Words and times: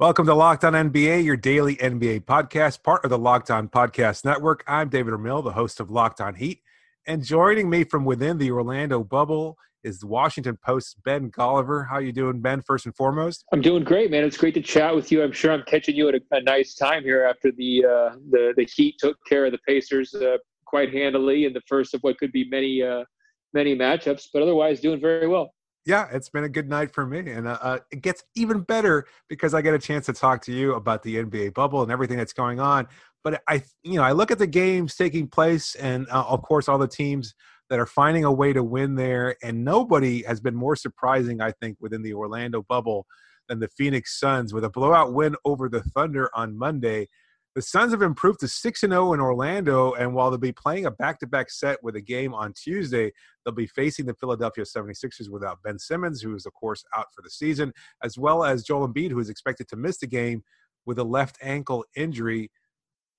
Welcome 0.00 0.26
to 0.26 0.34
Locked 0.34 0.64
On 0.64 0.72
NBA, 0.72 1.22
your 1.22 1.36
daily 1.36 1.76
NBA 1.76 2.24
podcast, 2.24 2.82
part 2.82 3.04
of 3.04 3.10
the 3.10 3.16
Locked 3.16 3.48
On 3.52 3.68
Podcast 3.68 4.24
Network. 4.24 4.64
I'm 4.66 4.88
David 4.88 5.14
Ramil, 5.14 5.44
the 5.44 5.52
host 5.52 5.78
of 5.78 5.88
Locked 5.88 6.20
On 6.20 6.34
Heat, 6.34 6.62
and 7.06 7.22
joining 7.22 7.70
me 7.70 7.84
from 7.84 8.04
within 8.04 8.36
the 8.36 8.50
Orlando 8.50 9.04
bubble 9.04 9.56
is 9.84 10.00
the 10.00 10.08
Washington 10.08 10.58
Post's 10.64 10.96
Ben 11.04 11.30
Golliver. 11.30 11.88
How 11.88 12.00
you 12.00 12.10
doing, 12.10 12.40
Ben? 12.40 12.60
First 12.62 12.86
and 12.86 12.96
foremost, 12.96 13.44
I'm 13.52 13.60
doing 13.60 13.84
great, 13.84 14.10
man. 14.10 14.24
It's 14.24 14.36
great 14.36 14.54
to 14.54 14.60
chat 14.60 14.92
with 14.96 15.12
you. 15.12 15.22
I'm 15.22 15.30
sure 15.30 15.52
I'm 15.52 15.62
catching 15.62 15.94
you 15.94 16.08
at 16.08 16.16
a, 16.16 16.20
a 16.32 16.42
nice 16.42 16.74
time 16.74 17.04
here 17.04 17.22
after 17.24 17.52
the 17.52 17.84
uh, 17.84 18.16
the 18.30 18.52
the 18.56 18.64
Heat 18.64 18.96
took 18.98 19.16
care 19.28 19.46
of 19.46 19.52
the 19.52 19.58
Pacers 19.58 20.12
uh, 20.12 20.38
quite 20.64 20.92
handily 20.92 21.44
in 21.44 21.52
the 21.52 21.62
first 21.68 21.94
of 21.94 22.00
what 22.00 22.18
could 22.18 22.32
be 22.32 22.48
many 22.48 22.82
uh, 22.82 23.04
many 23.52 23.76
matchups, 23.76 24.24
but 24.32 24.42
otherwise 24.42 24.80
doing 24.80 25.00
very 25.00 25.28
well 25.28 25.54
yeah, 25.86 26.08
it's 26.12 26.30
been 26.30 26.44
a 26.44 26.48
good 26.48 26.68
night 26.68 26.92
for 26.92 27.06
me, 27.06 27.30
and 27.30 27.46
uh, 27.46 27.58
uh, 27.60 27.78
it 27.90 28.00
gets 28.00 28.22
even 28.34 28.60
better 28.60 29.06
because 29.28 29.52
I 29.52 29.60
get 29.60 29.74
a 29.74 29.78
chance 29.78 30.06
to 30.06 30.12
talk 30.12 30.42
to 30.42 30.52
you 30.52 30.74
about 30.74 31.02
the 31.02 31.16
NBA 31.16 31.54
bubble 31.54 31.82
and 31.82 31.92
everything 31.92 32.16
that's 32.16 32.32
going 32.32 32.58
on. 32.58 32.88
But 33.22 33.42
I, 33.48 33.62
you 33.82 33.94
know, 33.94 34.02
I 34.02 34.12
look 34.12 34.30
at 34.30 34.38
the 34.38 34.46
games 34.46 34.94
taking 34.94 35.28
place, 35.28 35.74
and 35.74 36.06
uh, 36.10 36.24
of 36.24 36.42
course, 36.42 36.68
all 36.68 36.78
the 36.78 36.88
teams 36.88 37.34
that 37.70 37.78
are 37.78 37.86
finding 37.86 38.24
a 38.24 38.32
way 38.32 38.52
to 38.52 38.62
win 38.62 38.94
there, 38.94 39.36
and 39.42 39.64
nobody 39.64 40.22
has 40.22 40.40
been 40.40 40.54
more 40.54 40.76
surprising, 40.76 41.40
I 41.40 41.52
think, 41.52 41.76
within 41.80 42.02
the 42.02 42.14
Orlando 42.14 42.62
bubble 42.62 43.06
than 43.48 43.60
the 43.60 43.68
Phoenix 43.68 44.18
Suns 44.18 44.54
with 44.54 44.64
a 44.64 44.70
blowout 44.70 45.12
win 45.12 45.36
over 45.44 45.68
the 45.68 45.82
Thunder 45.82 46.30
on 46.34 46.56
Monday 46.56 47.08
the 47.54 47.62
Suns 47.62 47.92
have 47.92 48.02
improved 48.02 48.40
to 48.40 48.48
6 48.48 48.80
0 48.80 49.12
in 49.12 49.20
Orlando, 49.20 49.92
and 49.92 50.12
while 50.12 50.30
they'll 50.30 50.38
be 50.38 50.52
playing 50.52 50.86
a 50.86 50.90
back 50.90 51.20
to 51.20 51.26
back 51.26 51.50
set 51.50 51.82
with 51.82 51.94
a 51.94 52.00
game 52.00 52.34
on 52.34 52.52
Tuesday, 52.52 53.12
they'll 53.44 53.54
be 53.54 53.66
facing 53.66 54.06
the 54.06 54.14
Philadelphia 54.14 54.64
76ers 54.64 55.30
without 55.30 55.62
Ben 55.62 55.78
Simmons, 55.78 56.20
who 56.20 56.34
is, 56.34 56.46
of 56.46 56.54
course, 56.54 56.84
out 56.96 57.06
for 57.14 57.22
the 57.22 57.30
season, 57.30 57.72
as 58.02 58.18
well 58.18 58.44
as 58.44 58.64
Joel 58.64 58.88
Embiid, 58.88 59.10
who 59.10 59.20
is 59.20 59.30
expected 59.30 59.68
to 59.68 59.76
miss 59.76 59.98
the 59.98 60.06
game 60.06 60.42
with 60.84 60.98
a 60.98 61.04
left 61.04 61.38
ankle 61.42 61.84
injury. 61.96 62.50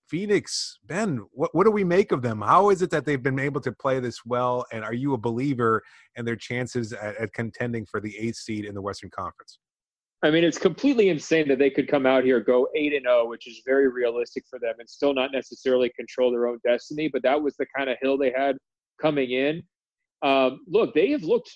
Phoenix, 0.09 0.77
Ben, 0.85 1.25
what, 1.31 1.55
what 1.55 1.63
do 1.63 1.71
we 1.71 1.83
make 1.83 2.11
of 2.11 2.21
them? 2.21 2.41
How 2.41 2.69
is 2.69 2.81
it 2.81 2.91
that 2.91 3.05
they've 3.05 3.23
been 3.23 3.39
able 3.39 3.61
to 3.61 3.71
play 3.71 3.99
this 3.99 4.23
well? 4.23 4.65
And 4.71 4.83
are 4.83 4.93
you 4.93 5.13
a 5.13 5.17
believer 5.17 5.81
in 6.15 6.25
their 6.25 6.35
chances 6.35 6.93
at, 6.93 7.15
at 7.15 7.33
contending 7.33 7.85
for 7.85 7.99
the 7.99 8.15
eighth 8.19 8.35
seed 8.35 8.65
in 8.65 8.75
the 8.75 8.81
Western 8.81 9.09
Conference? 9.09 9.57
I 10.23 10.31
mean, 10.31 10.43
it's 10.43 10.57
completely 10.57 11.09
insane 11.09 11.47
that 11.49 11.59
they 11.59 11.69
could 11.69 11.87
come 11.87 12.05
out 12.05 12.23
here, 12.23 12.39
go 12.39 12.67
eight 12.75 12.93
and 12.93 13.03
zero, 13.03 13.23
oh, 13.23 13.29
which 13.29 13.47
is 13.47 13.61
very 13.65 13.89
realistic 13.89 14.43
for 14.49 14.59
them, 14.59 14.73
and 14.79 14.89
still 14.89 15.13
not 15.13 15.31
necessarily 15.31 15.91
control 15.95 16.31
their 16.31 16.47
own 16.47 16.59
destiny. 16.65 17.09
But 17.11 17.21
that 17.23 17.41
was 17.41 17.55
the 17.57 17.65
kind 17.75 17.89
of 17.89 17.97
hill 18.01 18.17
they 18.17 18.33
had 18.35 18.57
coming 19.01 19.31
in. 19.31 19.61
Um, 20.23 20.61
look, 20.67 20.93
they 20.93 21.11
have 21.11 21.23
looked 21.23 21.51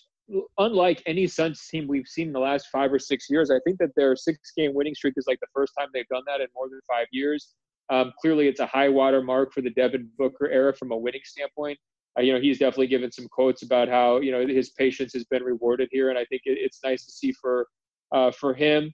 unlike 0.58 1.02
any 1.06 1.26
Suns 1.26 1.66
team 1.68 1.88
we've 1.88 2.08
seen 2.08 2.28
in 2.28 2.34
the 2.34 2.40
last 2.40 2.68
five 2.72 2.94
or 2.94 3.00
six 3.00 3.28
years. 3.30 3.50
I 3.50 3.60
think 3.66 3.80
that 3.80 3.90
their 3.96 4.16
six-game 4.16 4.74
winning 4.74 4.94
streak 4.94 5.16
is 5.18 5.26
like 5.28 5.40
the 5.40 5.48
first 5.54 5.74
time 5.78 5.88
they've 5.94 6.08
done 6.08 6.24
that 6.28 6.42
in 6.42 6.48
more 6.54 6.70
than 6.70 6.80
five 6.88 7.08
years. 7.12 7.56
Um, 7.90 8.14
clearly, 8.22 8.48
it's 8.48 8.60
a 8.60 8.68
high 8.68 8.90
water 8.90 9.24
mark 9.24 9.52
for 9.52 9.62
the 9.62 9.72
Devin 9.72 10.10
Booker 10.18 10.48
era 10.50 10.74
from 10.76 10.92
a 10.92 10.98
winning 10.98 11.22
standpoint. 11.24 11.80
Uh, 12.18 12.22
you 12.22 12.34
know, 12.34 12.40
he's 12.40 12.60
definitely 12.60 12.88
given 12.88 13.12
some 13.12 13.28
quotes 13.30 13.64
about 13.64 13.88
how 13.88 14.20
you 14.20 14.32
know 14.32 14.46
his 14.46 14.72
patience 14.72 15.14
has 15.14 15.24
been 15.26 15.44
rewarded 15.44 15.90
here, 15.92 16.10
and 16.10 16.18
I 16.18 16.26
think 16.26 16.44
it, 16.46 16.58
it's 16.60 16.80
nice 16.84 17.06
to 17.06 17.12
see 17.12 17.32
for 17.32 17.66
uh, 18.14 18.32
for 18.32 18.54
him. 18.54 18.94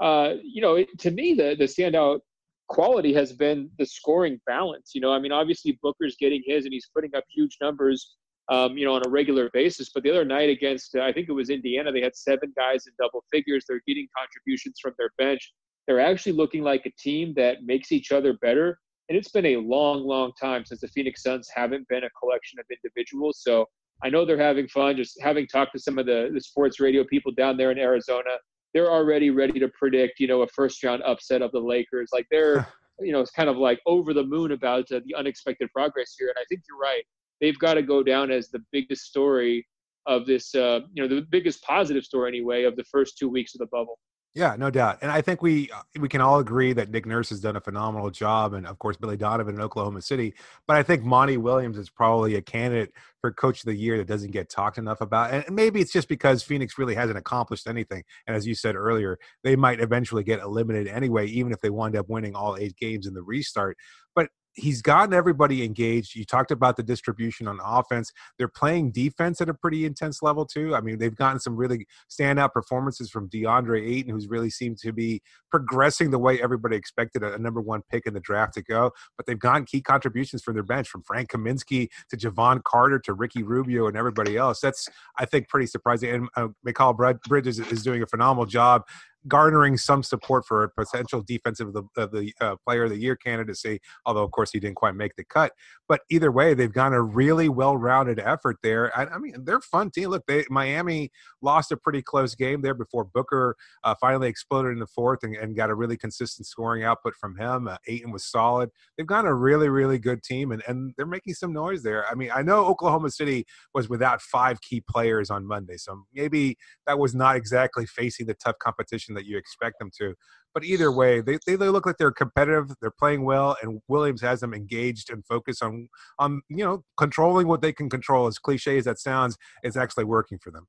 Uh, 0.00 0.34
you 0.42 0.60
know, 0.60 0.74
it, 0.76 0.88
to 0.98 1.10
me, 1.10 1.34
the 1.34 1.56
the 1.58 1.64
standout 1.64 2.20
quality 2.68 3.12
has 3.14 3.32
been 3.32 3.70
the 3.78 3.86
scoring 3.86 4.40
balance. 4.46 4.92
You 4.94 5.00
know, 5.00 5.12
I 5.12 5.18
mean, 5.18 5.32
obviously 5.32 5.78
Booker's 5.82 6.16
getting 6.18 6.42
his 6.44 6.64
and 6.64 6.72
he's 6.72 6.88
putting 6.94 7.14
up 7.14 7.24
huge 7.28 7.56
numbers. 7.60 8.16
Um, 8.48 8.78
you 8.78 8.86
know, 8.86 8.94
on 8.94 9.02
a 9.04 9.10
regular 9.10 9.50
basis. 9.52 9.90
But 9.92 10.04
the 10.04 10.10
other 10.10 10.24
night 10.24 10.48
against, 10.48 10.94
uh, 10.94 11.00
I 11.00 11.12
think 11.12 11.28
it 11.28 11.32
was 11.32 11.50
Indiana, 11.50 11.90
they 11.90 12.00
had 12.00 12.14
seven 12.14 12.52
guys 12.56 12.86
in 12.86 12.92
double 12.96 13.24
figures. 13.32 13.64
They're 13.66 13.82
getting 13.88 14.06
contributions 14.16 14.78
from 14.80 14.94
their 14.98 15.10
bench. 15.18 15.52
They're 15.88 15.98
actually 15.98 16.30
looking 16.30 16.62
like 16.62 16.86
a 16.86 16.92
team 16.96 17.34
that 17.34 17.64
makes 17.64 17.90
each 17.90 18.12
other 18.12 18.34
better. 18.34 18.78
And 19.08 19.18
it's 19.18 19.30
been 19.30 19.46
a 19.46 19.56
long, 19.56 20.04
long 20.04 20.32
time 20.40 20.64
since 20.64 20.80
the 20.80 20.88
Phoenix 20.88 21.24
Suns 21.24 21.48
haven't 21.54 21.88
been 21.88 22.04
a 22.04 22.10
collection 22.10 22.60
of 22.60 22.66
individuals. 22.70 23.40
So 23.42 23.66
I 24.04 24.10
know 24.10 24.24
they're 24.24 24.38
having 24.38 24.68
fun. 24.68 24.96
Just 24.96 25.20
having 25.20 25.46
talked 25.46 25.72
to 25.72 25.78
some 25.78 25.98
of 25.98 26.06
the, 26.06 26.30
the 26.32 26.40
sports 26.40 26.80
radio 26.80 27.04
people 27.04 27.32
down 27.32 27.56
there 27.56 27.70
in 27.70 27.78
Arizona, 27.78 28.30
they're 28.76 28.92
already 28.92 29.30
ready 29.30 29.58
to 29.58 29.68
predict, 29.68 30.20
you 30.20 30.26
know, 30.26 30.42
a 30.42 30.48
first 30.48 30.84
round 30.84 31.02
upset 31.04 31.40
of 31.40 31.50
the 31.50 31.58
Lakers. 31.58 32.10
Like 32.12 32.26
they're, 32.30 32.68
you 33.00 33.10
know, 33.10 33.20
it's 33.20 33.30
kind 33.30 33.48
of 33.48 33.56
like 33.56 33.80
over 33.86 34.12
the 34.12 34.22
moon 34.22 34.52
about 34.52 34.84
uh, 34.92 35.00
the 35.06 35.14
unexpected 35.14 35.72
progress 35.72 36.14
here. 36.18 36.28
And 36.28 36.36
I 36.38 36.44
think 36.50 36.60
you're 36.68 36.78
right. 36.78 37.02
They've 37.40 37.58
got 37.58 37.74
to 37.74 37.82
go 37.82 38.02
down 38.02 38.30
as 38.30 38.50
the 38.50 38.62
biggest 38.72 39.04
story 39.06 39.66
of 40.04 40.26
this, 40.26 40.54
uh, 40.54 40.80
you 40.92 41.02
know, 41.02 41.08
the 41.08 41.22
biggest 41.22 41.62
positive 41.62 42.04
story 42.04 42.28
anyway 42.28 42.64
of 42.64 42.76
the 42.76 42.84
first 42.84 43.16
two 43.16 43.30
weeks 43.30 43.54
of 43.54 43.60
the 43.60 43.66
bubble. 43.72 43.98
Yeah, 44.36 44.54
no 44.58 44.68
doubt. 44.68 44.98
And 45.00 45.10
I 45.10 45.22
think 45.22 45.40
we 45.40 45.70
uh, 45.70 45.80
we 45.98 46.10
can 46.10 46.20
all 46.20 46.38
agree 46.40 46.74
that 46.74 46.90
Nick 46.90 47.06
Nurse 47.06 47.30
has 47.30 47.40
done 47.40 47.56
a 47.56 47.60
phenomenal 47.60 48.10
job, 48.10 48.52
and 48.52 48.66
of 48.66 48.78
course 48.78 48.98
Billy 48.98 49.16
Donovan 49.16 49.54
in 49.54 49.62
Oklahoma 49.62 50.02
City. 50.02 50.34
But 50.66 50.76
I 50.76 50.82
think 50.82 51.04
Monty 51.04 51.38
Williams 51.38 51.78
is 51.78 51.88
probably 51.88 52.34
a 52.34 52.42
candidate 52.42 52.92
for 53.22 53.32
Coach 53.32 53.60
of 53.60 53.64
the 53.64 53.74
Year 53.74 53.96
that 53.96 54.06
doesn't 54.06 54.32
get 54.32 54.50
talked 54.50 54.76
enough 54.76 55.00
about. 55.00 55.30
And 55.32 55.56
maybe 55.56 55.80
it's 55.80 55.90
just 55.90 56.06
because 56.06 56.42
Phoenix 56.42 56.76
really 56.76 56.94
hasn't 56.94 57.16
accomplished 57.16 57.66
anything. 57.66 58.04
And 58.26 58.36
as 58.36 58.46
you 58.46 58.54
said 58.54 58.76
earlier, 58.76 59.18
they 59.42 59.56
might 59.56 59.80
eventually 59.80 60.22
get 60.22 60.40
eliminated 60.40 60.88
anyway, 60.88 61.28
even 61.28 61.50
if 61.50 61.62
they 61.62 61.70
wind 61.70 61.96
up 61.96 62.10
winning 62.10 62.34
all 62.34 62.58
eight 62.58 62.76
games 62.76 63.06
in 63.06 63.14
the 63.14 63.22
restart. 63.22 63.78
But 64.14 64.28
he's 64.56 64.82
gotten 64.82 65.14
everybody 65.14 65.64
engaged. 65.64 66.16
You 66.16 66.24
talked 66.24 66.50
about 66.50 66.76
the 66.76 66.82
distribution 66.82 67.46
on 67.46 67.60
offense. 67.62 68.12
They're 68.38 68.48
playing 68.48 68.92
defense 68.92 69.40
at 69.40 69.48
a 69.48 69.54
pretty 69.54 69.84
intense 69.84 70.22
level 70.22 70.46
too. 70.46 70.74
I 70.74 70.80
mean, 70.80 70.98
they've 70.98 71.14
gotten 71.14 71.38
some 71.38 71.56
really 71.56 71.86
standout 72.10 72.52
performances 72.52 73.10
from 73.10 73.28
DeAndre 73.28 73.86
Ayton, 73.86 74.12
who's 74.12 74.28
really 74.28 74.50
seemed 74.50 74.78
to 74.78 74.92
be 74.92 75.22
progressing 75.50 76.10
the 76.10 76.18
way 76.18 76.40
everybody 76.42 76.76
expected 76.76 77.22
a, 77.22 77.36
number 77.38 77.60
one 77.60 77.82
pick 77.90 78.06
in 78.06 78.14
the 78.14 78.20
draft 78.20 78.54
to 78.54 78.62
go. 78.62 78.90
But 79.16 79.26
they've 79.26 79.38
gotten 79.38 79.66
key 79.66 79.82
contributions 79.82 80.42
from 80.42 80.54
their 80.54 80.62
bench, 80.62 80.88
from 80.88 81.02
Frank 81.02 81.30
Kaminsky 81.30 81.88
to 82.10 82.16
Jevon 82.16 82.62
Carter 82.64 82.98
to 83.00 83.12
Ricky 83.12 83.42
Rubio 83.42 83.86
and 83.86 83.96
everybody 83.96 84.36
else. 84.36 84.60
That's 84.60 84.88
I 85.18 85.26
think 85.26 85.48
pretty 85.48 85.66
surprising. 85.66 86.28
And 86.34 86.54
uh, 86.64 86.92
Bridges 87.28 87.58
is 87.58 87.82
doing 87.82 88.02
a 88.02 88.06
phenomenal 88.06 88.46
job 88.46 88.82
garnering 89.28 89.76
some 89.76 90.02
support 90.02 90.44
for 90.46 90.64
a 90.64 90.68
potential 90.68 91.22
defensive 91.22 91.68
of 91.68 91.74
the, 91.74 92.02
of 92.02 92.12
the 92.12 92.32
uh, 92.40 92.56
player 92.64 92.84
of 92.84 92.90
the 92.90 92.96
year 92.96 93.16
candidacy, 93.16 93.80
although 94.04 94.22
of 94.22 94.30
course 94.30 94.50
he 94.52 94.60
didn't 94.60 94.76
quite 94.76 94.94
make 94.94 95.14
the 95.16 95.24
cut. 95.24 95.52
But 95.88 96.00
either 96.10 96.32
way, 96.32 96.54
they've 96.54 96.72
got 96.72 96.92
a 96.92 97.00
really 97.00 97.48
well-rounded 97.48 98.18
effort 98.18 98.56
there. 98.62 98.96
I, 98.98 99.06
I 99.06 99.18
mean, 99.18 99.44
they're 99.44 99.60
fun 99.60 99.90
team. 99.90 100.10
Look, 100.10 100.24
they, 100.26 100.44
Miami 100.50 101.10
lost 101.42 101.72
a 101.72 101.76
pretty 101.76 102.02
close 102.02 102.34
game 102.34 102.60
there 102.60 102.74
before 102.74 103.04
Booker 103.04 103.56
uh, 103.84 103.94
finally 104.00 104.28
exploded 104.28 104.72
in 104.72 104.78
the 104.78 104.86
fourth 104.86 105.22
and, 105.22 105.36
and, 105.36 105.56
got 105.56 105.70
a 105.70 105.74
really 105.74 105.96
consistent 105.96 106.46
scoring 106.46 106.84
output 106.84 107.14
from 107.14 107.34
him. 107.36 107.66
Uh, 107.66 107.76
Ayton 107.86 108.10
was 108.10 108.24
solid. 108.24 108.68
They've 108.96 109.06
got 109.06 109.24
a 109.24 109.32
really, 109.32 109.68
really 109.68 109.98
good 109.98 110.22
team, 110.22 110.52
and, 110.52 110.62
and 110.68 110.92
they're 110.96 111.06
making 111.06 111.34
some 111.34 111.52
noise 111.52 111.82
there. 111.82 112.04
I 112.10 112.14
mean, 112.14 112.30
I 112.34 112.42
know 112.42 112.66
Oklahoma 112.66 113.10
City 113.10 113.46
was 113.72 113.88
without 113.88 114.20
five 114.20 114.60
key 114.60 114.82
players 114.86 115.30
on 115.30 115.46
Monday, 115.46 115.76
so 115.78 116.04
maybe 116.12 116.58
that 116.86 116.98
was 116.98 117.14
not 117.14 117.36
exactly 117.36 117.86
facing 117.86 118.26
the 118.26 118.34
tough 118.34 118.58
competition 118.58 119.14
that 119.16 119.26
you 119.26 119.36
expect 119.36 119.78
them 119.78 119.90
to. 119.98 120.14
But 120.54 120.64
either 120.64 120.90
way, 120.90 121.20
they, 121.20 121.38
they, 121.46 121.56
they 121.56 121.68
look 121.68 121.84
like 121.84 121.96
they're 121.98 122.12
competitive. 122.12 122.70
They're 122.80 122.90
playing 122.98 123.24
well, 123.24 123.56
and 123.62 123.80
Williams 123.88 124.22
has 124.22 124.40
them 124.40 124.54
engaged 124.54 125.10
and 125.10 125.24
focused 125.26 125.62
on 125.62 125.88
on 126.18 126.40
you 126.48 126.64
know 126.64 126.82
controlling 126.96 127.46
what 127.46 127.60
they 127.60 127.72
can 127.72 127.90
control. 127.90 128.26
As 128.26 128.38
cliche 128.38 128.78
as 128.78 128.84
that 128.84 128.98
sounds, 128.98 129.36
it's 129.62 129.76
actually 129.76 130.04
working 130.04 130.38
for 130.42 130.50
them. 130.50 130.66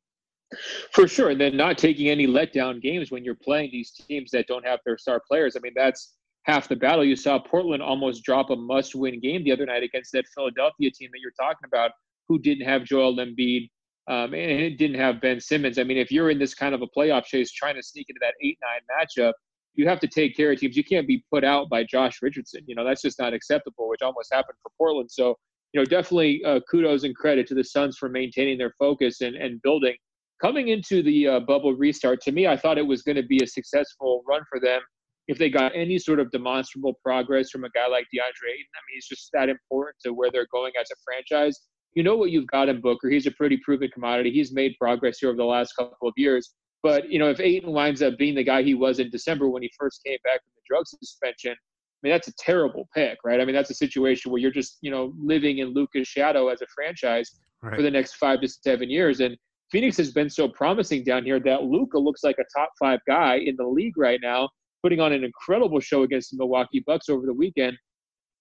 For 0.93 1.07
sure, 1.07 1.29
and 1.29 1.39
then 1.39 1.57
not 1.57 1.77
taking 1.77 2.09
any 2.09 2.25
letdown 2.25 2.81
games 2.81 3.11
when 3.11 3.23
you're 3.23 3.35
playing 3.35 3.69
these 3.71 3.91
teams 3.91 4.31
that 4.31 4.47
don't 4.47 4.65
have 4.65 4.79
their 4.85 4.97
star 4.97 5.21
players. 5.27 5.55
I 5.55 5.59
mean, 5.59 5.73
that's 5.75 6.15
half 6.43 6.69
the 6.69 6.75
battle. 6.75 7.03
You 7.03 7.17
saw 7.17 7.37
Portland 7.37 7.83
almost 7.83 8.23
drop 8.23 8.49
a 8.49 8.55
must-win 8.55 9.19
game 9.19 9.43
the 9.43 9.51
other 9.51 9.65
night 9.65 9.83
against 9.83 10.13
that 10.13 10.25
Philadelphia 10.33 10.89
team 10.91 11.09
that 11.11 11.19
you're 11.21 11.31
talking 11.39 11.65
about, 11.65 11.91
who 12.29 12.39
didn't 12.39 12.65
have 12.65 12.85
Joel 12.85 13.17
Embiid, 13.17 13.69
um, 14.07 14.33
and 14.33 14.61
it 14.61 14.77
didn't 14.77 14.99
have 14.99 15.19
Ben 15.19 15.39
Simmons. 15.39 15.77
I 15.77 15.83
mean, 15.83 15.97
if 15.97 16.11
you're 16.11 16.29
in 16.29 16.39
this 16.39 16.53
kind 16.53 16.73
of 16.73 16.81
a 16.81 16.87
playoff 16.87 17.25
chase 17.25 17.51
trying 17.51 17.75
to 17.75 17.83
sneak 17.83 18.07
into 18.09 18.19
that 18.21 18.35
8 18.41 18.57
9 18.61 19.27
matchup, 19.27 19.33
you 19.73 19.87
have 19.87 19.99
to 19.99 20.07
take 20.07 20.35
care 20.35 20.51
of 20.51 20.59
teams. 20.59 20.77
You 20.77 20.83
can't 20.83 21.07
be 21.07 21.23
put 21.31 21.43
out 21.43 21.69
by 21.69 21.83
Josh 21.83 22.19
Richardson. 22.21 22.61
You 22.67 22.75
know, 22.75 22.85
that's 22.85 23.01
just 23.01 23.19
not 23.19 23.33
acceptable, 23.33 23.89
which 23.89 24.01
almost 24.01 24.33
happened 24.33 24.57
for 24.63 24.71
Portland. 24.77 25.11
So, 25.11 25.35
you 25.73 25.81
know, 25.81 25.85
definitely 25.85 26.41
uh, 26.45 26.61
kudos 26.71 27.03
and 27.03 27.15
credit 27.15 27.47
to 27.47 27.53
the 27.53 27.63
Suns 27.63 27.97
for 27.97 28.07
maintaining 28.07 28.57
their 28.57 28.73
focus 28.79 29.21
and, 29.21 29.35
and 29.35 29.61
building. 29.61 29.95
Coming 30.41 30.69
into 30.69 31.03
the 31.03 31.27
uh, 31.27 31.39
bubble 31.41 31.73
restart, 31.73 32.21
to 32.21 32.31
me, 32.31 32.47
I 32.47 32.55
thought 32.55 32.77
it 32.77 32.85
was 32.85 33.01
going 33.01 33.17
to 33.17 33.23
be 33.23 33.39
a 33.43 33.47
successful 33.47 34.23
run 34.27 34.41
for 34.49 34.59
them 34.59 34.81
if 35.27 35.37
they 35.37 35.49
got 35.49 35.73
any 35.75 35.99
sort 35.99 36.19
of 36.19 36.31
demonstrable 36.31 36.93
progress 37.03 37.49
from 37.49 37.65
a 37.65 37.69
guy 37.71 37.87
like 37.87 38.05
DeAndre 38.05 38.53
Ayton. 38.53 38.73
I 38.73 38.81
mean, 38.87 38.93
he's 38.93 39.07
just 39.07 39.29
that 39.33 39.49
important 39.49 39.97
to 40.05 40.13
where 40.13 40.31
they're 40.31 40.47
going 40.51 40.71
as 40.79 40.89
a 40.91 40.95
franchise 41.03 41.59
you 41.93 42.03
know 42.03 42.15
what 42.15 42.31
you've 42.31 42.47
got 42.47 42.69
in 42.69 42.81
Booker. 42.81 43.09
He's 43.09 43.25
a 43.25 43.31
pretty 43.31 43.57
proven 43.57 43.89
commodity. 43.89 44.31
He's 44.31 44.53
made 44.53 44.75
progress 44.79 45.19
here 45.19 45.29
over 45.29 45.37
the 45.37 45.43
last 45.43 45.73
couple 45.73 46.07
of 46.07 46.13
years. 46.17 46.53
But 46.83 47.09
you 47.09 47.19
know, 47.19 47.29
if 47.29 47.39
Ayton 47.39 47.71
winds 47.71 48.01
up 48.01 48.17
being 48.17 48.35
the 48.35 48.43
guy 48.43 48.63
he 48.63 48.73
was 48.73 48.99
in 48.99 49.09
December 49.09 49.49
when 49.49 49.63
he 49.63 49.71
first 49.77 50.03
came 50.05 50.17
back 50.23 50.41
from 50.43 50.51
the 50.55 50.61
drug 50.69 50.85
suspension, 50.87 51.51
I 51.51 51.99
mean 52.03 52.13
that's 52.13 52.27
a 52.27 52.33
terrible 52.37 52.87
pick, 52.93 53.17
right? 53.25 53.41
I 53.41 53.45
mean 53.45 53.55
that's 53.55 53.71
a 53.71 53.75
situation 53.75 54.31
where 54.31 54.39
you're 54.39 54.51
just 54.51 54.77
you 54.81 54.91
know 54.91 55.13
living 55.19 55.57
in 55.57 55.73
Luka's 55.73 56.07
shadow 56.07 56.49
as 56.49 56.61
a 56.61 56.67
franchise 56.75 57.31
right. 57.61 57.75
for 57.75 57.81
the 57.81 57.91
next 57.91 58.15
five 58.15 58.41
to 58.41 58.47
seven 58.47 58.89
years. 58.89 59.19
And 59.19 59.35
Phoenix 59.71 59.97
has 59.97 60.11
been 60.11 60.29
so 60.29 60.47
promising 60.47 61.03
down 61.03 61.23
here 61.23 61.39
that 61.41 61.63
Luka 61.63 61.97
looks 61.97 62.23
like 62.23 62.37
a 62.39 62.45
top 62.57 62.69
five 62.79 62.99
guy 63.07 63.37
in 63.37 63.55
the 63.57 63.67
league 63.67 63.97
right 63.97 64.19
now. 64.21 64.49
putting 64.83 64.99
on 64.99 65.11
an 65.11 65.23
incredible 65.23 65.79
show 65.79 66.03
against 66.03 66.31
the 66.31 66.37
Milwaukee 66.37 66.83
Bucks 66.85 67.09
over 67.09 67.25
the 67.25 67.33
weekend. 67.33 67.77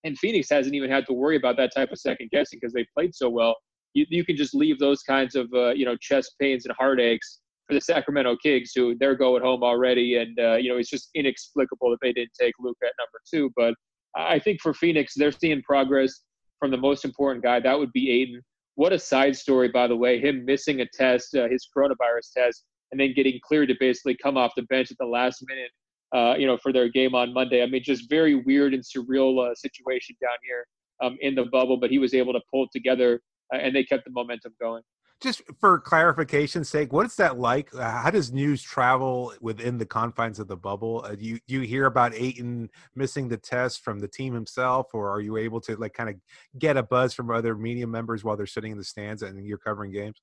And 0.07 0.17
Phoenix 0.17 0.49
hasn't 0.49 0.75
even 0.75 0.89
had 0.89 1.05
to 1.07 1.13
worry 1.13 1.37
about 1.37 1.57
that 1.57 1.75
type 1.75 1.91
of 1.91 1.99
second 1.99 2.31
guessing 2.31 2.61
because 2.61 2.73
they 2.73 2.87
played 2.95 3.13
so 3.13 3.29
well. 3.29 3.57
You, 3.95 4.07
you 4.09 4.25
can 4.25 4.37
just 4.37 4.55
leave 4.55 4.79
those 4.79 5.03
kinds 5.03 5.35
of 5.35 5.53
uh, 5.53 5.71
you 5.71 5.85
know 5.85 5.97
chest 5.97 6.37
pains 6.41 6.65
and 6.65 6.75
heartaches 6.79 7.41
for 7.67 7.75
the 7.75 7.81
Sacramento 7.81 8.37
Kings, 8.41 8.71
who 8.73 8.97
they're 9.01 9.17
going 9.17 9.43
home 9.43 9.65
already, 9.65 10.17
and 10.19 10.39
uh, 10.39 10.55
you 10.55 10.71
know 10.71 10.79
it's 10.79 10.91
just 10.91 11.11
inexplicable 11.17 11.91
that 11.91 11.99
they 12.01 12.13
didn't 12.13 12.35
take 12.41 12.55
Luka 12.61 12.87
at 12.87 12.93
number 13.01 13.21
two. 13.29 13.51
But 13.57 13.75
I 14.15 14.39
think 14.39 14.61
for 14.61 14.73
Phoenix, 14.73 15.15
they're 15.17 15.33
seeing 15.33 15.61
progress 15.63 16.23
from 16.61 16.71
the 16.71 16.77
most 16.77 17.05
important 17.05 17.43
guy. 17.43 17.59
That 17.59 17.77
would 17.77 17.93
be 17.93 18.11
Ayton. 18.11 18.43
What 18.77 18.93
a 18.93 18.99
side 18.99 19.35
story, 19.37 19.69
by 19.69 19.89
the 19.89 19.97
way, 19.97 20.21
him 20.21 20.45
missing 20.45 20.83
a 20.83 20.87
test, 20.87 21.35
uh, 21.35 21.49
his 21.49 21.67
coronavirus 21.77 22.33
test, 22.37 22.65
and 22.93 23.01
then 23.01 23.13
getting 23.15 23.41
cleared 23.43 23.69
to 23.71 23.75
basically 23.81 24.17
come 24.23 24.37
off 24.37 24.53
the 24.57 24.63
bench 24.63 24.93
at 24.93 24.99
the 24.99 25.07
last 25.07 25.43
minute 25.49 25.71
uh, 26.17 26.35
you 26.39 26.47
know, 26.47 26.57
for 26.57 26.73
their 26.73 26.89
game 26.89 27.15
on 27.15 27.33
Monday. 27.35 27.63
I 27.63 27.67
mean, 27.67 27.83
just 27.83 28.09
very 28.09 28.35
weird 28.35 28.73
and 28.73 28.83
surreal 28.83 29.51
uh, 29.51 29.55
situation 29.55 30.17
down 30.21 30.39
here 30.43 30.67
um, 31.03 31.19
in 31.21 31.35
the 31.35 31.45
bubble, 31.45 31.77
but 31.77 31.91
he 31.91 31.99
was 31.99 32.15
able 32.15 32.33
to 32.33 32.41
pull 32.51 32.65
it 32.65 32.71
together, 32.73 33.21
uh, 33.53 33.59
and 33.59 33.77
they 33.77 33.85
kept 33.85 34.07
the 34.07 34.11
momentum 34.11 34.55
going. 34.59 34.83
Just 35.23 35.43
for 35.61 35.81
clarification's 35.81 36.69
sake, 36.69 36.93
what 36.93 37.07
is 37.07 37.17
that 37.17 37.39
like? 37.39 37.75
Uh, 37.75 37.91
how 37.91 38.11
does 38.11 38.33
news 38.33 38.63
travel 38.63 39.33
within 39.41 39.79
the 39.79 39.87
confines 39.87 40.39
of 40.39 40.47
the 40.49 40.57
bubble? 40.57 41.03
Uh, 41.07 41.15
do 41.15 41.25
you 41.25 41.39
do 41.47 41.55
you 41.55 41.61
hear 41.63 41.87
about 41.87 42.15
Ayton 42.15 42.71
missing 42.95 43.29
the 43.29 43.39
test 43.39 43.83
from 43.83 43.99
the 43.99 44.09
team 44.09 44.35
himself, 44.35 44.89
or 44.95 45.11
are 45.11 45.21
you 45.21 45.37
able 45.37 45.61
to 45.63 45.77
like 45.77 45.95
kind 45.95 46.11
of 46.11 46.17
get 46.59 46.77
a 46.77 46.83
buzz 46.83 47.13
from 47.15 47.31
other 47.31 47.55
media 47.55 47.87
members 47.87 48.25
while 48.25 48.37
they're 48.37 48.47
sitting 48.47 48.73
in 48.73 48.79
the 48.79 48.85
stands 48.85 49.23
and 49.23 49.47
you're 49.47 49.59
covering 49.59 49.91
games? 49.91 50.21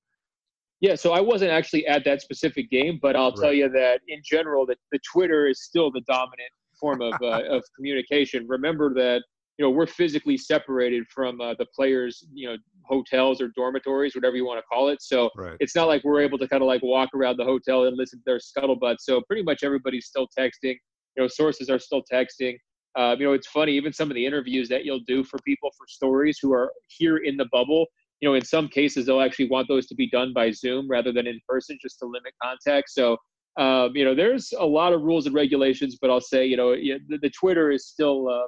Yeah, 0.80 0.96
so 0.96 1.12
I 1.12 1.20
wasn't 1.20 1.50
actually 1.50 1.86
at 1.86 2.04
that 2.04 2.20
specific 2.20 2.70
game, 2.70 2.98
but 3.00 3.16
I'll 3.16 3.30
right. 3.30 3.40
tell 3.40 3.52
you 3.52 3.68
that 3.70 4.00
in 4.08 4.20
general, 4.24 4.66
that 4.66 4.78
the 4.92 4.98
Twitter 5.10 5.46
is 5.46 5.62
still 5.62 5.90
the 5.90 6.02
dominant 6.02 6.50
form 6.78 7.00
of 7.00 7.14
uh, 7.22 7.42
of 7.50 7.62
communication. 7.76 8.46
Remember 8.48 8.92
that 8.94 9.22
you 9.58 9.64
know 9.64 9.70
we're 9.70 9.86
physically 9.86 10.36
separated 10.36 11.04
from 11.08 11.40
uh, 11.40 11.54
the 11.58 11.66
players, 11.74 12.26
you 12.32 12.48
know, 12.48 12.56
hotels 12.84 13.40
or 13.40 13.48
dormitories, 13.56 14.14
whatever 14.14 14.36
you 14.36 14.44
want 14.44 14.58
to 14.58 14.64
call 14.64 14.88
it. 14.88 15.00
So 15.00 15.30
right. 15.36 15.56
it's 15.60 15.74
not 15.74 15.88
like 15.88 16.04
we're 16.04 16.20
able 16.20 16.38
to 16.38 16.48
kind 16.48 16.62
of 16.62 16.66
like 16.66 16.82
walk 16.82 17.10
around 17.14 17.36
the 17.38 17.44
hotel 17.44 17.84
and 17.84 17.96
listen 17.96 18.18
to 18.18 18.24
their 18.26 18.38
scuttlebutt. 18.38 18.96
So 19.00 19.22
pretty 19.22 19.42
much 19.42 19.62
everybody's 19.62 20.06
still 20.06 20.28
texting. 20.38 20.76
You 21.16 21.22
know, 21.22 21.28
sources 21.28 21.70
are 21.70 21.78
still 21.78 22.02
texting. 22.12 22.56
Uh, 22.96 23.16
you 23.18 23.24
know, 23.24 23.32
it's 23.32 23.48
funny. 23.48 23.72
Even 23.72 23.92
some 23.92 24.10
of 24.10 24.14
the 24.14 24.24
interviews 24.24 24.68
that 24.68 24.84
you'll 24.84 25.00
do 25.06 25.24
for 25.24 25.38
people 25.44 25.70
for 25.76 25.86
stories 25.88 26.38
who 26.40 26.52
are 26.52 26.72
here 26.88 27.18
in 27.18 27.36
the 27.36 27.46
bubble, 27.50 27.86
you 28.24 28.30
know, 28.30 28.36
in 28.36 28.44
some 28.44 28.68
cases 28.68 29.04
they'll 29.04 29.20
actually 29.20 29.50
want 29.50 29.68
those 29.68 29.86
to 29.86 29.94
be 29.94 30.08
done 30.08 30.32
by 30.32 30.50
Zoom 30.50 30.88
rather 30.88 31.12
than 31.12 31.26
in 31.26 31.38
person, 31.46 31.76
just 31.82 31.98
to 31.98 32.06
limit 32.06 32.32
contact. 32.42 32.88
So, 32.88 33.18
um, 33.58 33.94
you 33.94 34.02
know, 34.02 34.14
there's 34.14 34.50
a 34.58 34.64
lot 34.64 34.94
of 34.94 35.02
rules 35.02 35.26
and 35.26 35.34
regulations, 35.34 35.98
but 36.00 36.08
I'll 36.08 36.22
say, 36.22 36.46
you 36.46 36.56
know, 36.56 36.74
the, 36.74 37.18
the 37.20 37.28
Twitter 37.38 37.70
is 37.70 37.86
still, 37.86 38.30
uh, 38.30 38.46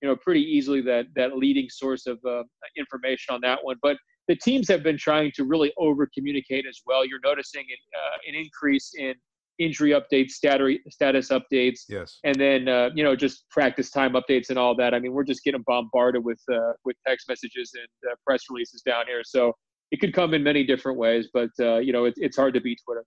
you 0.00 0.08
know, 0.08 0.16
pretty 0.16 0.40
easily 0.40 0.80
that 0.80 1.08
that 1.14 1.36
leading 1.36 1.68
source 1.68 2.06
of 2.06 2.18
uh, 2.26 2.42
information 2.78 3.34
on 3.34 3.42
that 3.42 3.58
one. 3.62 3.76
But 3.82 3.98
the 4.28 4.36
teams 4.36 4.66
have 4.68 4.82
been 4.82 4.96
trying 4.96 5.30
to 5.34 5.44
really 5.44 5.74
over 5.76 6.08
communicate 6.16 6.64
as 6.66 6.80
well. 6.86 7.04
You're 7.04 7.20
noticing 7.22 7.66
an, 7.68 7.82
uh, 8.00 8.16
an 8.28 8.34
increase 8.34 8.94
in 8.96 9.12
injury 9.58 9.90
updates, 9.90 10.30
status 10.30 11.28
updates, 11.28 11.80
yes, 11.88 12.18
and 12.24 12.36
then 12.36 12.68
uh, 12.68 12.90
you 12.94 13.04
know 13.04 13.16
just 13.16 13.48
practice 13.50 13.90
time 13.90 14.12
updates 14.12 14.50
and 14.50 14.58
all 14.58 14.74
that. 14.76 14.94
I 14.94 14.98
mean, 14.98 15.12
we're 15.12 15.24
just 15.24 15.44
getting 15.44 15.62
bombarded 15.66 16.24
with 16.24 16.40
uh, 16.52 16.72
with 16.84 16.96
text 17.06 17.28
messages 17.28 17.72
and 17.74 18.12
uh, 18.12 18.14
press 18.26 18.44
releases 18.50 18.82
down 18.82 19.06
here, 19.06 19.22
so 19.24 19.52
it 19.90 20.00
could 20.00 20.12
come 20.12 20.34
in 20.34 20.42
many 20.42 20.64
different 20.64 20.98
ways. 20.98 21.28
But 21.32 21.50
uh, 21.60 21.78
you 21.78 21.92
know, 21.92 22.04
it, 22.04 22.14
it's 22.16 22.36
hard 22.36 22.54
to 22.54 22.60
beat 22.60 22.80
Twitter. 22.84 23.04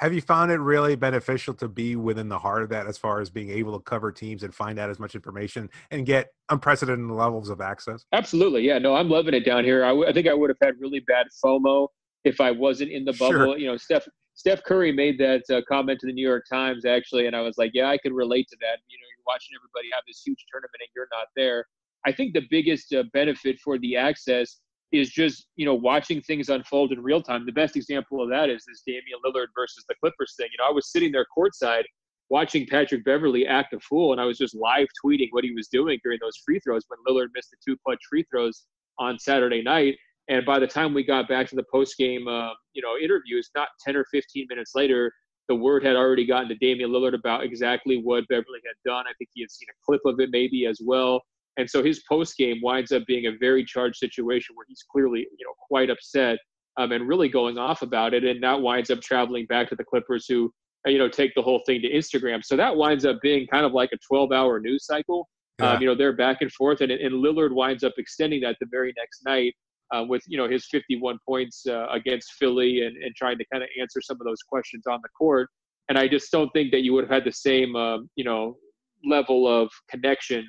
Have 0.00 0.12
you 0.12 0.20
found 0.20 0.50
it 0.50 0.58
really 0.58 0.96
beneficial 0.96 1.54
to 1.54 1.68
be 1.68 1.94
within 1.94 2.28
the 2.28 2.38
heart 2.38 2.64
of 2.64 2.68
that, 2.70 2.88
as 2.88 2.98
far 2.98 3.20
as 3.20 3.30
being 3.30 3.50
able 3.50 3.78
to 3.78 3.82
cover 3.82 4.10
teams 4.10 4.42
and 4.42 4.52
find 4.52 4.78
out 4.78 4.90
as 4.90 4.98
much 4.98 5.14
information 5.14 5.70
and 5.92 6.04
get 6.04 6.30
unprecedented 6.50 7.08
levels 7.10 7.48
of 7.48 7.60
access? 7.60 8.04
Absolutely, 8.12 8.62
yeah. 8.62 8.78
No, 8.78 8.96
I'm 8.96 9.08
loving 9.08 9.34
it 9.34 9.44
down 9.44 9.64
here. 9.64 9.84
I, 9.84 9.90
w- 9.90 10.08
I 10.08 10.12
think 10.12 10.26
I 10.26 10.34
would 10.34 10.50
have 10.50 10.56
had 10.60 10.74
really 10.80 10.98
bad 11.00 11.26
FOMO 11.44 11.88
if 12.24 12.40
I 12.40 12.50
wasn't 12.50 12.90
in 12.90 13.04
the 13.04 13.12
bubble. 13.12 13.30
Sure. 13.30 13.58
You 13.58 13.68
know, 13.68 13.76
Steph 13.76 14.08
Steph 14.34 14.62
Curry 14.64 14.92
made 14.92 15.18
that 15.18 15.42
uh, 15.50 15.62
comment 15.68 16.00
to 16.00 16.06
the 16.06 16.12
New 16.12 16.26
York 16.26 16.44
Times 16.50 16.84
actually, 16.84 17.26
and 17.26 17.36
I 17.36 17.40
was 17.40 17.56
like, 17.56 17.70
yeah, 17.72 17.88
I 17.88 17.98
could 17.98 18.12
relate 18.12 18.46
to 18.50 18.56
that. 18.60 18.78
You 18.88 18.98
know, 18.98 19.06
you're 19.10 19.24
watching 19.26 19.54
everybody 19.56 19.88
have 19.92 20.02
this 20.06 20.22
huge 20.24 20.44
tournament 20.50 20.80
and 20.80 20.88
you're 20.94 21.08
not 21.12 21.28
there. 21.36 21.66
I 22.06 22.12
think 22.12 22.34
the 22.34 22.46
biggest 22.50 22.92
uh, 22.92 23.04
benefit 23.12 23.58
for 23.60 23.78
the 23.78 23.96
access 23.96 24.60
is 24.92 25.10
just 25.10 25.46
you 25.56 25.64
know 25.66 25.74
watching 25.74 26.20
things 26.20 26.48
unfold 26.48 26.92
in 26.92 27.02
real 27.02 27.22
time. 27.22 27.46
The 27.46 27.52
best 27.52 27.76
example 27.76 28.22
of 28.22 28.28
that 28.30 28.50
is 28.50 28.64
this 28.66 28.82
Damian 28.86 29.18
Lillard 29.24 29.48
versus 29.54 29.84
the 29.88 29.94
Clippers 30.00 30.34
thing. 30.36 30.48
You 30.52 30.62
know, 30.62 30.68
I 30.68 30.72
was 30.72 30.90
sitting 30.90 31.12
there 31.12 31.26
courtside 31.36 31.84
watching 32.30 32.66
Patrick 32.66 33.04
Beverley 33.04 33.46
act 33.46 33.74
a 33.74 33.80
fool, 33.80 34.12
and 34.12 34.20
I 34.20 34.24
was 34.24 34.38
just 34.38 34.54
live 34.54 34.86
tweeting 35.04 35.28
what 35.30 35.44
he 35.44 35.52
was 35.52 35.68
doing 35.68 35.98
during 36.02 36.18
those 36.20 36.36
free 36.44 36.60
throws 36.60 36.84
when 36.88 36.98
Lillard 37.06 37.28
missed 37.34 37.50
the 37.50 37.56
two 37.64 37.76
clutch 37.84 38.00
free 38.08 38.24
throws 38.30 38.64
on 38.98 39.18
Saturday 39.18 39.62
night. 39.62 39.96
And 40.28 40.46
by 40.46 40.58
the 40.58 40.66
time 40.66 40.94
we 40.94 41.04
got 41.04 41.28
back 41.28 41.48
to 41.50 41.56
the 41.56 41.64
post 41.70 41.96
game, 41.98 42.26
uh, 42.28 42.50
you 42.72 42.82
know, 42.82 42.96
interviews, 42.96 43.50
not 43.54 43.68
10 43.84 43.96
or 43.96 44.04
15 44.10 44.46
minutes 44.48 44.72
later, 44.74 45.12
the 45.48 45.54
word 45.54 45.84
had 45.84 45.96
already 45.96 46.24
gotten 46.24 46.48
to 46.48 46.54
Damian 46.54 46.90
Lillard 46.90 47.14
about 47.14 47.44
exactly 47.44 48.00
what 48.02 48.26
Beverley 48.28 48.60
had 48.64 48.90
done. 48.90 49.04
I 49.06 49.12
think 49.18 49.30
he 49.34 49.42
had 49.42 49.50
seen 49.50 49.68
a 49.68 49.76
clip 49.84 50.00
of 50.06 50.18
it 50.20 50.30
maybe 50.32 50.66
as 50.66 50.80
well. 50.82 51.20
And 51.56 51.68
so 51.68 51.84
his 51.84 52.02
post 52.08 52.36
game 52.36 52.60
winds 52.62 52.90
up 52.92 53.04
being 53.06 53.26
a 53.26 53.36
very 53.38 53.64
charged 53.64 53.96
situation 53.96 54.56
where 54.56 54.66
he's 54.68 54.82
clearly, 54.90 55.20
you 55.20 55.46
know, 55.46 55.52
quite 55.68 55.90
upset 55.90 56.38
um, 56.76 56.92
and 56.92 57.06
really 57.06 57.28
going 57.28 57.58
off 57.58 57.82
about 57.82 58.14
it. 58.14 58.24
And 58.24 58.42
that 58.42 58.60
winds 58.60 58.90
up 58.90 59.00
traveling 59.00 59.46
back 59.46 59.68
to 59.68 59.76
the 59.76 59.84
Clippers, 59.84 60.26
who, 60.26 60.50
uh, 60.86 60.90
you 60.90 60.98
know, 60.98 61.08
take 61.08 61.34
the 61.34 61.42
whole 61.42 61.62
thing 61.66 61.82
to 61.82 61.90
Instagram. 61.90 62.42
So 62.42 62.56
that 62.56 62.74
winds 62.74 63.04
up 63.04 63.20
being 63.22 63.46
kind 63.46 63.64
of 63.64 63.72
like 63.72 63.90
a 63.92 63.98
12 64.08 64.32
hour 64.32 64.58
news 64.58 64.86
cycle. 64.86 65.28
Yeah. 65.60 65.72
Um, 65.72 65.80
you 65.80 65.86
know, 65.86 65.94
they're 65.94 66.16
back 66.16 66.38
and 66.40 66.50
forth, 66.50 66.80
and, 66.80 66.90
and 66.90 67.14
Lillard 67.14 67.54
winds 67.54 67.84
up 67.84 67.92
extending 67.96 68.40
that 68.40 68.56
the 68.60 68.66
very 68.72 68.92
next 68.96 69.24
night 69.24 69.54
uh, 69.94 70.04
with 70.04 70.22
you 70.26 70.36
know 70.36 70.48
his 70.48 70.66
51 70.70 71.18
points 71.26 71.66
uh, 71.66 71.86
against 71.90 72.32
Philly 72.32 72.84
and, 72.84 72.96
and 72.96 73.14
trying 73.14 73.38
to 73.38 73.44
kind 73.52 73.62
of 73.62 73.68
answer 73.80 74.00
some 74.00 74.16
of 74.20 74.26
those 74.26 74.42
questions 74.42 74.84
on 74.86 75.00
the 75.02 75.08
court. 75.16 75.48
And 75.88 75.98
I 75.98 76.08
just 76.08 76.32
don't 76.32 76.50
think 76.52 76.70
that 76.72 76.80
you 76.80 76.94
would 76.94 77.04
have 77.04 77.10
had 77.10 77.24
the 77.24 77.32
same 77.32 77.76
um, 77.76 78.08
you 78.16 78.24
know 78.24 78.56
level 79.04 79.46
of 79.46 79.70
connection 79.88 80.46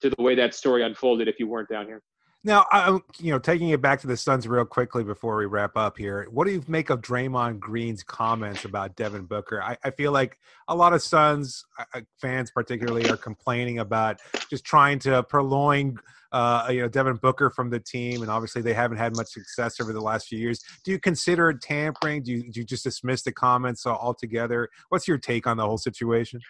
to 0.00 0.10
the 0.10 0.22
way 0.22 0.34
that 0.34 0.54
story 0.54 0.82
unfolded 0.82 1.28
if 1.28 1.38
you 1.38 1.46
weren't 1.46 1.68
down 1.68 1.86
here. 1.86 2.00
Now, 2.44 2.66
I, 2.70 2.98
you 3.18 3.32
know, 3.32 3.38
taking 3.40 3.70
it 3.70 3.82
back 3.82 4.00
to 4.00 4.06
the 4.06 4.16
Suns 4.16 4.46
real 4.46 4.64
quickly 4.64 5.02
before 5.02 5.36
we 5.36 5.46
wrap 5.46 5.76
up 5.76 5.98
here, 5.98 6.28
what 6.30 6.46
do 6.46 6.52
you 6.52 6.62
make 6.68 6.88
of 6.88 7.00
Draymond 7.00 7.58
Green's 7.58 8.04
comments 8.04 8.64
about 8.64 8.94
Devin 8.94 9.24
Booker? 9.24 9.60
I, 9.60 9.76
I 9.82 9.90
feel 9.90 10.12
like 10.12 10.38
a 10.68 10.74
lot 10.74 10.92
of 10.92 11.02
Suns 11.02 11.64
uh, 11.78 11.84
uh, 11.94 12.00
fans, 12.20 12.52
particularly, 12.52 13.10
are 13.10 13.16
complaining 13.16 13.80
about 13.80 14.20
just 14.48 14.64
trying 14.64 15.00
to 15.00 15.24
purloin, 15.24 15.98
uh, 16.30 16.68
you 16.70 16.80
know, 16.80 16.88
Devin 16.88 17.16
Booker 17.16 17.50
from 17.50 17.70
the 17.70 17.80
team, 17.80 18.22
and 18.22 18.30
obviously 18.30 18.62
they 18.62 18.74
haven't 18.74 18.98
had 18.98 19.16
much 19.16 19.28
success 19.28 19.80
over 19.80 19.92
the 19.92 20.00
last 20.00 20.28
few 20.28 20.38
years. 20.38 20.62
Do 20.84 20.92
you 20.92 21.00
consider 21.00 21.50
it 21.50 21.60
tampering? 21.60 22.22
Do 22.22 22.30
you, 22.30 22.52
do 22.52 22.60
you 22.60 22.66
just 22.66 22.84
dismiss 22.84 23.22
the 23.22 23.32
comments 23.32 23.84
altogether? 23.84 24.68
What's 24.90 25.08
your 25.08 25.18
take 25.18 25.48
on 25.48 25.56
the 25.56 25.66
whole 25.66 25.78
situation? 25.78 26.40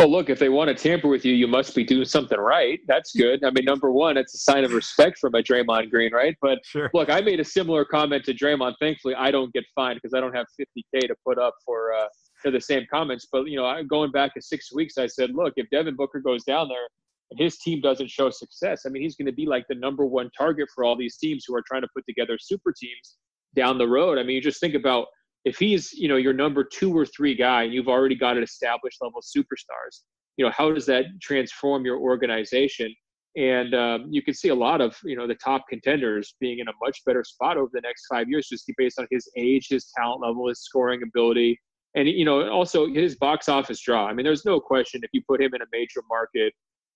Well, 0.00 0.08
look, 0.08 0.30
if 0.30 0.38
they 0.38 0.48
want 0.48 0.68
to 0.68 0.74
tamper 0.74 1.08
with 1.08 1.26
you, 1.26 1.34
you 1.34 1.46
must 1.46 1.74
be 1.74 1.84
doing 1.84 2.06
something 2.06 2.38
right. 2.38 2.80
That's 2.88 3.12
good. 3.14 3.44
I 3.44 3.50
mean, 3.50 3.66
number 3.66 3.92
one, 3.92 4.16
it's 4.16 4.32
a 4.32 4.38
sign 4.38 4.64
of 4.64 4.72
respect 4.72 5.18
from 5.18 5.34
a 5.34 5.42
Draymond 5.42 5.90
Green, 5.90 6.10
right? 6.10 6.34
But 6.40 6.60
sure. 6.64 6.90
look, 6.94 7.10
I 7.10 7.20
made 7.20 7.38
a 7.38 7.44
similar 7.44 7.84
comment 7.84 8.24
to 8.24 8.32
Draymond. 8.32 8.76
Thankfully, 8.80 9.14
I 9.14 9.30
don't 9.30 9.52
get 9.52 9.64
fined 9.74 10.00
because 10.02 10.14
I 10.16 10.20
don't 10.20 10.34
have 10.34 10.46
50k 10.58 11.00
to 11.08 11.14
put 11.22 11.36
up 11.38 11.52
for 11.66 11.92
uh, 11.92 12.06
for 12.40 12.50
the 12.50 12.62
same 12.62 12.86
comments. 12.90 13.28
But 13.30 13.44
you 13.50 13.56
know, 13.56 13.82
going 13.90 14.10
back 14.10 14.32
to 14.36 14.40
six 14.40 14.72
weeks, 14.74 14.96
I 14.96 15.06
said, 15.06 15.32
look, 15.34 15.52
if 15.56 15.68
Devin 15.68 15.96
Booker 15.96 16.20
goes 16.20 16.44
down 16.44 16.68
there 16.68 16.88
and 17.30 17.38
his 17.38 17.58
team 17.58 17.82
doesn't 17.82 18.08
show 18.08 18.30
success, 18.30 18.84
I 18.86 18.88
mean, 18.88 19.02
he's 19.02 19.16
going 19.16 19.26
to 19.26 19.32
be 19.32 19.44
like 19.44 19.66
the 19.68 19.74
number 19.74 20.06
one 20.06 20.30
target 20.34 20.68
for 20.74 20.82
all 20.82 20.96
these 20.96 21.18
teams 21.18 21.44
who 21.46 21.54
are 21.54 21.62
trying 21.68 21.82
to 21.82 21.88
put 21.94 22.06
together 22.08 22.38
super 22.40 22.72
teams 22.72 23.18
down 23.54 23.76
the 23.76 23.86
road. 23.86 24.16
I 24.16 24.22
mean, 24.22 24.36
you 24.36 24.40
just 24.40 24.60
think 24.60 24.74
about 24.74 25.08
if 25.44 25.58
he's 25.58 25.92
you 25.92 26.08
know 26.08 26.16
your 26.16 26.32
number 26.32 26.64
two 26.64 26.96
or 26.96 27.06
three 27.06 27.34
guy 27.34 27.64
and 27.64 27.72
you've 27.72 27.88
already 27.88 28.14
got 28.14 28.36
an 28.36 28.42
established 28.42 28.98
level 29.00 29.20
superstars 29.20 30.02
you 30.36 30.44
know 30.44 30.50
how 30.50 30.72
does 30.72 30.86
that 30.86 31.04
transform 31.20 31.84
your 31.84 31.98
organization 31.98 32.94
and 33.36 33.74
um, 33.74 34.06
you 34.10 34.22
can 34.22 34.34
see 34.34 34.48
a 34.48 34.54
lot 34.54 34.80
of 34.80 34.96
you 35.04 35.16
know 35.16 35.26
the 35.26 35.34
top 35.36 35.64
contenders 35.68 36.34
being 36.40 36.58
in 36.58 36.68
a 36.68 36.72
much 36.82 37.00
better 37.06 37.24
spot 37.24 37.56
over 37.56 37.70
the 37.72 37.80
next 37.80 38.06
five 38.06 38.28
years 38.28 38.48
just 38.48 38.70
based 38.76 38.98
on 38.98 39.06
his 39.10 39.30
age 39.36 39.68
his 39.70 39.90
talent 39.96 40.20
level 40.22 40.48
his 40.48 40.62
scoring 40.62 41.02
ability 41.02 41.58
and 41.94 42.08
you 42.08 42.24
know 42.24 42.48
also 42.50 42.86
his 42.86 43.16
box 43.16 43.48
office 43.48 43.80
draw 43.80 44.06
i 44.06 44.12
mean 44.12 44.24
there's 44.24 44.44
no 44.44 44.60
question 44.60 45.00
if 45.02 45.10
you 45.12 45.22
put 45.26 45.40
him 45.40 45.54
in 45.54 45.62
a 45.62 45.66
major 45.72 46.02
market 46.08 46.52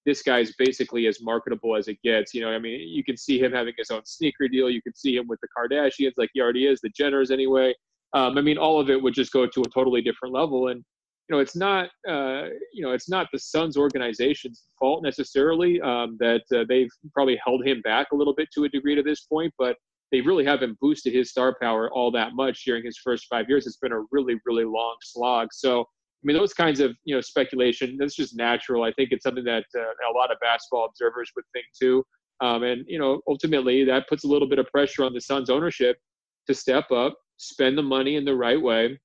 this 0.06 0.22
guy's 0.22 0.52
basically 0.56 1.06
as 1.06 1.22
marketable 1.22 1.74
as 1.74 1.88
it 1.88 1.96
gets. 2.04 2.34
You 2.34 2.42
know, 2.42 2.50
I 2.50 2.58
mean, 2.58 2.78
you 2.78 3.02
can 3.02 3.16
see 3.16 3.38
him 3.38 3.52
having 3.52 3.72
his 3.78 3.90
own 3.90 4.02
sneaker 4.04 4.48
deal. 4.48 4.68
You 4.68 4.82
can 4.82 4.94
see 4.94 5.16
him 5.16 5.26
with 5.26 5.40
the 5.40 5.48
Kardashians, 5.56 6.12
like 6.18 6.28
he 6.34 6.42
already 6.42 6.66
is, 6.66 6.82
the 6.82 6.90
Jenners 6.90 7.30
anyway 7.30 7.72
um, 8.14 8.38
I 8.38 8.40
mean, 8.40 8.58
all 8.58 8.80
of 8.80 8.90
it 8.90 9.02
would 9.02 9.14
just 9.14 9.32
go 9.32 9.46
to 9.46 9.60
a 9.60 9.70
totally 9.74 10.00
different 10.00 10.34
level. 10.34 10.68
And 10.68 10.84
you 11.28 11.36
know, 11.36 11.40
it's 11.40 11.56
not 11.56 11.86
uh, 12.08 12.48
you 12.72 12.82
know, 12.82 12.92
it's 12.92 13.08
not 13.08 13.28
the 13.32 13.38
Suns 13.38 13.76
organization's 13.76 14.64
fault 14.78 15.02
necessarily 15.02 15.80
um, 15.80 16.16
that 16.20 16.42
uh, 16.54 16.64
they've 16.68 16.90
probably 17.12 17.38
held 17.44 17.66
him 17.66 17.80
back 17.82 18.08
a 18.12 18.16
little 18.16 18.34
bit 18.34 18.48
to 18.54 18.64
a 18.64 18.68
degree 18.68 18.94
to 18.94 19.02
this 19.02 19.22
point, 19.22 19.52
but 19.58 19.76
they 20.12 20.20
really 20.20 20.44
haven't 20.44 20.78
boosted 20.80 21.12
his 21.14 21.30
star 21.30 21.56
power 21.60 21.90
all 21.92 22.10
that 22.12 22.34
much 22.34 22.64
during 22.64 22.84
his 22.84 22.98
first 23.02 23.26
five 23.28 23.46
years. 23.48 23.66
It's 23.66 23.78
been 23.78 23.92
a 23.92 24.04
really, 24.12 24.36
really 24.46 24.64
long 24.64 24.96
slog. 25.02 25.48
So 25.52 25.80
I 25.80 26.24
mean, 26.24 26.36
those 26.36 26.54
kinds 26.54 26.80
of 26.80 26.94
you 27.04 27.14
know 27.14 27.20
speculation. 27.20 27.96
That's 27.98 28.14
just 28.14 28.36
natural. 28.36 28.82
I 28.82 28.92
think 28.92 29.10
it's 29.12 29.24
something 29.24 29.44
that 29.44 29.64
uh, 29.76 29.80
a 29.80 30.12
lot 30.14 30.30
of 30.30 30.38
basketball 30.40 30.86
observers 30.86 31.30
would 31.36 31.44
think 31.52 31.66
too. 31.78 32.04
Um, 32.40 32.62
and 32.62 32.84
you 32.88 32.98
know, 32.98 33.20
ultimately, 33.28 33.84
that 33.84 34.08
puts 34.08 34.24
a 34.24 34.28
little 34.28 34.48
bit 34.48 34.58
of 34.58 34.66
pressure 34.68 35.04
on 35.04 35.12
the 35.12 35.20
Suns' 35.20 35.50
ownership 35.50 35.98
to 36.46 36.54
step 36.54 36.90
up, 36.90 37.14
spend 37.36 37.76
the 37.76 37.82
money 37.82 38.16
in 38.16 38.24
the 38.24 38.34
right 38.34 38.60
way. 38.60 38.98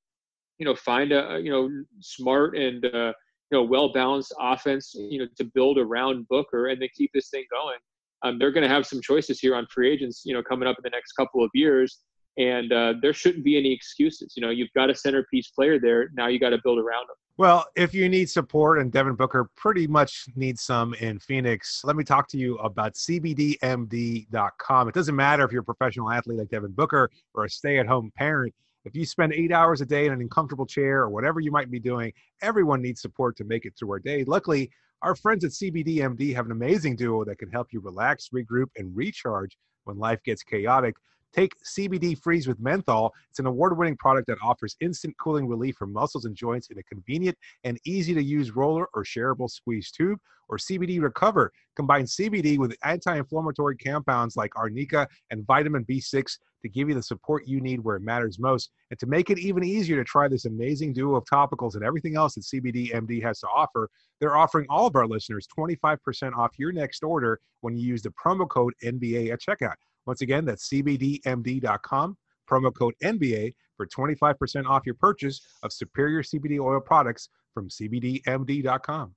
You 0.58 0.66
know, 0.66 0.76
find 0.76 1.12
a 1.12 1.40
you 1.42 1.52
know 1.52 1.70
smart 2.02 2.58
and 2.58 2.84
uh, 2.86 3.14
you 3.52 3.58
know 3.58 3.64
well 3.64 3.94
balanced 3.94 4.34
offense. 4.40 4.94
You 4.94 5.20
know, 5.20 5.28
to 5.38 5.44
build 5.44 5.78
around 5.78 6.28
Booker 6.28 6.68
and 6.68 6.82
then 6.82 6.90
keep 6.96 7.12
this 7.14 7.30
thing 7.30 7.46
going. 7.52 7.78
Um, 8.22 8.38
they're 8.38 8.52
going 8.52 8.68
to 8.68 8.74
have 8.74 8.86
some 8.86 9.00
choices 9.02 9.40
here 9.40 9.56
on 9.56 9.66
free 9.68 9.90
agents. 9.90 10.24
You 10.26 10.34
know, 10.34 10.44
coming 10.44 10.68
up 10.68 10.78
in 10.78 10.84
the 10.84 10.90
next 10.90 11.14
couple 11.14 11.44
of 11.44 11.50
years 11.54 12.00
and 12.40 12.72
uh, 12.72 12.94
there 13.02 13.14
shouldn't 13.14 13.44
be 13.44 13.58
any 13.58 13.72
excuses. 13.72 14.34
You 14.36 14.42
know, 14.42 14.50
you've 14.50 14.74
got 14.74 14.90
a 14.90 14.96
centerpiece 14.96 15.50
player 15.50 15.78
there. 15.78 16.10
Now 16.14 16.28
you 16.28 16.40
got 16.40 16.50
to 16.52 16.60
build 16.64 16.80
around 16.80 17.04
him. 17.04 17.16
Well, 17.38 17.66
if 17.76 17.94
you 17.94 18.10
need 18.10 18.30
support, 18.30 18.80
and 18.80 18.92
Devin 18.92 19.16
Booker 19.16 19.50
pretty 19.56 19.88
much 19.88 20.26
needs 20.36 20.62
some 20.62 20.94
in 20.96 21.20
Phoenix, 21.20 21.82
let 21.86 21.96
me 21.96 22.04
talk 22.04 22.28
to 22.30 22.38
you 22.38 22.58
about 22.58 22.96
CBDMD.com. 22.96 24.88
It 24.90 24.94
doesn't 24.96 25.16
matter 25.16 25.46
if 25.46 25.52
you're 25.52 25.62
a 25.62 25.66
professional 25.66 26.12
athlete 26.12 26.40
like 26.40 26.50
Devin 26.50 26.72
Booker 26.72 27.10
or 27.34 27.46
a 27.46 27.50
stay 27.50 27.78
at 27.78 27.88
home 27.88 28.12
parent. 28.18 28.54
If 28.86 28.96
you 28.96 29.06
spend 29.06 29.34
eight 29.34 29.52
hours 29.52 29.82
a 29.82 29.86
day 29.86 30.06
in 30.06 30.14
an 30.14 30.22
uncomfortable 30.22 30.66
chair 30.66 31.02
or 31.02 31.10
whatever 31.10 31.40
you 31.40 31.52
might 31.52 31.70
be 31.70 31.80
doing, 31.80 32.12
everyone 32.42 32.82
needs 32.82 33.02
support 33.02 33.36
to 33.38 33.44
make 33.44 33.66
it 33.66 33.74
through 33.78 33.92
our 33.92 34.00
day. 34.00 34.24
Luckily, 34.24 34.72
our 35.02 35.16
friends 35.16 35.46
at 35.46 35.52
CBDMD 35.52 36.34
have 36.36 36.46
an 36.46 36.52
amazing 36.52 36.96
duo 36.96 37.24
that 37.26 37.38
can 37.38 37.50
help 37.50 37.68
you 37.72 37.80
relax, 37.82 38.30
regroup, 38.34 38.68
and 38.78 38.96
recharge 38.96 39.58
when 39.84 39.98
life 39.98 40.22
gets 40.24 40.44
chaotic. 40.44 40.96
Take 41.34 41.54
CBD 41.64 42.18
Freeze 42.22 42.48
with 42.48 42.60
menthol. 42.60 43.14
It's 43.30 43.40
an 43.40 43.46
award 43.46 43.78
winning 43.78 43.98
product 43.98 44.28
that 44.28 44.38
offers 44.44 44.76
instant 44.82 45.16
cooling 45.20 45.48
relief 45.48 45.76
for 45.78 45.86
muscles 45.86 46.26
and 46.26 46.36
joints 46.36 46.70
in 46.70 46.78
a 46.80 46.84
convenient 46.84 47.38
and 47.64 47.80
easy 47.86 48.14
to 48.16 48.24
use 48.24 48.56
roller 48.56 48.88
or 48.94 49.04
shareable 49.04 49.50
squeeze 49.50 49.92
tube. 49.92 50.20
Or 50.50 50.58
CBD 50.58 51.00
Recover. 51.00 51.52
Combine 51.76 52.06
CBD 52.06 52.58
with 52.58 52.76
anti 52.84 53.16
inflammatory 53.16 53.78
compounds 53.78 54.36
like 54.36 54.52
arnica 54.56 55.08
and 55.30 55.46
vitamin 55.46 55.86
B6 55.86 56.40
to 56.64 56.70
give 56.70 56.90
you 56.90 56.96
the 56.96 57.04
support 57.04 57.48
you 57.48 57.62
need 57.62 57.80
where 57.82 57.96
it 57.96 58.02
matters 58.02 58.40
most. 58.40 58.72
And 58.90 59.00
to 59.00 59.06
make 59.06 59.30
it 59.30 59.38
even 59.38 59.64
easier 59.64 59.96
to 59.98 60.04
try 60.04 60.28
this 60.28 60.46
amazing 60.46 60.94
duo 60.94 61.16
of 61.16 61.26
topicals 61.26 61.76
and 61.76 61.84
everything 61.84 62.16
else 62.16 62.34
that 62.34 62.42
CBD 62.42 62.92
MD 62.92 63.22
has 63.22 63.40
to 63.42 63.48
offer, 63.48 63.90
they're 64.20 64.36
offering 64.36 64.66
all 64.70 64.88
of 64.88 64.96
our 64.96 65.08
listeners 65.08 65.48
25% 65.58 66.36
off 66.36 66.52
your 66.58 66.72
next 66.72 67.04
order 67.04 67.40
when 67.62 67.78
you 67.78 67.88
use 67.88 68.02
the 68.02 68.12
promo 68.12 68.50
code 68.50 68.74
NBA 68.84 69.32
at 69.32 69.40
checkout. 69.40 69.76
Once 70.10 70.22
again, 70.22 70.44
that's 70.44 70.68
cbdmd.com, 70.70 72.18
promo 72.50 72.74
code 72.74 72.96
NBA 73.04 73.54
for 73.78 73.86
25% 73.86 74.66
off 74.66 74.82
your 74.84 74.96
purchase 74.96 75.40
of 75.62 75.72
superior 75.72 76.24
CBD 76.24 76.60
oil 76.60 76.80
products 76.80 77.30
from 77.54 77.70
cbdmd.com. 77.70 79.14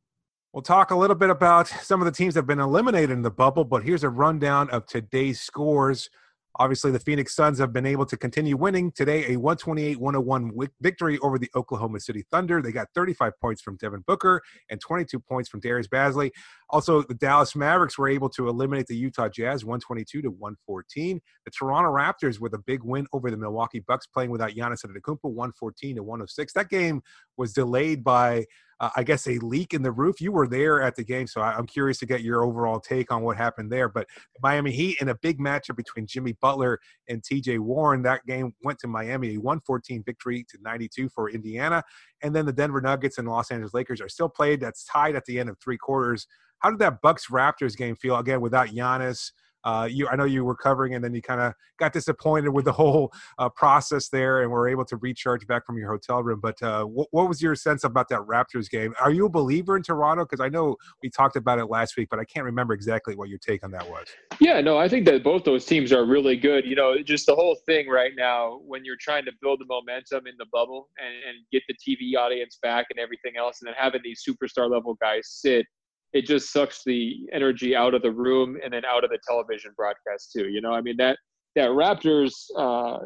We'll 0.53 0.63
talk 0.63 0.91
a 0.91 0.95
little 0.95 1.17
bit 1.17 1.31
about 1.31 1.67
some 1.69 2.03
of 2.03 2.05
the 2.05 2.13
teams 2.13 2.35
that 2.35 2.41
have 2.41 2.47
been 2.47 2.61
eliminated 2.61 3.11
in 3.11 3.23
the 3.23 3.31
bubble, 3.31 3.65
but 3.65 3.83
here's 3.83 4.05
a 4.05 4.11
rundown 4.11 4.69
of 4.69 4.85
today's 4.85 5.41
scores 5.41 6.11
Obviously, 6.57 6.91
the 6.91 6.99
Phoenix 6.99 7.35
Suns 7.35 7.59
have 7.59 7.73
been 7.73 7.87
able 7.87 8.05
to 8.05 8.17
continue 8.17 8.57
winning 8.57 8.93
today, 8.93 9.33
a 9.33 9.37
128 9.37 9.99
101 9.99 10.69
victory 10.81 11.19
over 11.21 11.39
the 11.39 11.51
Oklahoma 11.57 11.99
City 11.99 12.25
Thunder. 12.31 12.61
They 12.61 12.73
got 12.73 12.89
35 12.95 13.33
points 13.41 13.63
from 13.63 13.77
Devin 13.77 14.05
Booker 14.07 14.43
and 14.71 14.79
22 14.81 15.19
points 15.19 15.49
from 15.49 15.61
Darius 15.61 15.89
Bazley. 15.89 16.31
Also, 16.69 17.03
the 17.03 17.15
Dallas 17.15 17.57
Mavericks 17.57 17.97
were 17.97 18.09
able 18.09 18.29
to 18.31 18.49
eliminate 18.49 18.87
the 18.87 18.97
Utah 18.97 19.29
Jazz 19.29 19.65
122 19.65 20.23
to 20.23 20.31
114. 20.31 21.21
The 21.45 21.51
Toronto 21.51 21.91
Raptors 21.91 22.39
with 22.39 22.53
a 22.53 22.59
big 22.59 22.83
win 22.83 23.07
over 23.13 23.31
the 23.31 23.37
Milwaukee 23.37 23.81
Bucks 23.81 24.07
playing 24.07 24.31
without 24.31 24.51
Giannis 24.51 24.85
Antetokounmpo 24.85 25.31
114 25.31 25.97
to 25.97 26.03
106. 26.03 26.53
That 26.53 26.69
game 26.69 27.03
was 27.39 27.55
delayed 27.55 28.05
by 28.05 28.45
uh, 28.83 28.91
I 28.97 29.05
guess, 29.05 29.29
a 29.29 29.39
leak 29.39 29.75
in 29.75 29.83
the 29.83 29.93
roof. 29.93 30.21
You 30.21 30.33
were 30.33 30.49
there 30.49 30.83
at 30.83 30.97
the 30.97 31.05
game, 31.05 31.29
so 31.29 31.41
I, 31.41 31.57
am 31.57 31.67
curious 31.67 31.99
to 32.01 32.07
get 32.07 32.23
your 32.23 32.45
overall 32.45 32.81
take 32.81 33.13
on 33.13 33.23
what 33.23 33.37
happened 33.37 33.71
there. 33.71 33.89
But 33.89 34.09
Miami 34.43 34.73
Heat 34.73 34.99
in 35.01 35.09
a 35.09 35.15
big 35.15 35.39
matchup 35.39 35.77
between 35.77 36.05
Jimmy 36.05 36.33
Butler 36.41 36.81
and 37.09 37.23
TJ 37.23 37.61
Warren, 37.61 38.03
that 38.03 38.27
game 38.27 38.53
went 38.65 38.81
to 38.81 38.89
Miami, 38.89 39.37
a 39.37 39.39
114 39.39 40.03
victory 40.03 40.45
to 40.49 40.59
92 40.63 41.09
for 41.11 41.31
Indiana. 41.31 41.85
And 42.25 42.35
then 42.35 42.45
the 42.45 42.53
Denver 42.53 42.81
Nuggets 42.81 43.19
and 43.19 43.29
Los 43.29 43.53
Angeles 43.53 43.73
Lakers 43.73 44.01
are 44.01 44.09
still 44.09 44.29
played. 44.29 44.61
That's 44.61 44.85
tied 44.85 45.15
at 45.15 45.25
the 45.27 45.39
end 45.39 45.49
of 45.49 45.59
three 45.61 45.79
quarters. 45.79 46.27
How 46.59 46.71
did 46.71 46.81
that 46.81 47.01
Bucks 47.03 47.29
Raptors 47.29 47.77
game 47.77 47.95
feel 47.95 48.17
again 48.17 48.41
without 48.41 48.69
Giannis? 48.69 49.31
Uh, 49.65 49.89
you 49.91 50.09
I 50.09 50.17
know 50.17 50.25
you 50.25 50.45
were 50.45 50.57
covering 50.57 50.95
and 50.95 51.05
then 51.05 51.15
you 51.15 51.23
kind 51.23 51.41
of 51.41 51.55
got 51.79 51.93
disappointed 51.93 52.51
with 52.51 52.65
the 52.65 52.73
whole 52.73 53.13
uh, 53.39 53.49
process 53.49 54.09
there 54.09 54.43
and 54.43 54.51
were 54.51 54.69
able 54.69 54.85
to 54.87 54.97
recharge 54.97 55.47
back 55.47 55.67
from 55.67 55.79
your 55.79 55.91
hotel 55.91 56.23
room. 56.23 56.41
But 56.41 56.63
uh, 56.63 56.85
what, 56.85 57.09
what 57.11 57.29
was 57.29 57.43
your 57.43 57.55
sense 57.55 57.85
about 57.85 58.09
that 58.09 58.21
Raptors 58.21 58.71
game? 58.71 58.95
Are 59.01 59.11
you 59.11 59.27
a 59.27 59.29
believer 59.29 59.77
in 59.77 59.83
Toronto? 59.83 60.25
Because 60.25 60.41
I 60.41 60.49
know 60.49 60.77
we 61.03 61.11
talked 61.11 61.37
about 61.37 61.59
it 61.59 61.67
last 61.67 61.97
week, 61.97 62.09
but 62.11 62.19
I 62.19 62.25
can't 62.25 62.45
remember 62.45 62.75
exactly 62.75 63.15
what 63.15 63.29
your 63.29 63.39
take 63.39 63.65
on 63.65 63.71
that 63.73 63.89
was. 63.89 64.07
Yeah, 64.41 64.61
no, 64.61 64.79
I 64.79 64.89
think 64.89 65.07
that 65.07 65.23
both 65.23 65.45
those 65.45 65.65
teams 65.65 65.93
are 65.93 66.05
really 66.05 66.37
good. 66.37 66.65
You 66.65 66.77
know, 66.77 66.97
just 67.03 67.27
the 67.27 67.35
whole 67.35 67.57
thing 67.67 67.89
right 67.89 68.13
now 68.17 68.61
when 68.65 68.85
you're 68.85 68.97
trying 69.01 69.25
to 69.27 69.33
build 69.41 69.61
the 69.61 69.67
momentum 69.67 70.27
in 70.27 70.35
the 70.39 70.47
bubble 70.53 70.89
and, 70.99 71.15
and 71.29 71.39
get 71.53 71.63
the 71.69 71.75
TV 71.75 72.19
audience 72.19 72.59
back 72.63 72.87
and 72.91 72.99
everything 72.99 73.33
else, 73.39 73.61
and 73.61 73.69
then 73.69 73.75
having 73.79 74.01
these 74.03 74.23
superstar 74.27 74.71
level 74.71 74.95
guys 75.01 75.29
sit 75.29 75.67
it 76.13 76.27
just 76.27 76.53
sucks 76.53 76.83
the 76.85 77.27
energy 77.33 77.75
out 77.75 77.95
of 77.95 78.03
the 78.03 78.11
room 78.11 78.59
and 78.63 78.73
then 78.73 78.85
out 78.85 79.05
of 79.05 79.11
the 79.11 79.19
television 79.27 79.73
broadcast 79.77 80.33
too. 80.33 80.49
You 80.49 80.61
know, 80.61 80.73
I 80.73 80.81
mean 80.81 80.97
that 80.99 81.19
that 81.57 81.71
Raptors 81.71 82.33
uh, 82.57 82.99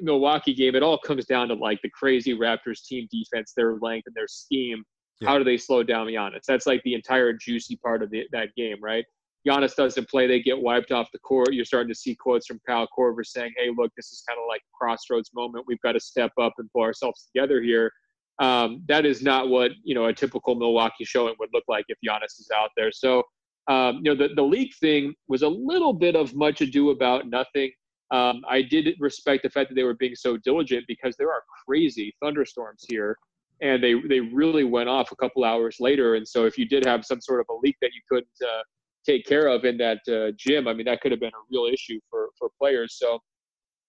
Milwaukee 0.00 0.54
game, 0.54 0.74
it 0.74 0.82
all 0.82 0.98
comes 0.98 1.26
down 1.26 1.48
to 1.48 1.54
like 1.54 1.80
the 1.82 1.90
crazy 1.90 2.34
Raptors 2.36 2.84
team 2.84 3.08
defense, 3.10 3.52
their 3.56 3.76
length 3.80 4.06
and 4.06 4.14
their 4.14 4.28
scheme. 4.28 4.82
Yeah. 5.20 5.28
How 5.28 5.38
do 5.38 5.44
they 5.44 5.56
slow 5.56 5.82
down 5.82 6.06
Giannis? 6.06 6.44
That's 6.48 6.66
like 6.66 6.82
the 6.84 6.94
entire 6.94 7.32
juicy 7.32 7.76
part 7.76 8.02
of 8.02 8.10
the, 8.10 8.24
that 8.32 8.48
game, 8.56 8.76
right? 8.82 9.04
Giannis 9.46 9.74
doesn't 9.74 10.08
play, 10.08 10.26
they 10.26 10.40
get 10.40 10.60
wiped 10.60 10.92
off 10.92 11.08
the 11.12 11.18
court. 11.18 11.52
You're 11.52 11.64
starting 11.64 11.92
to 11.92 11.98
see 11.98 12.14
quotes 12.14 12.46
from 12.46 12.60
Kyle 12.66 12.88
Korver 12.96 13.24
saying, 13.26 13.52
"Hey, 13.56 13.70
look, 13.76 13.90
this 13.96 14.12
is 14.12 14.22
kind 14.26 14.38
of 14.38 14.44
like 14.48 14.62
crossroads 14.72 15.30
moment. 15.34 15.64
We've 15.66 15.80
got 15.80 15.92
to 15.92 16.00
step 16.00 16.30
up 16.40 16.52
and 16.58 16.70
pull 16.72 16.82
ourselves 16.82 17.28
together 17.32 17.60
here." 17.60 17.90
Um, 18.38 18.82
that 18.88 19.04
is 19.04 19.22
not 19.22 19.48
what 19.48 19.72
you 19.84 19.94
know 19.94 20.06
a 20.06 20.12
typical 20.12 20.54
Milwaukee 20.54 21.04
showing 21.04 21.34
would 21.38 21.50
look 21.52 21.64
like 21.68 21.84
if 21.88 21.98
Giannis 22.06 22.40
is 22.40 22.48
out 22.54 22.70
there. 22.76 22.90
So 22.90 23.22
um, 23.68 24.00
you 24.02 24.14
know 24.14 24.14
the 24.14 24.34
the 24.34 24.42
leak 24.42 24.74
thing 24.80 25.14
was 25.28 25.42
a 25.42 25.48
little 25.48 25.92
bit 25.92 26.16
of 26.16 26.34
much 26.34 26.60
ado 26.60 26.90
about 26.90 27.28
nothing. 27.28 27.70
Um, 28.10 28.42
I 28.48 28.62
did 28.62 28.94
respect 28.98 29.42
the 29.42 29.50
fact 29.50 29.70
that 29.70 29.74
they 29.74 29.84
were 29.84 29.94
being 29.94 30.14
so 30.14 30.36
diligent 30.36 30.84
because 30.86 31.16
there 31.16 31.30
are 31.30 31.42
crazy 31.66 32.14
thunderstorms 32.22 32.84
here, 32.88 33.16
and 33.60 33.82
they 33.82 33.94
they 34.08 34.20
really 34.20 34.64
went 34.64 34.88
off 34.88 35.12
a 35.12 35.16
couple 35.16 35.44
hours 35.44 35.76
later. 35.78 36.14
And 36.14 36.26
so 36.26 36.44
if 36.46 36.58
you 36.58 36.66
did 36.66 36.84
have 36.84 37.04
some 37.04 37.20
sort 37.20 37.40
of 37.40 37.46
a 37.50 37.54
leak 37.62 37.76
that 37.80 37.90
you 37.94 38.00
couldn't 38.10 38.28
uh, 38.42 38.62
take 39.06 39.26
care 39.26 39.48
of 39.48 39.64
in 39.64 39.76
that 39.78 40.00
uh, 40.08 40.32
gym, 40.38 40.66
I 40.68 40.74
mean 40.74 40.86
that 40.86 41.00
could 41.00 41.12
have 41.12 41.20
been 41.20 41.30
a 41.34 41.44
real 41.50 41.66
issue 41.72 42.00
for 42.10 42.30
for 42.38 42.48
players. 42.58 42.96
So 42.98 43.20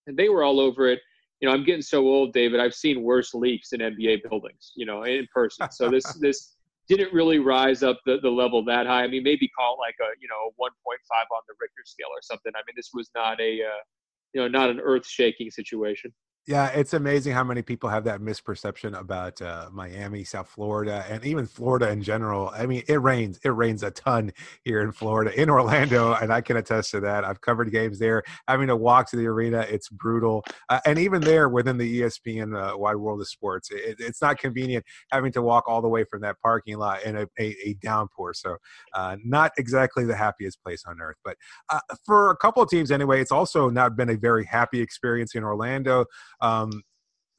and 0.07 0.17
they 0.17 0.29
were 0.29 0.43
all 0.43 0.59
over 0.59 0.87
it 0.87 0.99
you 1.43 1.49
know, 1.49 1.55
I'm 1.55 1.65
getting 1.65 1.81
so 1.81 2.07
old, 2.07 2.31
David. 2.31 2.61
I've 2.61 2.73
seen 2.73 3.03
worse 3.03 3.33
leaks 3.33 3.73
in 3.73 3.81
NBA 3.81 4.21
buildings, 4.29 4.71
you 4.77 4.85
know, 4.85 5.03
in 5.03 5.27
person. 5.35 5.69
So 5.71 5.89
this 5.89 6.05
this 6.21 6.55
didn't 6.87 7.11
really 7.11 7.39
rise 7.39 7.83
up 7.83 7.99
the, 8.05 8.17
the 8.21 8.29
level 8.29 8.63
that 8.63 8.87
high. 8.87 9.03
I 9.03 9.09
mean, 9.09 9.23
maybe 9.23 9.49
call 9.49 9.75
it 9.75 9.85
like 9.85 9.95
a 9.99 10.15
you 10.21 10.29
know 10.29 10.51
1.5 10.57 10.65
on 10.65 11.41
the 11.49 11.53
Richter 11.59 11.83
scale 11.83 12.07
or 12.11 12.21
something. 12.21 12.53
I 12.55 12.61
mean, 12.65 12.75
this 12.77 12.91
was 12.93 13.09
not 13.13 13.41
a 13.41 13.59
uh, 13.61 13.81
you 14.31 14.39
know 14.39 14.47
not 14.47 14.69
an 14.69 14.79
earth 14.79 15.05
shaking 15.05 15.51
situation. 15.51 16.13
Yeah, 16.45 16.67
it's 16.71 16.93
amazing 16.93 17.31
how 17.31 17.45
many 17.45 17.61
people 17.61 17.87
have 17.89 18.03
that 18.03 18.19
misperception 18.19 18.99
about 18.99 19.41
uh, 19.41 19.69
Miami, 19.71 20.25
South 20.25 20.49
Florida, 20.49 21.05
and 21.09 21.23
even 21.23 21.45
Florida 21.45 21.89
in 21.89 22.01
general. 22.03 22.51
I 22.53 22.65
mean, 22.65 22.83
it 22.89 22.95
rains. 23.01 23.39
It 23.45 23.51
rains 23.51 23.81
a 23.81 23.91
ton 23.91 24.33
here 24.65 24.81
in 24.81 24.91
Florida, 24.91 25.31
in 25.41 25.49
Orlando, 25.49 26.13
and 26.21 26.33
I 26.33 26.41
can 26.41 26.57
attest 26.57 26.91
to 26.91 26.99
that. 26.99 27.23
I've 27.23 27.39
covered 27.39 27.71
games 27.71 27.97
there. 27.97 28.23
Having 28.49 28.67
to 28.67 28.75
walk 28.75 29.09
to 29.11 29.15
the 29.15 29.25
arena, 29.25 29.65
it's 29.69 29.87
brutal. 29.87 30.43
Uh, 30.67 30.81
and 30.85 30.99
even 30.99 31.21
there, 31.21 31.47
within 31.47 31.77
the 31.77 32.01
ESPN 32.01 32.53
uh, 32.73 32.77
wide 32.77 32.97
world 32.97 33.21
of 33.21 33.29
sports, 33.29 33.69
it, 33.71 33.95
it's 33.99 34.21
not 34.21 34.37
convenient 34.37 34.83
having 35.13 35.31
to 35.31 35.41
walk 35.41 35.69
all 35.69 35.81
the 35.81 35.87
way 35.87 36.03
from 36.03 36.19
that 36.23 36.35
parking 36.41 36.77
lot 36.77 37.03
in 37.03 37.15
a, 37.15 37.25
a, 37.39 37.55
a 37.63 37.73
downpour. 37.81 38.33
So, 38.33 38.57
uh, 38.93 39.15
not 39.23 39.53
exactly 39.57 40.03
the 40.03 40.15
happiest 40.17 40.61
place 40.61 40.83
on 40.85 40.99
earth. 40.99 41.17
But 41.23 41.37
uh, 41.69 41.79
for 42.05 42.31
a 42.31 42.35
couple 42.35 42.61
of 42.61 42.69
teams, 42.69 42.91
anyway, 42.91 43.21
it's 43.21 43.31
also 43.31 43.69
not 43.69 43.95
been 43.95 44.09
a 44.09 44.17
very 44.17 44.43
happy 44.43 44.81
experience 44.81 45.35
in 45.35 45.43
Orlando. 45.45 46.03
Um, 46.43 46.83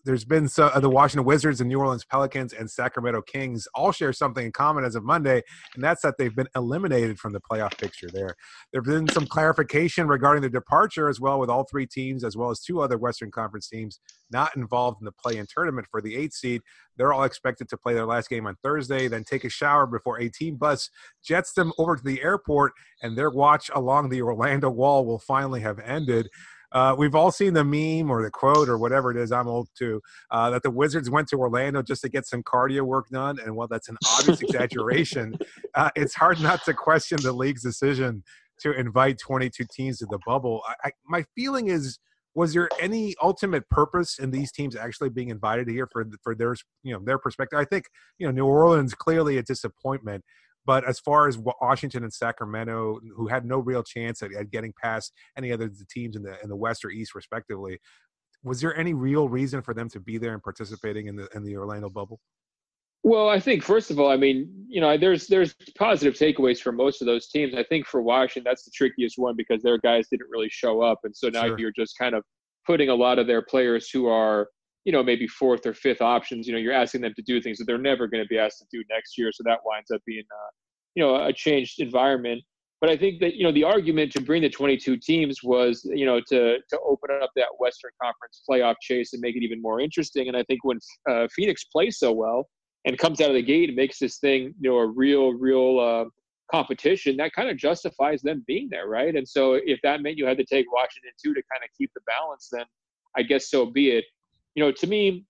there's 0.05 0.25
been 0.25 0.49
so, 0.49 0.67
uh, 0.67 0.81
the 0.81 0.91
Washington 0.91 1.25
Wizards 1.25 1.63
and 1.63 1.69
New 1.69 1.79
Orleans 1.79 2.05
Pelicans 2.05 2.53
and 2.53 2.71
Sacramento 2.71 3.23
Kings 3.23 3.67
all 3.75 3.91
share 3.91 4.13
something 4.13 4.45
in 4.45 4.53
common 4.53 4.85
as 4.85 4.97
of 4.97 5.03
Monday, 5.03 5.41
and 5.75 5.83
that's 5.83 6.03
that 6.03 6.17
they've 6.19 6.35
been 6.35 6.49
eliminated 6.55 7.19
from 7.19 7.33
the 7.33 7.41
playoff 7.41 7.79
picture. 7.79 8.09
There, 8.13 8.35
there's 8.71 8.85
been 8.85 9.09
some 9.09 9.27
clarification 9.27 10.07
regarding 10.07 10.43
the 10.43 10.51
departure 10.51 11.09
as 11.09 11.21
well, 11.21 11.41
with 11.41 11.49
all 11.49 11.65
three 11.65 11.87
teams 11.87 12.23
as 12.23 12.37
well 12.37 12.51
as 12.51 12.61
two 12.61 12.83
other 12.83 12.99
Western 12.99 13.31
Conference 13.31 13.67
teams 13.67 13.99
not 14.31 14.55
involved 14.57 15.01
in 15.01 15.07
the 15.07 15.13
play-in 15.13 15.47
tournament 15.47 15.87
for 15.91 16.03
the 16.03 16.17
eighth 16.17 16.35
seed. 16.35 16.61
They're 16.99 17.15
all 17.15 17.25
expected 17.25 17.71
to 17.71 17.79
play 17.79 17.95
their 17.95 18.07
last 18.07 18.29
game 18.29 18.47
on 18.47 18.57
Thursday, 18.63 19.09
then 19.09 19.25
take 19.25 19.45
a 19.45 19.49
shower 19.49 19.87
before 19.87 20.21
a 20.21 20.29
team 20.29 20.57
bus 20.57 20.91
jets 21.25 21.55
them 21.55 21.73
over 21.79 21.97
to 21.97 22.05
the 22.05 22.23
airport, 22.23 22.73
and 23.03 23.17
their 23.17 23.31
watch 23.31 23.71
along 23.75 24.11
the 24.11 24.21
Orlando 24.21 24.69
Wall 24.69 25.07
will 25.07 25.19
finally 25.19 25.61
have 25.61 25.79
ended. 25.79 26.29
Uh, 26.75 26.95
we've 26.99 27.15
all 27.15 27.31
seen 27.31 27.55
the 27.55 27.65
meme 27.65 28.11
or 28.11 28.23
the 28.23 28.31
quote 28.31 28.69
or 28.69 28.77
whatever 28.77 29.11
it 29.11 29.17
is. 29.17 29.33
I'm 29.33 29.47
old 29.47 29.69
too. 29.79 30.03
Uh, 30.31 30.51
that 30.51 30.63
the 30.63 30.71
Wizards 30.71 31.09
went 31.09 31.29
to 31.29 31.37
Orlando 31.37 31.83
just 31.83 32.03
to 32.03 32.09
get 32.09 32.27
some 32.27 32.43
cardio 32.43 32.83
work 32.83 33.09
done, 33.11 33.39
and 33.39 33.55
while 33.55 33.69
that's 33.69 33.89
an 33.89 33.97
obvious 34.19 34.43
exaggeration, 34.43 35.39
uh, 35.75 35.91
it's 35.95 36.15
hard 36.15 36.41
not 36.41 36.65
to 36.65 36.75
question 36.75 37.19
the 37.23 37.33
league's 37.33 37.63
decision 37.63 38.25
to 38.61 38.73
invite 38.73 39.19
22 39.19 39.65
teams 39.73 39.99
to 39.99 40.07
the 40.07 40.19
bubble. 40.27 40.63
I, 40.69 40.89
I, 40.89 40.91
my 41.07 41.25
feeling 41.35 41.69
is 41.69 41.99
was 42.35 42.53
there 42.53 42.69
any 42.81 43.15
ultimate 43.23 43.69
purpose 43.69 44.19
in 44.19 44.33
these 44.33 44.51
teams 44.51 44.75
actually 44.75 45.09
being 45.09 45.29
invited 45.29 45.69
here 45.69 45.89
for 45.93 46.05
for 46.23 46.35
their 46.35 46.57
you 46.83 46.93
know 46.93 47.01
their 47.05 47.19
perspective? 47.19 47.59
I 47.59 47.65
think 47.65 47.87
you 48.19 48.27
know 48.27 48.33
New 48.33 48.47
Orleans 48.47 48.95
clearly 48.95 49.39
a 49.39 49.43
disappointment, 49.43 50.25
but 50.67 50.87
as 50.89 50.99
far 51.01 51.29
as 51.29 51.39
Washington 51.39 52.05
and 52.05 52.13
Sacramento, 52.13 53.01
who 53.15 53.29
had 53.29 53.45
no 53.45 53.59
real 53.59 53.83
chance 53.83 54.23
at, 54.23 54.33
at 54.33 54.51
getting 54.51 54.73
past 54.81 55.13
any 55.37 55.53
other 55.53 55.71
teams 55.91 56.17
in 56.17 56.23
the 56.23 56.37
in 56.43 56.49
the 56.49 56.57
West 56.57 56.85
or 56.85 56.91
East 56.91 57.15
respectively, 57.15 57.79
was 58.43 58.61
there 58.61 58.77
any 58.77 58.95
real 58.95 59.29
reason 59.29 59.63
for 59.63 59.75
them 59.75 59.89
to 59.91 60.01
be 60.01 60.19
there 60.19 60.33
and 60.33 60.43
participating 60.43 61.07
in 61.07 61.17
the 61.17 61.29
in 61.35 61.45
the 61.45 61.57
Orlando 61.57 61.89
bubble? 61.89 62.21
Well, 63.03 63.29
I 63.29 63.39
think 63.39 63.63
first 63.63 63.91
of 63.91 64.01
all, 64.01 64.11
I 64.11 64.17
mean, 64.17 64.51
you 64.67 64.81
know, 64.81 64.97
there's 64.97 65.27
there's 65.27 65.55
positive 65.77 66.15
takeaways 66.15 66.61
for 66.61 66.73
most 66.73 67.03
of 67.03 67.07
those 67.07 67.29
teams. 67.29 67.55
I 67.55 67.63
think 67.63 67.87
for 67.87 68.01
Washington, 68.01 68.49
that's 68.49 68.65
the 68.65 68.71
trickiest 68.75 69.19
one 69.19 69.37
because 69.37 69.63
their 69.63 69.79
guys 69.79 70.09
didn't 70.11 70.31
really 70.31 70.49
show 70.49 70.81
up, 70.81 71.01
and 71.05 71.15
so 71.15 71.29
now 71.29 71.47
sure. 71.47 71.59
you're 71.59 71.73
just 71.73 71.99
kind 71.99 72.15
of 72.15 72.25
putting 72.67 72.89
a 72.89 72.95
lot 72.95 73.19
of 73.19 73.27
their 73.27 73.43
players 73.43 73.91
who 73.91 74.07
are, 74.07 74.49
you 74.85 74.93
know, 74.93 75.03
maybe 75.03 75.27
fourth 75.27 75.67
or 75.67 75.75
fifth 75.75 76.03
options. 76.03 76.47
You 76.47 76.53
know, 76.53 76.59
you're 76.59 76.73
asking 76.73 77.01
them 77.01 77.15
to 77.17 77.23
do 77.23 77.41
things 77.41 77.59
that 77.59 77.65
they're 77.65 77.79
never 77.79 78.07
going 78.07 78.23
to 78.23 78.29
be 78.29 78.39
asked 78.39 78.59
to 78.59 78.67
do 78.71 78.85
next 78.91 79.17
year, 79.19 79.31
so 79.33 79.43
that 79.47 79.61
winds 79.65 79.91
up 79.91 80.01
being, 80.07 80.25
uh, 80.31 80.51
you 80.95 81.03
know, 81.03 81.25
a 81.25 81.33
changed 81.33 81.81
environment. 81.81 82.43
But 82.81 82.91
I 82.91 82.97
think 82.99 83.21
that 83.21 83.35
you 83.37 83.45
know 83.45 83.53
the 83.53 83.65
argument 83.65 84.13
to 84.13 84.21
bring 84.21 84.43
the 84.43 84.51
22 84.51 84.99
teams 84.99 85.43
was 85.43 85.83
you 85.85 86.05
know 86.05 86.21
to 86.29 86.59
to 86.59 86.79
open 86.87 87.11
up 87.23 87.31
that 87.37 87.49
Western 87.59 87.93
Conference 88.03 88.43
playoff 88.49 88.75
chase 88.83 89.15
and 89.15 89.23
make 89.23 89.37
it 89.37 89.43
even 89.43 89.63
more 89.63 89.81
interesting. 89.81 90.29
And 90.29 90.37
I 90.37 90.43
think 90.43 90.65
when 90.65 90.79
uh, 91.09 91.27
Phoenix 91.35 91.65
plays 91.65 91.99
so 91.99 92.13
well 92.13 92.47
and 92.85 92.99
comes 92.99 93.21
out 93.21 93.31
of 93.31 93.35
the 93.35 93.43
gate 93.43 93.71
and 93.71 93.77
makes 93.77 93.99
this 93.99 94.19
thing, 94.19 94.55
you 94.61 94.71
know, 94.71 94.79
a 94.79 94.87
real, 94.87 95.33
real 95.33 95.81
uh, 95.81 96.05
competition, 96.53 97.17
that 97.17 97.33
kind 97.33 97.49
of 97.49 97.57
justifies 97.57 98.21
them 98.21 98.45
being 98.47 98.69
there, 98.71 98.87
right? 98.87 99.15
And 99.17 99.27
so 99.27 99.55
if 99.55 99.81
that 99.83 100.03
meant 100.03 100.19
you 100.19 100.27
had 100.27 100.37
to 100.39 100.45
take 100.45 100.71
Washington 100.71 101.13
too 101.23 101.33
to 101.33 101.43
kind 101.53 101.65
of 101.65 101.71
keep 101.79 101.91
the 101.95 102.03
balance, 102.07 102.49
then 102.53 102.65
I 103.17 103.23
guess 103.23 103.49
so 103.51 103.67
be 103.67 103.91
it. 103.91 104.05
You 104.55 104.65
know, 104.65 104.73
to 104.73 104.87
me, 104.87 105.27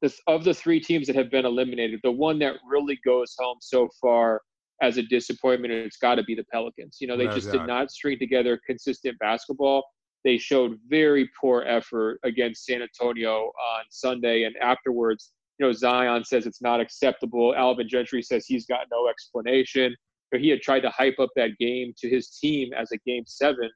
this, 0.00 0.20
of 0.26 0.44
the 0.44 0.54
three 0.54 0.80
teams 0.80 1.06
that 1.06 1.16
have 1.16 1.30
been 1.30 1.46
eliminated, 1.46 2.00
the 2.02 2.10
one 2.10 2.38
that 2.40 2.56
really 2.68 2.98
goes 3.04 3.34
home 3.38 3.58
so 3.60 3.88
far 4.00 4.42
as 4.82 4.98
a 4.98 5.02
disappointment, 5.02 5.72
it's 5.72 5.96
got 5.96 6.16
to 6.16 6.24
be 6.24 6.34
the 6.34 6.44
Pelicans. 6.52 6.98
You 7.00 7.06
know, 7.06 7.16
they 7.16 7.26
no 7.26 7.32
just 7.32 7.52
did 7.52 7.66
not 7.66 7.90
string 7.90 8.18
together 8.18 8.60
consistent 8.66 9.18
basketball. 9.20 9.84
They 10.24 10.38
showed 10.38 10.78
very 10.88 11.28
poor 11.40 11.62
effort 11.62 12.18
against 12.24 12.64
San 12.64 12.82
Antonio 12.82 13.46
on 13.46 13.84
Sunday, 13.90 14.44
and 14.44 14.56
afterwards, 14.56 15.32
you 15.58 15.66
know, 15.66 15.72
Zion 15.72 16.24
says 16.24 16.46
it's 16.46 16.62
not 16.62 16.80
acceptable. 16.80 17.54
Alvin 17.54 17.88
Gentry 17.88 18.22
says 18.22 18.46
he's 18.46 18.66
got 18.66 18.86
no 18.90 19.08
explanation. 19.08 19.94
He 20.34 20.48
had 20.48 20.62
tried 20.62 20.80
to 20.80 20.90
hype 20.90 21.18
up 21.20 21.28
that 21.36 21.58
game 21.58 21.92
to 21.98 22.08
his 22.08 22.38
team 22.38 22.72
as 22.72 22.90
a 22.90 22.96
game 23.06 23.24
seven, 23.26 23.70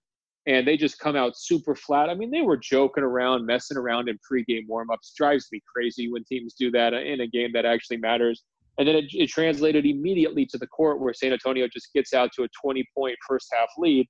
and 0.47 0.67
they 0.67 0.77
just 0.77 0.99
come 0.99 1.17
out 1.17 1.37
super 1.37 1.75
flat. 1.75 2.09
I 2.09 2.15
mean, 2.15 2.31
they 2.31 2.43
were 2.43 2.57
joking 2.57 3.03
around, 3.03 3.45
messing 3.45 3.77
around 3.77 4.09
in 4.09 4.19
pregame 4.19 4.69
warmups. 4.71 5.15
Drives 5.17 5.49
me 5.51 5.61
crazy 5.75 6.11
when 6.11 6.25
teams 6.25 6.55
do 6.55 6.71
that 6.71 6.95
in 6.95 7.21
a 7.21 7.27
game 7.27 7.51
that 7.55 7.65
actually 7.65 7.97
matters. 7.97 8.45
And 8.79 8.87
then 8.87 8.95
it, 8.95 9.07
it 9.13 9.29
translated 9.29 9.87
immediately 9.87 10.47
to 10.47 10.59
the 10.59 10.67
court 10.67 11.01
where 11.01 11.13
San 11.15 11.33
Antonio 11.33 11.67
just 11.73 11.93
gets 11.95 12.15
out 12.15 12.31
to 12.37 12.45
a 12.45 12.49
20 12.63 12.85
point 12.97 13.17
first 13.27 13.49
half 13.53 13.69
lead. 13.77 14.07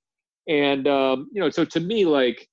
And, 0.47 0.87
um, 0.87 1.27
you 1.33 1.41
know, 1.41 1.49
so 1.49 1.65
to 1.65 1.79
me, 1.79 2.05
like, 2.05 2.47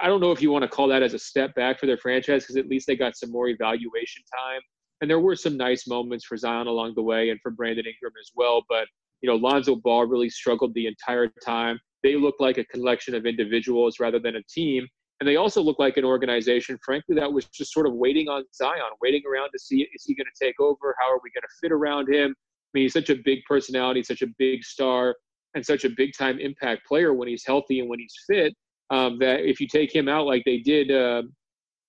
I 0.00 0.08
don't 0.08 0.20
know 0.20 0.32
if 0.32 0.42
you 0.42 0.50
want 0.50 0.62
to 0.62 0.68
call 0.68 0.88
that 0.88 1.02
as 1.02 1.14
a 1.14 1.18
step 1.18 1.54
back 1.54 1.78
for 1.78 1.86
their 1.86 1.98
franchise 1.98 2.42
because 2.42 2.56
at 2.56 2.68
least 2.68 2.86
they 2.86 2.96
got 2.96 3.16
some 3.16 3.30
more 3.30 3.48
evaluation 3.48 4.22
time. 4.36 4.60
And 5.00 5.10
there 5.10 5.20
were 5.20 5.36
some 5.36 5.56
nice 5.56 5.86
moments 5.86 6.24
for 6.24 6.36
Zion 6.36 6.66
along 6.66 6.94
the 6.94 7.02
way 7.02 7.30
and 7.30 7.40
for 7.40 7.50
Brandon 7.50 7.84
Ingram 7.86 8.12
as 8.20 8.30
well. 8.34 8.62
But, 8.68 8.86
you 9.20 9.28
know, 9.28 9.36
Lonzo 9.36 9.76
Ball 9.76 10.06
really 10.06 10.30
struggled 10.30 10.74
the 10.74 10.86
entire 10.86 11.28
time. 11.44 11.78
They 12.02 12.16
look 12.16 12.36
like 12.40 12.58
a 12.58 12.64
collection 12.64 13.14
of 13.14 13.26
individuals 13.26 14.00
rather 14.00 14.18
than 14.18 14.36
a 14.36 14.42
team. 14.44 14.86
And 15.20 15.28
they 15.28 15.36
also 15.36 15.62
look 15.62 15.78
like 15.78 15.96
an 15.96 16.04
organization, 16.04 16.78
frankly, 16.84 17.14
that 17.14 17.32
was 17.32 17.44
just 17.46 17.72
sort 17.72 17.86
of 17.86 17.94
waiting 17.94 18.28
on 18.28 18.42
Zion, 18.54 18.80
waiting 19.00 19.22
around 19.30 19.50
to 19.52 19.58
see 19.58 19.86
is 19.94 20.04
he 20.04 20.14
going 20.14 20.26
to 20.26 20.44
take 20.44 20.58
over? 20.58 20.96
How 20.98 21.12
are 21.12 21.20
we 21.22 21.30
going 21.30 21.42
to 21.42 21.54
fit 21.60 21.70
around 21.70 22.12
him? 22.12 22.34
I 22.34 22.70
mean, 22.74 22.84
he's 22.84 22.92
such 22.92 23.10
a 23.10 23.16
big 23.24 23.40
personality, 23.46 24.02
such 24.02 24.22
a 24.22 24.26
big 24.38 24.64
star, 24.64 25.14
and 25.54 25.64
such 25.64 25.84
a 25.84 25.90
big 25.90 26.12
time 26.16 26.40
impact 26.40 26.86
player 26.86 27.12
when 27.12 27.28
he's 27.28 27.44
healthy 27.46 27.80
and 27.80 27.88
when 27.88 27.98
he's 27.98 28.14
fit 28.26 28.54
um, 28.92 29.18
that 29.18 29.40
if 29.40 29.60
you 29.60 29.66
take 29.66 29.94
him 29.94 30.08
out 30.08 30.26
like 30.26 30.44
they 30.44 30.58
did, 30.58 30.90
uh, 30.90 31.22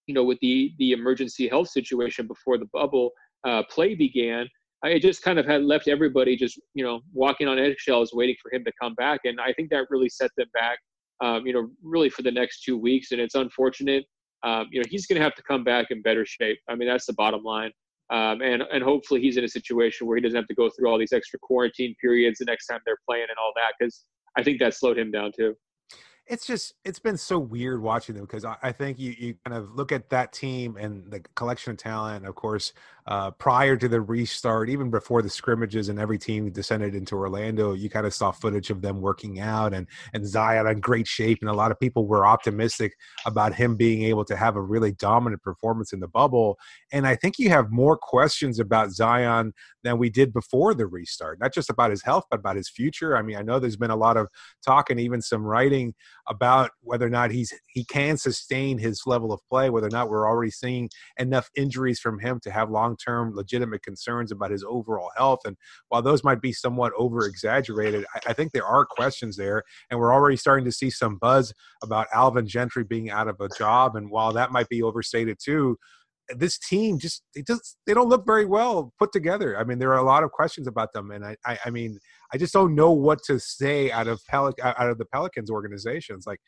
you 0.08 0.14
know, 0.14 0.24
with 0.24 0.40
the 0.42 0.74
the 0.80 0.94
emergency 0.94 1.48
health 1.48 1.70
situation 1.70 2.28
before 2.28 2.58
the 2.58 2.68
bubble 2.74 3.12
uh, 3.46 3.62
play 3.70 3.94
began, 3.94 4.48
it 4.84 5.02
just 5.02 5.22
kind 5.22 5.40
of 5.40 5.46
had 5.46 5.64
left 5.64 5.88
everybody 5.88 6.36
just 6.36 6.60
you 6.74 6.84
know 6.84 7.02
walking 7.14 7.48
on 7.48 7.58
eggshells, 7.58 8.12
waiting 8.14 8.36
for 8.42 8.54
him 8.54 8.64
to 8.66 8.72
come 8.82 8.94
back, 8.96 9.22
and 9.24 9.40
I 9.40 9.54
think 9.54 9.70
that 9.70 9.88
really 9.90 10.10
set 10.10 10.32
them 10.38 10.48
back. 10.54 10.80
Um, 11.22 11.46
you 11.46 11.54
know, 11.54 11.70
really 11.82 12.10
for 12.10 12.22
the 12.22 12.32
next 12.32 12.64
two 12.64 12.78
weeks, 12.78 13.12
and 13.12 13.22
it's 13.22 13.36
unfortunate. 13.36 14.06
Um, 14.44 14.68
you 14.72 14.82
know, 14.82 14.86
he's 14.90 15.08
going 15.08 15.18
to 15.18 15.24
have 15.24 15.36
to 15.36 15.44
come 15.44 15.64
back 15.64 15.88
in 15.90 16.02
better 16.02 16.26
shape. 16.26 16.60
I 16.68 16.76
mean, 16.76 16.90
that's 16.90 17.06
the 17.06 17.14
bottom 17.14 17.44
line. 17.44 17.72
Um, 18.10 18.42
and 18.42 18.62
and 18.62 18.84
hopefully 18.84 19.22
he's 19.22 19.38
in 19.38 19.44
a 19.46 19.48
situation 19.48 20.06
where 20.06 20.18
he 20.18 20.22
doesn't 20.22 20.36
have 20.36 20.48
to 20.48 20.56
go 20.56 20.70
through 20.70 20.90
all 20.90 21.00
these 21.00 21.14
extra 21.14 21.40
quarantine 21.40 21.96
periods 22.02 22.40
the 22.40 22.46
next 22.46 22.68
time 22.68 22.80
they're 22.86 22.98
playing 23.08 23.28
and 23.30 23.38
all 23.42 23.54
that 23.56 23.74
because 23.80 24.06
I 24.38 24.44
think 24.44 24.60
that 24.60 24.74
slowed 24.74 24.98
him 24.98 25.12
down 25.12 25.32
too 25.36 25.56
it's 26.28 26.46
just 26.46 26.74
it's 26.86 27.00
been 27.00 27.18
so 27.18 27.38
weird 27.38 27.82
watching 27.82 28.16
them 28.16 28.26
because 28.26 28.46
I, 28.46 28.56
I, 28.64 28.72
think 28.72 28.98
you, 28.98 29.14
you 29.18 29.36
kind 29.46 29.58
of 29.58 29.76
look 29.76 29.92
at 29.92 30.10
that 30.10 30.32
team 30.32 30.78
and 30.78 31.12
the 31.12 31.20
collection 31.36 31.72
of 31.72 31.78
talent 31.78 32.26
of 32.26 32.36
course 32.36 32.74
uh, 33.08 33.32
prior 33.32 33.76
to 33.76 33.88
the 33.88 34.00
restart 34.00 34.70
even 34.70 34.90
before 34.90 35.22
the 35.22 35.30
scrimmages 35.30 35.90
and 35.90 36.00
every 36.00 36.18
team 36.18 36.50
descended 36.52 36.96
into 36.96 37.16
orlando 37.16 37.74
you 37.74 37.90
kind 37.90 38.06
of 38.06 38.14
saw 38.14 38.32
footage 38.32 38.70
of 38.70 38.82
them 38.82 39.02
working 39.02 39.40
out 39.40 39.74
and 39.74 39.88
and 40.14 40.26
zion 40.26 40.68
in 40.68 40.80
great 40.80 41.08
shape 41.08 41.40
and 41.42 41.50
a 41.50 41.54
lot 41.54 41.72
of 41.72 41.80
people 41.80 42.08
were 42.08 42.26
optimistic 42.26 42.94
about 43.26 43.54
him 43.54 43.76
being 43.76 44.04
able 44.04 44.24
to 44.24 44.36
have 44.36 44.56
a 44.56 44.62
really 44.62 44.92
dominant 44.94 45.42
performance 45.42 45.94
in 45.94 46.00
the 46.00 46.08
bubble. 46.08 46.58
And 46.92 47.06
i 47.06 47.16
think 47.16 47.40
you 47.40 47.50
have 47.50 47.72
more 47.72 47.98
questions 47.98 48.60
about 48.60 48.92
zion 48.92 49.54
than 49.84 49.98
we 49.98 50.10
did 50.10 50.32
before 50.32 50.74
the 50.74 50.88
restart 50.88 51.40
not 51.40 51.54
just 51.54 51.70
about 51.70 51.92
his 51.92 52.04
health 52.04 52.26
but 52.30 52.40
about 52.40 52.56
his 52.56 52.70
future. 52.70 53.18
I 53.18 53.22
mean 53.22 53.36
i 53.36 53.42
know 53.42 53.60
there's 53.60 53.76
been 53.76 53.92
a 53.92 53.96
lot 53.96 54.18
of 54.18 54.28
talk 54.66 54.90
and 54.90 55.00
even 55.00 55.22
some 55.22 55.44
writing 55.44 55.94
about 56.28 56.72
whether 56.82 57.06
or 57.06 57.10
not 57.10 57.32
he's 57.32 57.54
he 57.68 57.84
can 57.86 58.18
sustain 58.18 58.78
his 58.78 59.04
level 59.06 59.34
of 59.34 59.42
play, 59.50 59.70
whether 59.70 59.88
or 59.88 59.92
not 59.92 60.10
we're 60.10 60.28
already 60.28 60.52
seeing 60.52 60.90
enough 61.18 61.50
injuries 61.56 62.00
from 62.00 62.20
him 62.20 62.40
to 62.42 62.52
have 62.52 62.70
long-term 62.70 63.36
legitimate 63.36 63.84
concerns 63.84 64.32
about 64.32 64.52
his 64.52 64.64
overall 64.64 65.12
health. 65.18 65.40
And 65.46 65.58
while 65.90 66.02
those 66.02 66.24
might 66.24 66.42
be 66.42 66.54
somewhat 66.54 66.94
over-exaggerated, 66.98 68.06
I, 68.16 68.32
I 68.32 68.34
think 68.34 68.52
there 68.52 68.66
are 68.66 68.86
questions 68.86 69.36
there, 69.36 69.64
and 69.90 70.00
we're 70.00 70.14
already 70.14 70.38
starting 70.38 70.66
to 70.66 70.72
see 70.72 70.90
some 70.90 71.18
buzz 71.18 71.54
about 71.82 72.08
Alvin 72.14 72.48
Gentry 72.48 72.84
being 72.84 73.10
out 73.10 73.28
of 73.28 73.40
a 73.42 73.50
job. 73.58 73.96
And 73.96 74.10
while 74.10 74.32
that 74.34 74.52
might 74.52 74.70
be 74.70 74.82
overstated 74.82 75.38
too, 75.44 75.78
this 76.30 76.58
team 76.58 77.00
just 77.00 77.24
they 77.36 77.42
just 77.42 77.78
they 77.86 77.94
don't 77.94 78.10
look 78.10 78.26
very 78.26 78.46
well 78.46 78.94
put 78.98 79.12
together. 79.12 79.58
I 79.58 79.64
mean, 79.64 79.80
there 79.80 79.92
are 79.94 80.00
a 80.00 80.06
lot 80.06 80.24
of 80.24 80.32
questions 80.32 80.68
about 80.68 80.94
them, 80.94 81.12
and 81.12 81.26
I 81.26 81.36
I, 81.46 81.58
I 81.66 81.70
mean 81.70 82.00
I 82.34 82.38
just 82.38 82.54
don't 82.54 82.76
know 82.76 82.92
what 82.92 83.24
to 83.26 83.40
say 83.40 83.92
out 83.92 84.08
of 84.08 84.22
Pel- 84.28 84.54
out 84.64 84.90
of 84.90 84.98
the 84.98 85.06
Pelicans 85.06 85.50
organizations. 85.50 86.26
Like 86.26 86.40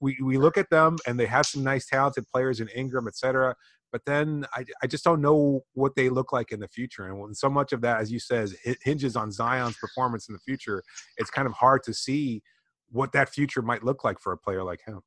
we 0.00 0.16
we 0.22 0.38
look 0.38 0.56
at 0.56 0.70
them 0.70 0.96
and 1.06 1.18
they 1.18 1.26
have 1.26 1.46
some 1.46 1.62
nice 1.62 1.86
talented 1.86 2.26
players 2.28 2.60
in 2.60 2.68
Ingram, 2.68 3.08
et 3.08 3.16
cetera. 3.16 3.54
But 3.92 4.02
then 4.06 4.46
I, 4.54 4.64
I 4.82 4.86
just 4.86 5.04
don't 5.04 5.20
know 5.20 5.60
what 5.74 5.94
they 5.96 6.08
look 6.08 6.32
like 6.32 6.50
in 6.50 6.60
the 6.60 6.68
future. 6.68 7.04
And 7.04 7.36
so 7.36 7.50
much 7.50 7.72
of 7.72 7.82
that, 7.82 8.00
as 8.00 8.10
you 8.10 8.18
said, 8.18 8.50
hinges 8.82 9.16
on 9.16 9.30
Zion's 9.30 9.76
performance 9.76 10.28
in 10.28 10.32
the 10.32 10.38
future, 10.38 10.82
it's 11.18 11.28
kind 11.28 11.46
of 11.46 11.52
hard 11.52 11.82
to 11.84 11.92
see 11.92 12.42
what 12.90 13.12
that 13.12 13.28
future 13.28 13.60
might 13.60 13.84
look 13.84 14.02
like 14.02 14.18
for 14.18 14.32
a 14.32 14.38
player 14.38 14.64
like 14.64 14.80
him. 14.86 15.00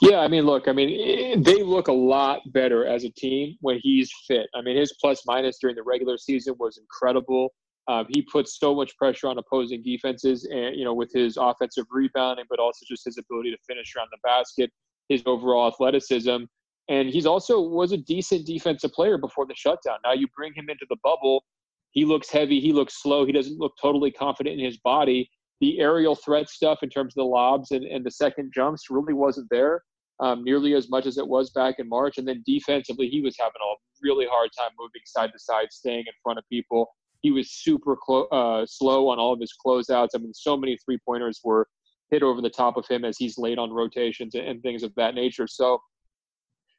Yeah, 0.00 0.20
I 0.20 0.28
mean, 0.28 0.44
look, 0.44 0.68
I 0.68 0.72
mean, 0.72 1.42
they 1.42 1.62
look 1.62 1.88
a 1.88 1.92
lot 1.92 2.40
better 2.52 2.86
as 2.86 3.04
a 3.04 3.10
team 3.10 3.56
when 3.60 3.78
he's 3.82 4.10
fit. 4.26 4.48
I 4.54 4.62
mean, 4.62 4.76
his 4.76 4.94
plus 5.00 5.22
minus 5.26 5.58
during 5.58 5.76
the 5.76 5.82
regular 5.82 6.16
season 6.16 6.54
was 6.58 6.78
incredible. 6.78 7.52
Um, 7.88 8.06
he 8.08 8.22
puts 8.22 8.58
so 8.58 8.74
much 8.74 8.96
pressure 8.96 9.26
on 9.28 9.38
opposing 9.38 9.82
defenses, 9.82 10.44
and 10.44 10.76
you 10.76 10.84
know, 10.84 10.94
with 10.94 11.12
his 11.12 11.36
offensive 11.36 11.86
rebounding, 11.90 12.44
but 12.48 12.58
also 12.58 12.84
just 12.88 13.04
his 13.04 13.18
ability 13.18 13.50
to 13.50 13.58
finish 13.66 13.94
around 13.96 14.08
the 14.12 14.18
basket, 14.22 14.70
his 15.08 15.22
overall 15.26 15.68
athleticism, 15.68 16.44
and 16.88 17.08
he's 17.08 17.26
also 17.26 17.60
was 17.60 17.92
a 17.92 17.96
decent 17.96 18.46
defensive 18.46 18.92
player 18.92 19.18
before 19.18 19.46
the 19.46 19.54
shutdown. 19.54 19.98
Now 20.04 20.12
you 20.12 20.26
bring 20.36 20.52
him 20.54 20.70
into 20.70 20.86
the 20.88 20.96
bubble, 21.02 21.44
he 21.90 22.04
looks 22.04 22.30
heavy, 22.30 22.60
he 22.60 22.72
looks 22.72 23.02
slow, 23.02 23.26
he 23.26 23.32
doesn't 23.32 23.58
look 23.58 23.72
totally 23.80 24.10
confident 24.10 24.58
in 24.58 24.64
his 24.64 24.78
body, 24.78 25.30
the 25.60 25.78
aerial 25.80 26.14
threat 26.14 26.48
stuff 26.48 26.78
in 26.82 26.88
terms 26.88 27.12
of 27.12 27.22
the 27.22 27.24
lobs 27.24 27.70
and, 27.70 27.84
and 27.84 28.04
the 28.04 28.10
second 28.10 28.52
jumps 28.54 28.90
really 28.90 29.12
wasn't 29.12 29.48
there 29.50 29.82
um, 30.20 30.44
nearly 30.44 30.74
as 30.74 30.90
much 30.90 31.06
as 31.06 31.18
it 31.18 31.26
was 31.26 31.50
back 31.50 31.76
in 31.78 31.88
March. 31.88 32.18
And 32.18 32.28
then 32.28 32.42
defensively, 32.46 33.08
he 33.08 33.20
was 33.20 33.36
having 33.38 33.52
a 33.62 33.74
really 34.02 34.26
hard 34.30 34.50
time 34.56 34.70
moving 34.78 35.02
side 35.06 35.30
to 35.32 35.38
side, 35.38 35.68
staying 35.70 36.00
in 36.00 36.12
front 36.22 36.38
of 36.38 36.44
people. 36.50 36.88
He 37.22 37.30
was 37.30 37.50
super 37.50 37.96
clo- 37.96 38.26
uh, 38.26 38.66
slow 38.66 39.08
on 39.08 39.18
all 39.18 39.32
of 39.32 39.40
his 39.40 39.54
closeouts. 39.64 40.08
I 40.14 40.18
mean, 40.18 40.34
so 40.34 40.56
many 40.56 40.78
three 40.84 40.98
pointers 41.06 41.40
were 41.42 41.66
hit 42.10 42.22
over 42.22 42.40
the 42.40 42.50
top 42.50 42.76
of 42.76 42.86
him 42.86 43.04
as 43.04 43.16
he's 43.18 43.38
late 43.38 43.58
on 43.58 43.70
rotations 43.70 44.34
and 44.34 44.62
things 44.62 44.82
of 44.82 44.94
that 44.96 45.14
nature. 45.14 45.46
So, 45.46 45.78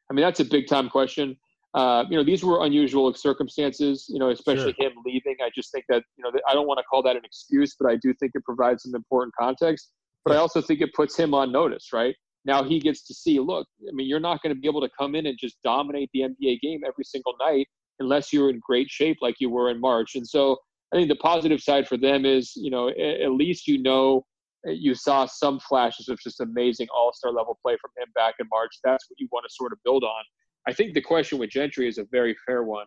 I 0.10 0.14
mean, 0.14 0.24
that's 0.24 0.40
a 0.40 0.46
big 0.46 0.68
time 0.68 0.90
question. 0.90 1.36
Uh, 1.74 2.04
you 2.10 2.18
know, 2.18 2.24
these 2.24 2.44
were 2.44 2.66
unusual 2.66 3.14
circumstances, 3.14 4.06
you 4.10 4.20
know, 4.20 4.30
especially 4.30 4.74
sure. 4.78 4.90
him 4.90 4.94
leaving. 5.06 5.38
I 5.42 5.50
just 5.56 5.72
think 5.72 5.86
that, 5.88 6.04
you 6.18 6.24
know, 6.24 6.32
I 6.48 6.54
don't 6.54 6.68
want 6.68 6.80
to 6.80 6.84
call 6.84 7.02
that 7.04 7.16
an 7.16 7.24
excuse, 7.24 7.76
but 7.80 7.90
I 7.90 7.96
do 7.96 8.14
think 8.14 8.34
it 8.36 8.44
provides 8.44 8.84
some 8.84 8.94
important 8.94 9.34
context. 9.40 9.92
But 10.26 10.36
I 10.36 10.38
also 10.38 10.62
think 10.62 10.82
it 10.82 10.94
puts 10.94 11.18
him 11.18 11.34
on 11.34 11.52
notice, 11.52 11.88
right? 11.94 12.16
Now 12.44 12.64
he 12.64 12.80
gets 12.80 13.08
to 13.08 13.14
see, 13.14 13.40
look, 13.40 13.68
I 13.88 13.92
mean, 13.94 14.08
you're 14.08 14.20
not 14.20 14.42
going 14.42 14.54
to 14.54 14.60
be 14.60 14.68
able 14.68 14.82
to 14.82 14.90
come 14.98 15.16
in 15.16 15.28
and 15.28 15.38
just 15.40 15.58
dominate 15.64 16.10
the 16.14 16.22
NBA 16.22 16.60
game 16.60 16.82
every 16.86 17.06
single 17.06 17.36
night 17.40 17.68
unless 18.00 18.34
you're 18.34 18.50
in 18.50 18.60
great 18.66 18.90
shape 18.90 19.18
like 19.22 19.36
you 19.40 19.50
were 19.50 19.70
in 19.70 19.80
March. 19.80 20.16
And 20.16 20.28
so 20.28 20.58
I 20.92 20.98
think 20.98 21.08
the 21.08 21.16
positive 21.16 21.62
side 21.62 21.88
for 21.88 21.98
them 21.98 22.26
is, 22.26 22.52
you 22.56 22.72
know, 22.72 22.90
at 22.90 23.32
least 23.32 23.68
you 23.68 23.82
know 23.82 24.26
you 24.66 24.94
saw 24.94 25.26
some 25.26 25.60
flashes 25.60 26.10
of 26.10 26.20
just 26.20 26.40
amazing 26.42 26.88
all-star 26.96 27.32
level 27.32 27.58
play 27.62 27.78
from 27.80 27.92
him 27.98 28.10
back 28.14 28.36
in 28.40 28.48
March. 28.52 28.72
That's 28.84 29.10
what 29.10 29.20
you 29.20 29.28
want 29.32 29.46
to 29.48 29.54
sort 29.54 29.72
of 29.72 29.80
build 29.84 30.04
on. 30.04 30.24
I 30.68 30.74
think 30.74 30.94
the 30.94 31.02
question 31.02 31.38
with 31.38 31.50
Gentry 31.50 31.88
is 31.88 31.98
a 31.98 32.06
very 32.12 32.36
fair 32.46 32.64
one. 32.64 32.86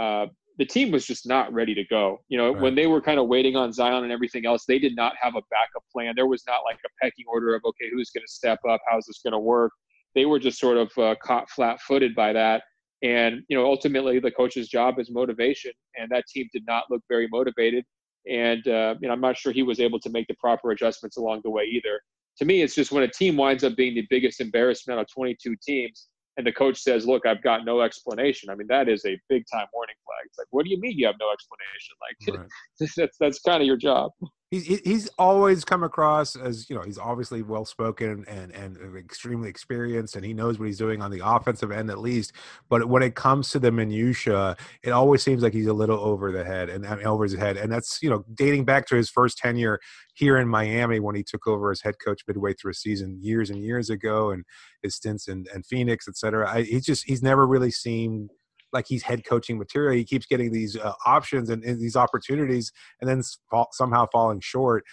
Uh, 0.00 0.26
the 0.58 0.64
team 0.64 0.90
was 0.92 1.06
just 1.06 1.26
not 1.26 1.52
ready 1.52 1.74
to 1.74 1.84
go. 1.84 2.18
You 2.28 2.38
know, 2.38 2.52
right. 2.52 2.62
when 2.62 2.74
they 2.74 2.86
were 2.86 3.00
kind 3.00 3.18
of 3.18 3.26
waiting 3.26 3.56
on 3.56 3.72
Zion 3.72 4.04
and 4.04 4.12
everything 4.12 4.46
else, 4.46 4.64
they 4.66 4.78
did 4.78 4.94
not 4.94 5.14
have 5.20 5.34
a 5.34 5.42
backup 5.50 5.82
plan. 5.92 6.14
There 6.16 6.26
was 6.26 6.44
not 6.46 6.60
like 6.64 6.78
a 6.84 6.88
pecking 7.02 7.24
order 7.28 7.54
of 7.54 7.62
okay, 7.64 7.90
who's 7.92 8.10
going 8.10 8.24
to 8.24 8.32
step 8.32 8.60
up? 8.68 8.80
How's 8.88 9.06
this 9.06 9.20
going 9.22 9.32
to 9.32 9.38
work? 9.38 9.72
They 10.14 10.26
were 10.26 10.38
just 10.38 10.60
sort 10.60 10.76
of 10.76 10.90
uh, 10.96 11.16
caught 11.20 11.50
flat-footed 11.50 12.14
by 12.14 12.32
that. 12.34 12.62
And 13.02 13.42
you 13.48 13.56
know, 13.56 13.66
ultimately, 13.66 14.20
the 14.20 14.30
coach's 14.30 14.68
job 14.68 14.98
is 14.98 15.10
motivation, 15.10 15.72
and 15.96 16.08
that 16.10 16.24
team 16.26 16.48
did 16.52 16.64
not 16.66 16.84
look 16.88 17.02
very 17.08 17.28
motivated. 17.30 17.84
And 18.30 18.66
uh, 18.68 18.94
you 19.00 19.08
know, 19.08 19.14
I'm 19.14 19.20
not 19.20 19.36
sure 19.36 19.52
he 19.52 19.62
was 19.62 19.80
able 19.80 19.98
to 20.00 20.10
make 20.10 20.26
the 20.28 20.34
proper 20.34 20.70
adjustments 20.70 21.16
along 21.16 21.40
the 21.44 21.50
way 21.50 21.64
either. 21.64 22.00
To 22.38 22.44
me, 22.44 22.62
it's 22.62 22.74
just 22.74 22.92
when 22.92 23.02
a 23.02 23.08
team 23.08 23.36
winds 23.36 23.62
up 23.62 23.76
being 23.76 23.94
the 23.94 24.06
biggest 24.08 24.40
embarrassment 24.40 25.00
of 25.00 25.06
22 25.12 25.54
teams, 25.62 26.08
and 26.36 26.46
the 26.46 26.52
coach 26.52 26.78
says, 26.78 27.06
"Look, 27.06 27.26
I've 27.26 27.42
got 27.42 27.64
no 27.64 27.80
explanation." 27.80 28.50
I 28.50 28.54
mean, 28.54 28.66
that 28.68 28.88
is 28.88 29.04
a 29.04 29.18
big 29.28 29.44
time 29.52 29.66
warning 29.72 29.96
flag. 30.04 30.26
It's 30.26 30.38
like, 30.38 30.48
what 30.50 30.64
do 30.64 30.70
you 30.70 30.80
mean 30.80 30.98
you 30.98 31.06
have 31.06 31.16
no 31.20 31.30
explanation? 31.32 31.94
Like, 32.00 32.38
right. 32.38 32.96
that's 32.98 33.16
that's 33.18 33.40
kind 33.40 33.62
of 33.62 33.66
your 33.66 33.76
job 33.76 34.12
he's 34.60 34.80
he's 34.80 35.08
always 35.18 35.64
come 35.64 35.82
across 35.82 36.36
as 36.36 36.68
you 36.68 36.76
know 36.76 36.82
he's 36.82 36.98
obviously 36.98 37.42
well 37.42 37.64
spoken 37.64 38.24
and 38.28 38.52
and 38.52 38.78
uh, 38.78 38.96
extremely 38.96 39.48
experienced 39.48 40.16
and 40.16 40.24
he 40.24 40.32
knows 40.32 40.58
what 40.58 40.66
he's 40.66 40.78
doing 40.78 41.02
on 41.02 41.10
the 41.10 41.20
offensive 41.24 41.70
end 41.70 41.90
at 41.90 41.98
least 41.98 42.32
but 42.68 42.88
when 42.88 43.02
it 43.02 43.14
comes 43.14 43.50
to 43.50 43.58
the 43.58 43.70
minutia 43.70 44.56
it 44.82 44.90
always 44.90 45.22
seems 45.22 45.42
like 45.42 45.52
he's 45.52 45.66
a 45.66 45.72
little 45.72 45.98
over 45.98 46.30
the 46.30 46.44
head 46.44 46.68
and 46.68 46.86
I 46.86 47.02
over 47.02 47.24
his 47.24 47.34
head 47.34 47.56
and 47.56 47.72
that's 47.72 48.02
you 48.02 48.10
know 48.10 48.24
dating 48.34 48.64
back 48.64 48.86
to 48.88 48.96
his 48.96 49.10
first 49.10 49.38
tenure 49.38 49.80
here 50.14 50.38
in 50.38 50.48
Miami 50.48 51.00
when 51.00 51.16
he 51.16 51.24
took 51.24 51.46
over 51.46 51.70
as 51.70 51.80
head 51.80 51.94
coach 52.04 52.22
midway 52.28 52.54
through 52.54 52.70
a 52.70 52.74
season 52.74 53.18
years 53.20 53.50
and 53.50 53.62
years 53.62 53.90
ago 53.90 54.30
and 54.30 54.44
his 54.82 54.94
stints 54.94 55.28
in, 55.28 55.44
in 55.54 55.62
Phoenix 55.62 56.06
etc 56.08 56.62
he's 56.62 56.84
just 56.84 57.04
he's 57.04 57.22
never 57.22 57.46
really 57.46 57.70
seemed 57.70 58.30
like 58.74 58.86
he's 58.86 59.02
head 59.02 59.24
coaching 59.24 59.56
material. 59.56 59.94
He 59.94 60.04
keeps 60.04 60.26
getting 60.26 60.52
these 60.52 60.76
uh, 60.76 60.92
options 61.06 61.48
and, 61.48 61.64
and, 61.64 61.80
these 61.80 61.96
opportunities, 61.96 62.72
and 63.00 63.08
then 63.08 63.22
fall, 63.50 63.68
somehow 63.72 64.06
falling 64.12 64.40
short. 64.40 64.84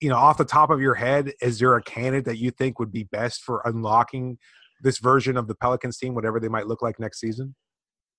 You 0.00 0.10
know, 0.10 0.16
off 0.16 0.38
the 0.38 0.44
top 0.44 0.70
of 0.70 0.80
your 0.80 0.94
head, 0.94 1.32
is 1.42 1.58
there 1.58 1.74
a 1.74 1.82
candidate 1.82 2.26
that 2.26 2.38
you 2.38 2.50
think 2.50 2.78
would 2.78 2.92
be 2.92 3.04
best 3.04 3.42
for 3.42 3.62
unlocking 3.64 4.38
this 4.82 4.98
version 4.98 5.36
of 5.36 5.48
the 5.48 5.54
Pelicans 5.54 5.98
team, 5.98 6.14
whatever 6.14 6.38
they 6.38 6.48
might 6.48 6.66
look 6.66 6.82
like 6.82 6.98
next 7.00 7.20
season? 7.20 7.54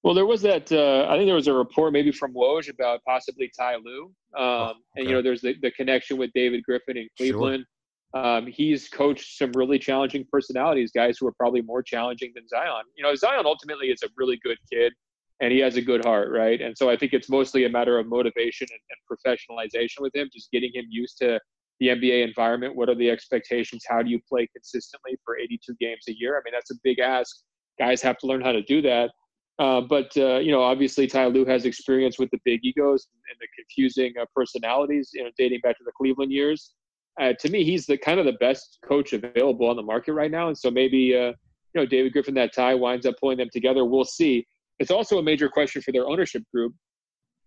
Well, 0.03 0.15
there 0.15 0.25
was 0.25 0.41
that. 0.41 0.71
Uh, 0.71 1.05
I 1.09 1.15
think 1.15 1.27
there 1.27 1.35
was 1.35 1.47
a 1.47 1.53
report 1.53 1.93
maybe 1.93 2.11
from 2.11 2.33
Woj 2.33 2.69
about 2.69 3.01
possibly 3.07 3.51
Ty 3.55 3.77
Lue, 3.77 4.05
um, 4.05 4.11
oh, 4.35 4.63
okay. 4.63 4.75
and 4.97 5.07
you 5.07 5.13
know, 5.13 5.21
there's 5.21 5.41
the, 5.41 5.55
the 5.61 5.71
connection 5.71 6.17
with 6.17 6.31
David 6.33 6.63
Griffin 6.63 6.97
in 6.97 7.07
Cleveland. 7.17 7.59
Sure. 7.59 7.67
Um, 8.13 8.47
he's 8.47 8.89
coached 8.89 9.37
some 9.37 9.51
really 9.53 9.79
challenging 9.79 10.25
personalities, 10.29 10.91
guys 10.91 11.17
who 11.17 11.27
are 11.27 11.33
probably 11.33 11.61
more 11.61 11.81
challenging 11.81 12.31
than 12.35 12.47
Zion. 12.47 12.83
You 12.97 13.03
know, 13.03 13.15
Zion 13.15 13.45
ultimately 13.45 13.87
is 13.87 14.03
a 14.03 14.09
really 14.17 14.37
good 14.43 14.57
kid 14.71 14.91
and 15.41 15.51
he 15.51 15.59
has 15.59 15.75
a 15.75 15.81
good 15.81 16.05
heart, 16.05 16.29
right? 16.31 16.61
And 16.61 16.77
so 16.77 16.89
I 16.89 16.95
think 16.95 17.13
it's 17.13 17.29
mostly 17.29 17.65
a 17.65 17.69
matter 17.69 17.97
of 17.97 18.07
motivation 18.07 18.67
and, 18.71 18.79
and, 18.89 18.99
professionalization 19.11 20.01
with 20.01 20.15
him, 20.15 20.29
just 20.31 20.51
getting 20.51 20.71
him 20.73 20.85
used 20.89 21.17
to 21.17 21.39
the 21.79 21.87
NBA 21.87 22.25
environment. 22.25 22.75
What 22.75 22.89
are 22.89 22.95
the 22.95 23.09
expectations? 23.09 23.83
How 23.89 24.03
do 24.03 24.09
you 24.09 24.19
play 24.29 24.47
consistently 24.53 25.17
for 25.25 25.37
82 25.37 25.73
games 25.79 26.03
a 26.07 26.17
year? 26.17 26.37
I 26.37 26.41
mean, 26.45 26.53
that's 26.53 26.69
a 26.71 26.75
big 26.83 26.99
ask. 26.99 27.35
Guys 27.79 28.01
have 28.03 28.19
to 28.19 28.27
learn 28.27 28.41
how 28.41 28.51
to 28.51 28.61
do 28.61 28.81
that. 28.83 29.09
Uh, 29.57 29.81
but 29.81 30.15
uh, 30.15 30.37
you 30.37 30.51
know, 30.51 30.61
obviously, 30.61 31.07
Ty 31.07 31.27
Lue 31.27 31.45
has 31.45 31.65
experience 31.65 32.17
with 32.17 32.29
the 32.31 32.39
big 32.45 32.61
egos 32.63 33.07
and 33.29 33.37
the 33.39 33.47
confusing 33.55 34.13
uh, 34.19 34.25
personalities. 34.35 35.09
You 35.13 35.23
know, 35.23 35.29
dating 35.37 35.59
back 35.61 35.77
to 35.79 35.83
the 35.83 35.91
Cleveland 35.91 36.31
years. 36.31 36.73
Uh, 37.19 37.33
to 37.33 37.49
me, 37.49 37.63
he's 37.63 37.85
the 37.85 37.97
kind 37.97 38.19
of 38.19 38.25
the 38.25 38.33
best 38.33 38.79
coach 38.87 39.13
available 39.13 39.67
on 39.67 39.75
the 39.75 39.83
market 39.83 40.13
right 40.13 40.31
now. 40.31 40.47
And 40.47 40.57
so 40.57 40.71
maybe 40.71 41.15
uh, 41.15 41.33
you 41.73 41.81
know, 41.81 41.85
David 41.85 42.13
Griffin, 42.13 42.33
that 42.35 42.53
tie 42.53 42.75
winds 42.75 43.05
up 43.05 43.15
pulling 43.19 43.37
them 43.37 43.49
together. 43.51 43.85
We'll 43.85 44.05
see. 44.05 44.45
It's 44.81 44.89
also 44.89 45.19
a 45.19 45.23
major 45.23 45.47
question 45.47 45.79
for 45.83 45.91
their 45.91 46.07
ownership 46.07 46.41
group. 46.51 46.73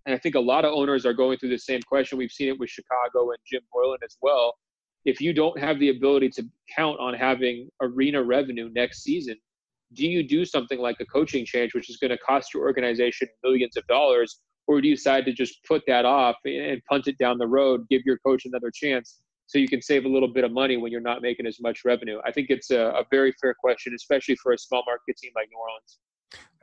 And 0.06 0.14
I 0.14 0.18
think 0.18 0.36
a 0.36 0.40
lot 0.40 0.64
of 0.64 0.72
owners 0.72 1.04
are 1.04 1.12
going 1.12 1.36
through 1.38 1.48
the 1.48 1.58
same 1.58 1.82
question. 1.82 2.16
We've 2.16 2.30
seen 2.30 2.46
it 2.46 2.60
with 2.60 2.70
Chicago 2.70 3.30
and 3.30 3.38
Jim 3.44 3.62
Boylen 3.74 3.96
as 4.04 4.16
well. 4.22 4.54
If 5.04 5.20
you 5.20 5.32
don't 5.32 5.58
have 5.58 5.80
the 5.80 5.88
ability 5.88 6.28
to 6.30 6.44
count 6.76 7.00
on 7.00 7.12
having 7.12 7.68
arena 7.82 8.22
revenue 8.22 8.70
next 8.72 9.02
season, 9.02 9.34
do 9.94 10.06
you 10.06 10.22
do 10.22 10.44
something 10.44 10.78
like 10.78 10.96
a 11.00 11.06
coaching 11.06 11.44
change, 11.44 11.74
which 11.74 11.90
is 11.90 11.96
going 11.96 12.12
to 12.12 12.18
cost 12.18 12.54
your 12.54 12.62
organization 12.62 13.26
millions 13.42 13.76
of 13.76 13.84
dollars, 13.88 14.40
or 14.68 14.80
do 14.80 14.86
you 14.86 14.94
decide 14.94 15.24
to 15.24 15.32
just 15.32 15.58
put 15.66 15.82
that 15.88 16.04
off 16.04 16.36
and 16.44 16.80
punt 16.88 17.08
it 17.08 17.18
down 17.18 17.38
the 17.38 17.48
road, 17.48 17.84
give 17.90 18.02
your 18.06 18.18
coach 18.18 18.44
another 18.44 18.70
chance 18.72 19.20
so 19.46 19.58
you 19.58 19.68
can 19.68 19.82
save 19.82 20.04
a 20.04 20.08
little 20.08 20.32
bit 20.32 20.44
of 20.44 20.52
money 20.52 20.76
when 20.76 20.92
you're 20.92 21.00
not 21.00 21.20
making 21.20 21.46
as 21.46 21.58
much 21.60 21.80
revenue? 21.84 22.20
I 22.24 22.30
think 22.30 22.46
it's 22.50 22.70
a, 22.70 22.80
a 22.90 23.02
very 23.10 23.34
fair 23.40 23.54
question, 23.54 23.92
especially 23.92 24.36
for 24.36 24.52
a 24.52 24.58
small 24.58 24.84
market 24.86 25.16
team 25.16 25.32
like 25.34 25.48
New 25.50 25.58
Orleans. 25.58 25.98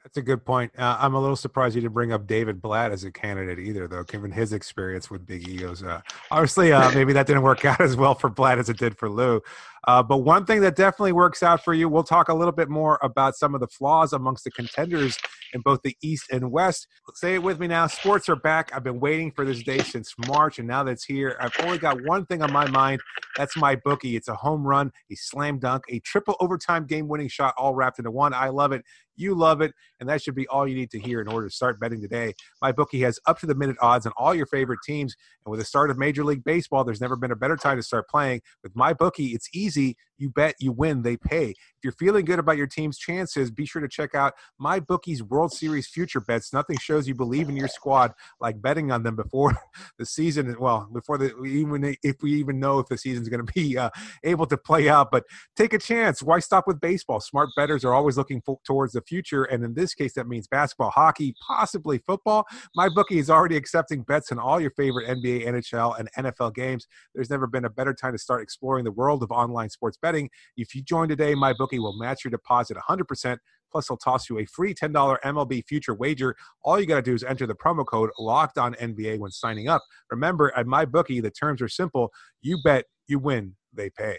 That's 0.03 0.17
a 0.17 0.21
good 0.21 0.43
point. 0.43 0.71
Uh, 0.77 0.97
I'm 0.99 1.13
a 1.13 1.21
little 1.21 1.35
surprised 1.35 1.75
you 1.75 1.81
didn't 1.81 1.93
bring 1.93 2.11
up 2.11 2.25
David 2.25 2.59
Blatt 2.61 2.91
as 2.91 3.03
a 3.03 3.11
candidate 3.11 3.59
either, 3.59 3.87
though, 3.87 4.03
given 4.03 4.31
his 4.31 4.51
experience 4.51 5.11
with 5.11 5.27
big 5.27 5.47
egos. 5.47 5.83
Uh, 5.83 6.01
obviously, 6.31 6.73
uh, 6.73 6.91
maybe 6.93 7.13
that 7.13 7.27
didn't 7.27 7.43
work 7.43 7.63
out 7.65 7.79
as 7.79 7.95
well 7.95 8.15
for 8.15 8.29
Blatt 8.29 8.57
as 8.57 8.67
it 8.67 8.77
did 8.77 8.97
for 8.97 9.09
Lue. 9.09 9.41
Uh, 9.87 10.03
but 10.03 10.19
one 10.19 10.45
thing 10.45 10.61
that 10.61 10.75
definitely 10.75 11.11
works 11.11 11.41
out 11.41 11.63
for 11.63 11.73
you, 11.73 11.89
we'll 11.89 12.03
talk 12.03 12.29
a 12.29 12.33
little 12.33 12.51
bit 12.51 12.69
more 12.69 12.99
about 13.01 13.35
some 13.35 13.55
of 13.55 13.61
the 13.61 13.67
flaws 13.67 14.13
amongst 14.13 14.43
the 14.43 14.51
contenders 14.51 15.17
in 15.53 15.61
both 15.61 15.81
the 15.83 15.97
East 16.01 16.27
and 16.31 16.51
West. 16.51 16.87
Say 17.15 17.35
it 17.35 17.43
with 17.43 17.59
me 17.59 17.67
now. 17.67 17.87
Sports 17.87 18.29
are 18.29 18.35
back. 18.35 18.71
I've 18.73 18.83
been 18.83 18.99
waiting 18.99 19.31
for 19.31 19.43
this 19.43 19.63
day 19.63 19.79
since 19.79 20.13
March, 20.27 20.59
and 20.59 20.67
now 20.67 20.83
that's 20.83 21.03
here, 21.03 21.35
I've 21.39 21.53
only 21.65 21.77
got 21.77 21.97
one 22.05 22.25
thing 22.25 22.41
on 22.41 22.53
my 22.53 22.69
mind. 22.69 23.01
That's 23.37 23.57
my 23.57 23.75
bookie. 23.75 24.15
It's 24.15 24.27
a 24.27 24.35
home 24.35 24.65
run, 24.65 24.91
a 25.11 25.15
slam 25.15 25.57
dunk, 25.57 25.85
a 25.89 25.99
triple 25.99 26.35
overtime 26.39 26.85
game 26.85 27.07
winning 27.07 27.27
shot, 27.27 27.53
all 27.57 27.73
wrapped 27.73 27.97
into 27.97 28.11
one. 28.11 28.33
I 28.33 28.49
love 28.49 28.71
it. 28.71 28.83
You 29.17 29.35
love 29.35 29.61
it, 29.61 29.73
and 29.99 30.09
that 30.09 30.21
should 30.21 30.35
be 30.35 30.47
all 30.47 30.67
you 30.67 30.75
need 30.75 30.89
to 30.91 30.99
hear 30.99 31.21
in 31.21 31.27
order 31.27 31.47
to 31.47 31.53
start 31.53 31.79
betting 31.79 32.01
today. 32.01 32.33
My 32.61 32.71
bookie 32.71 33.01
has 33.01 33.19
up 33.27 33.39
to 33.39 33.45
the 33.45 33.53
minute 33.53 33.75
odds 33.81 34.05
on 34.05 34.13
all 34.17 34.33
your 34.33 34.47
favorite 34.47 34.79
teams, 34.85 35.15
and 35.45 35.51
with 35.51 35.59
the 35.59 35.65
start 35.65 35.91
of 35.91 35.97
Major 35.97 36.23
League 36.23 36.43
Baseball, 36.43 36.83
there's 36.83 37.01
never 37.01 37.15
been 37.15 37.31
a 37.31 37.35
better 37.35 37.57
time 37.57 37.77
to 37.77 37.83
start 37.83 38.09
playing. 38.09 38.41
With 38.63 38.75
my 38.75 38.93
bookie, 38.93 39.27
it's 39.27 39.49
easy 39.53 39.70
easy 39.71 39.95
you 40.21 40.29
bet, 40.29 40.53
you 40.59 40.71
win, 40.71 41.01
they 41.01 41.17
pay. 41.17 41.49
If 41.49 41.83
you're 41.83 41.93
feeling 41.93 42.25
good 42.25 42.37
about 42.37 42.57
your 42.57 42.67
team's 42.67 42.99
chances, 42.99 43.49
be 43.49 43.65
sure 43.65 43.81
to 43.81 43.87
check 43.87 44.13
out 44.13 44.33
my 44.59 44.79
bookie's 44.79 45.23
World 45.23 45.51
Series 45.51 45.87
future 45.87 46.21
bets. 46.21 46.53
Nothing 46.53 46.77
shows 46.77 47.07
you 47.07 47.15
believe 47.15 47.49
in 47.49 47.57
your 47.57 47.67
squad 47.67 48.13
like 48.39 48.61
betting 48.61 48.91
on 48.91 49.01
them 49.01 49.15
before 49.15 49.57
the 49.97 50.05
season. 50.05 50.55
Well, 50.59 50.87
before 50.93 51.17
the 51.17 51.35
even 51.41 51.95
if 52.03 52.17
we 52.21 52.33
even 52.33 52.59
know 52.59 52.77
if 52.77 52.87
the 52.87 52.99
season's 52.99 53.29
going 53.29 53.43
to 53.43 53.51
be 53.51 53.79
uh, 53.79 53.89
able 54.23 54.45
to 54.45 54.57
play 54.57 54.89
out. 54.89 55.09
But 55.11 55.23
take 55.55 55.73
a 55.73 55.79
chance. 55.79 56.21
Why 56.21 56.37
stop 56.37 56.67
with 56.67 56.79
baseball? 56.79 57.19
Smart 57.19 57.49
bettors 57.55 57.83
are 57.83 57.95
always 57.95 58.15
looking 58.15 58.43
for, 58.45 58.59
towards 58.63 58.93
the 58.93 59.01
future, 59.01 59.45
and 59.45 59.63
in 59.63 59.73
this 59.73 59.95
case, 59.95 60.13
that 60.13 60.27
means 60.27 60.45
basketball, 60.47 60.91
hockey, 60.91 61.33
possibly 61.47 61.97
football. 61.97 62.45
My 62.75 62.89
bookie 62.89 63.17
is 63.17 63.31
already 63.31 63.57
accepting 63.57 64.03
bets 64.03 64.31
on 64.31 64.37
all 64.37 64.61
your 64.61 64.71
favorite 64.77 65.07
NBA, 65.07 65.47
NHL, 65.47 65.99
and 65.99 66.11
NFL 66.15 66.53
games. 66.53 66.85
There's 67.15 67.31
never 67.31 67.47
been 67.47 67.65
a 67.65 67.71
better 67.71 67.95
time 67.95 68.11
to 68.11 68.19
start 68.19 68.43
exploring 68.43 68.83
the 68.83 68.91
world 68.91 69.23
of 69.23 69.31
online 69.31 69.71
sports 69.71 69.97
betting 69.99 70.10
betting. 70.11 70.29
If 70.57 70.75
you 70.75 70.81
join 70.81 71.07
today, 71.07 71.35
my 71.35 71.53
bookie 71.53 71.79
will 71.79 71.97
match 71.97 72.23
your 72.23 72.31
deposit 72.31 72.77
100%. 72.77 73.37
Plus, 73.71 73.87
they'll 73.87 73.97
toss 73.97 74.29
you 74.29 74.39
a 74.39 74.45
free 74.45 74.73
$10 74.73 75.17
MLB 75.23 75.65
future 75.65 75.93
wager. 75.93 76.35
All 76.63 76.79
you 76.79 76.85
got 76.85 76.97
to 76.97 77.01
do 77.01 77.13
is 77.13 77.23
enter 77.23 77.47
the 77.47 77.55
promo 77.55 77.85
code 77.85 78.09
Locked 78.19 78.57
On 78.57 78.73
NBA 78.73 79.19
when 79.19 79.31
signing 79.31 79.69
up. 79.69 79.81
Remember, 80.09 80.51
at 80.57 80.67
my 80.67 80.83
bookie, 80.83 81.21
the 81.21 81.31
terms 81.31 81.61
are 81.61 81.69
simple. 81.69 82.11
You 82.41 82.57
bet, 82.63 82.85
you 83.07 83.19
win, 83.19 83.55
they 83.73 83.89
pay. 83.89 84.17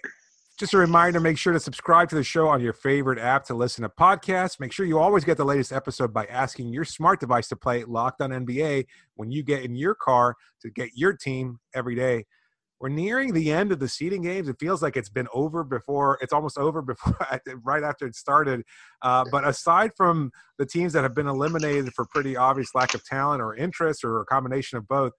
Just 0.59 0.75
a 0.75 0.79
reminder 0.79 1.19
make 1.19 1.39
sure 1.39 1.53
to 1.53 1.61
subscribe 1.61 2.09
to 2.11 2.15
the 2.15 2.23
show 2.23 2.47
on 2.47 2.61
your 2.61 2.73
favorite 2.73 3.19
app 3.19 3.45
to 3.47 3.55
listen 3.55 3.83
to 3.83 3.89
podcasts. 3.89 4.61
Make 4.61 4.73
sure 4.73 4.87
you 4.87 4.99
always 4.99 5.25
get 5.25 5.37
the 5.37 5.45
latest 5.45 5.73
episode 5.73 6.15
by 6.15 6.27
asking 6.27 6.73
your 6.73 6.85
smart 6.85 7.21
device 7.21 7.49
to 7.49 7.57
play 7.57 7.85
Locked 7.85 8.21
On 8.21 8.31
NBA 8.31 8.87
when 9.17 9.31
you 9.31 9.43
get 9.43 9.65
in 9.65 9.75
your 9.75 9.95
car 9.95 10.37
to 10.61 10.71
get 10.71 10.91
your 10.95 11.15
team 11.15 11.59
every 11.75 11.95
day 11.95 12.25
we're 12.83 12.89
nearing 12.89 13.33
the 13.33 13.53
end 13.53 13.71
of 13.71 13.79
the 13.79 13.87
seeding 13.87 14.23
games. 14.23 14.49
It 14.49 14.57
feels 14.59 14.83
like 14.83 14.97
it's 14.97 15.09
been 15.09 15.29
over 15.33 15.63
before 15.63 16.19
it's 16.21 16.33
almost 16.33 16.59
over 16.59 16.83
before 16.83 17.17
right 17.63 17.85
after 17.85 18.07
it 18.07 18.17
started. 18.17 18.65
Uh, 19.03 19.25
but 19.31 19.47
aside 19.47 19.93
from 19.97 20.33
the 20.59 20.67
teams 20.67 20.93
that 20.95 21.05
have 21.05 21.15
been 21.15 21.29
eliminated 21.29 21.95
for 21.95 22.05
pretty 22.07 22.37
obvious 22.37 22.75
lack 22.75 22.93
of 22.93 23.05
talent 23.05 23.41
or 23.41 23.55
interest 23.55 24.03
or 24.03 24.21
a 24.21 24.25
combination 24.27 24.79
of 24.79 24.89
both, 24.89 25.13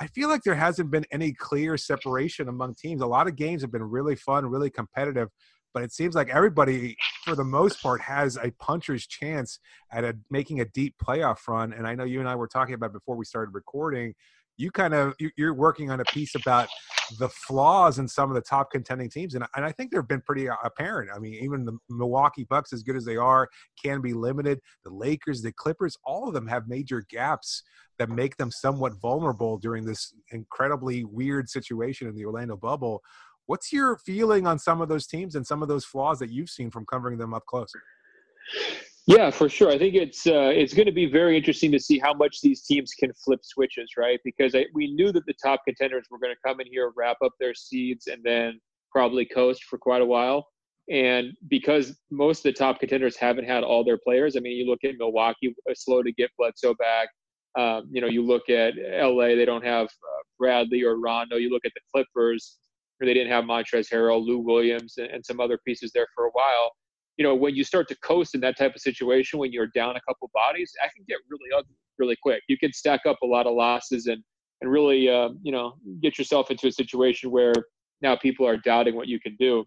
I 0.00 0.06
feel 0.06 0.28
like 0.28 0.44
there 0.44 0.54
hasn't 0.54 0.92
been 0.92 1.04
any 1.10 1.32
clear 1.32 1.76
separation 1.76 2.48
among 2.48 2.76
teams. 2.76 3.02
A 3.02 3.06
lot 3.06 3.26
of 3.26 3.34
games 3.34 3.62
have 3.62 3.72
been 3.72 3.82
really 3.82 4.14
fun, 4.14 4.46
really 4.46 4.70
competitive, 4.70 5.28
but 5.74 5.82
it 5.82 5.92
seems 5.92 6.14
like 6.14 6.28
everybody, 6.28 6.96
for 7.24 7.34
the 7.34 7.42
most 7.42 7.82
part, 7.82 8.00
has 8.00 8.36
a 8.36 8.52
puncher's 8.60 9.08
chance 9.08 9.58
at 9.90 10.04
a, 10.04 10.16
making 10.30 10.60
a 10.60 10.66
deep 10.66 10.94
playoff 11.04 11.38
run. 11.48 11.72
And 11.72 11.84
I 11.84 11.96
know 11.96 12.04
you 12.04 12.20
and 12.20 12.28
I 12.28 12.36
were 12.36 12.46
talking 12.46 12.74
about 12.74 12.92
before 12.92 13.16
we 13.16 13.24
started 13.24 13.54
recording. 13.54 14.14
You 14.56 14.70
kind 14.70 14.94
of 14.94 15.14
you're 15.36 15.54
working 15.54 15.90
on 15.90 16.00
a 16.00 16.04
piece 16.04 16.34
about 16.34 16.68
the 17.18 17.28
flaws 17.28 17.98
in 17.98 18.08
some 18.08 18.30
of 18.30 18.34
the 18.34 18.40
top 18.40 18.70
contending 18.70 19.08
teams, 19.08 19.34
and, 19.34 19.44
and 19.56 19.64
I 19.64 19.72
think 19.72 19.90
they've 19.90 20.06
been 20.06 20.20
pretty 20.20 20.48
uh, 20.48 20.56
apparent. 20.64 21.10
I 21.14 21.18
mean, 21.18 21.34
even 21.34 21.64
the 21.64 21.78
Milwaukee 21.88 22.44
Bucks, 22.44 22.72
as 22.72 22.82
good 22.82 22.96
as 22.96 23.04
they 23.04 23.16
are, 23.16 23.48
can 23.82 24.00
be 24.00 24.12
limited. 24.12 24.60
The 24.84 24.90
Lakers, 24.90 25.42
the 25.42 25.52
Clippers, 25.52 25.96
all 26.04 26.28
of 26.28 26.34
them 26.34 26.46
have 26.46 26.68
major 26.68 27.04
gaps 27.10 27.62
that 27.98 28.10
make 28.10 28.36
them 28.36 28.50
somewhat 28.50 29.00
vulnerable 29.00 29.58
during 29.58 29.84
this 29.84 30.14
incredibly 30.30 31.04
weird 31.04 31.48
situation 31.48 32.08
in 32.08 32.14
the 32.14 32.24
Orlando 32.24 32.56
bubble. 32.56 33.02
What's 33.46 33.72
your 33.72 33.96
feeling 33.98 34.46
on 34.46 34.58
some 34.58 34.80
of 34.80 34.88
those 34.88 35.06
teams 35.06 35.34
and 35.34 35.46
some 35.46 35.62
of 35.62 35.68
those 35.68 35.84
flaws 35.84 36.18
that 36.18 36.30
you've 36.30 36.50
seen 36.50 36.70
from 36.70 36.84
covering 36.86 37.18
them 37.18 37.32
up 37.32 37.46
close? 37.46 37.72
Yeah, 39.08 39.30
for 39.30 39.48
sure. 39.48 39.70
I 39.70 39.78
think 39.78 39.94
it's 39.94 40.26
uh, 40.26 40.52
it's 40.54 40.74
going 40.74 40.84
to 40.84 40.92
be 40.92 41.06
very 41.06 41.34
interesting 41.34 41.72
to 41.72 41.80
see 41.80 41.98
how 41.98 42.12
much 42.12 42.42
these 42.42 42.64
teams 42.64 42.92
can 42.92 43.10
flip 43.14 43.40
switches, 43.42 43.92
right? 43.96 44.20
Because 44.22 44.54
I, 44.54 44.66
we 44.74 44.92
knew 44.92 45.12
that 45.12 45.24
the 45.24 45.32
top 45.42 45.62
contenders 45.66 46.04
were 46.10 46.18
going 46.18 46.34
to 46.34 46.40
come 46.46 46.60
in 46.60 46.66
here, 46.66 46.92
wrap 46.94 47.16
up 47.24 47.32
their 47.40 47.54
seeds, 47.54 48.08
and 48.08 48.22
then 48.22 48.60
probably 48.92 49.24
coast 49.24 49.64
for 49.64 49.78
quite 49.78 50.02
a 50.02 50.04
while. 50.04 50.46
And 50.92 51.32
because 51.48 51.96
most 52.10 52.40
of 52.40 52.42
the 52.42 52.52
top 52.52 52.80
contenders 52.80 53.16
haven't 53.16 53.46
had 53.46 53.64
all 53.64 53.82
their 53.82 53.96
players, 53.96 54.36
I 54.36 54.40
mean, 54.40 54.58
you 54.58 54.66
look 54.70 54.84
at 54.84 54.98
Milwaukee, 54.98 55.56
uh, 55.70 55.72
slow 55.74 56.02
to 56.02 56.12
get 56.12 56.30
Bledsoe 56.38 56.74
back. 56.74 57.08
Um, 57.58 57.88
you 57.90 58.02
know, 58.02 58.08
you 58.08 58.22
look 58.22 58.50
at 58.50 58.74
LA, 58.76 59.28
they 59.28 59.46
don't 59.46 59.64
have 59.64 59.86
uh, 59.86 60.22
Bradley 60.38 60.82
or 60.82 61.00
Rondo. 61.00 61.36
You 61.36 61.48
look 61.48 61.64
at 61.64 61.72
the 61.74 61.80
Clippers, 61.94 62.58
where 62.98 63.06
they 63.06 63.14
didn't 63.14 63.32
have 63.32 63.44
Montrezl 63.44 63.90
Harrell, 63.90 64.22
Lou 64.22 64.40
Williams, 64.40 64.98
and, 64.98 65.06
and 65.06 65.24
some 65.24 65.40
other 65.40 65.58
pieces 65.66 65.92
there 65.94 66.08
for 66.14 66.26
a 66.26 66.30
while. 66.32 66.72
You 67.18 67.24
know, 67.24 67.34
when 67.34 67.54
you 67.54 67.64
start 67.64 67.88
to 67.88 67.96
coast 67.96 68.34
in 68.34 68.40
that 68.40 68.56
type 68.56 68.74
of 68.74 68.80
situation, 68.80 69.38
when 69.38 69.52
you're 69.52 69.66
down 69.66 69.96
a 69.96 70.00
couple 70.00 70.30
bodies, 70.32 70.72
I 70.82 70.88
can 70.94 71.04
get 71.06 71.18
really 71.28 71.50
ugly 71.56 71.74
really 71.98 72.16
quick. 72.16 72.42
You 72.48 72.56
can 72.56 72.72
stack 72.72 73.00
up 73.06 73.18
a 73.22 73.26
lot 73.26 73.46
of 73.46 73.54
losses 73.54 74.06
and 74.06 74.22
and 74.60 74.72
really, 74.72 75.08
uh, 75.08 75.28
you 75.42 75.52
know, 75.52 75.74
get 76.02 76.18
yourself 76.18 76.50
into 76.50 76.66
a 76.66 76.72
situation 76.72 77.30
where 77.30 77.52
now 78.02 78.16
people 78.16 78.44
are 78.44 78.56
doubting 78.56 78.96
what 78.96 79.06
you 79.06 79.20
can 79.20 79.36
do. 79.36 79.64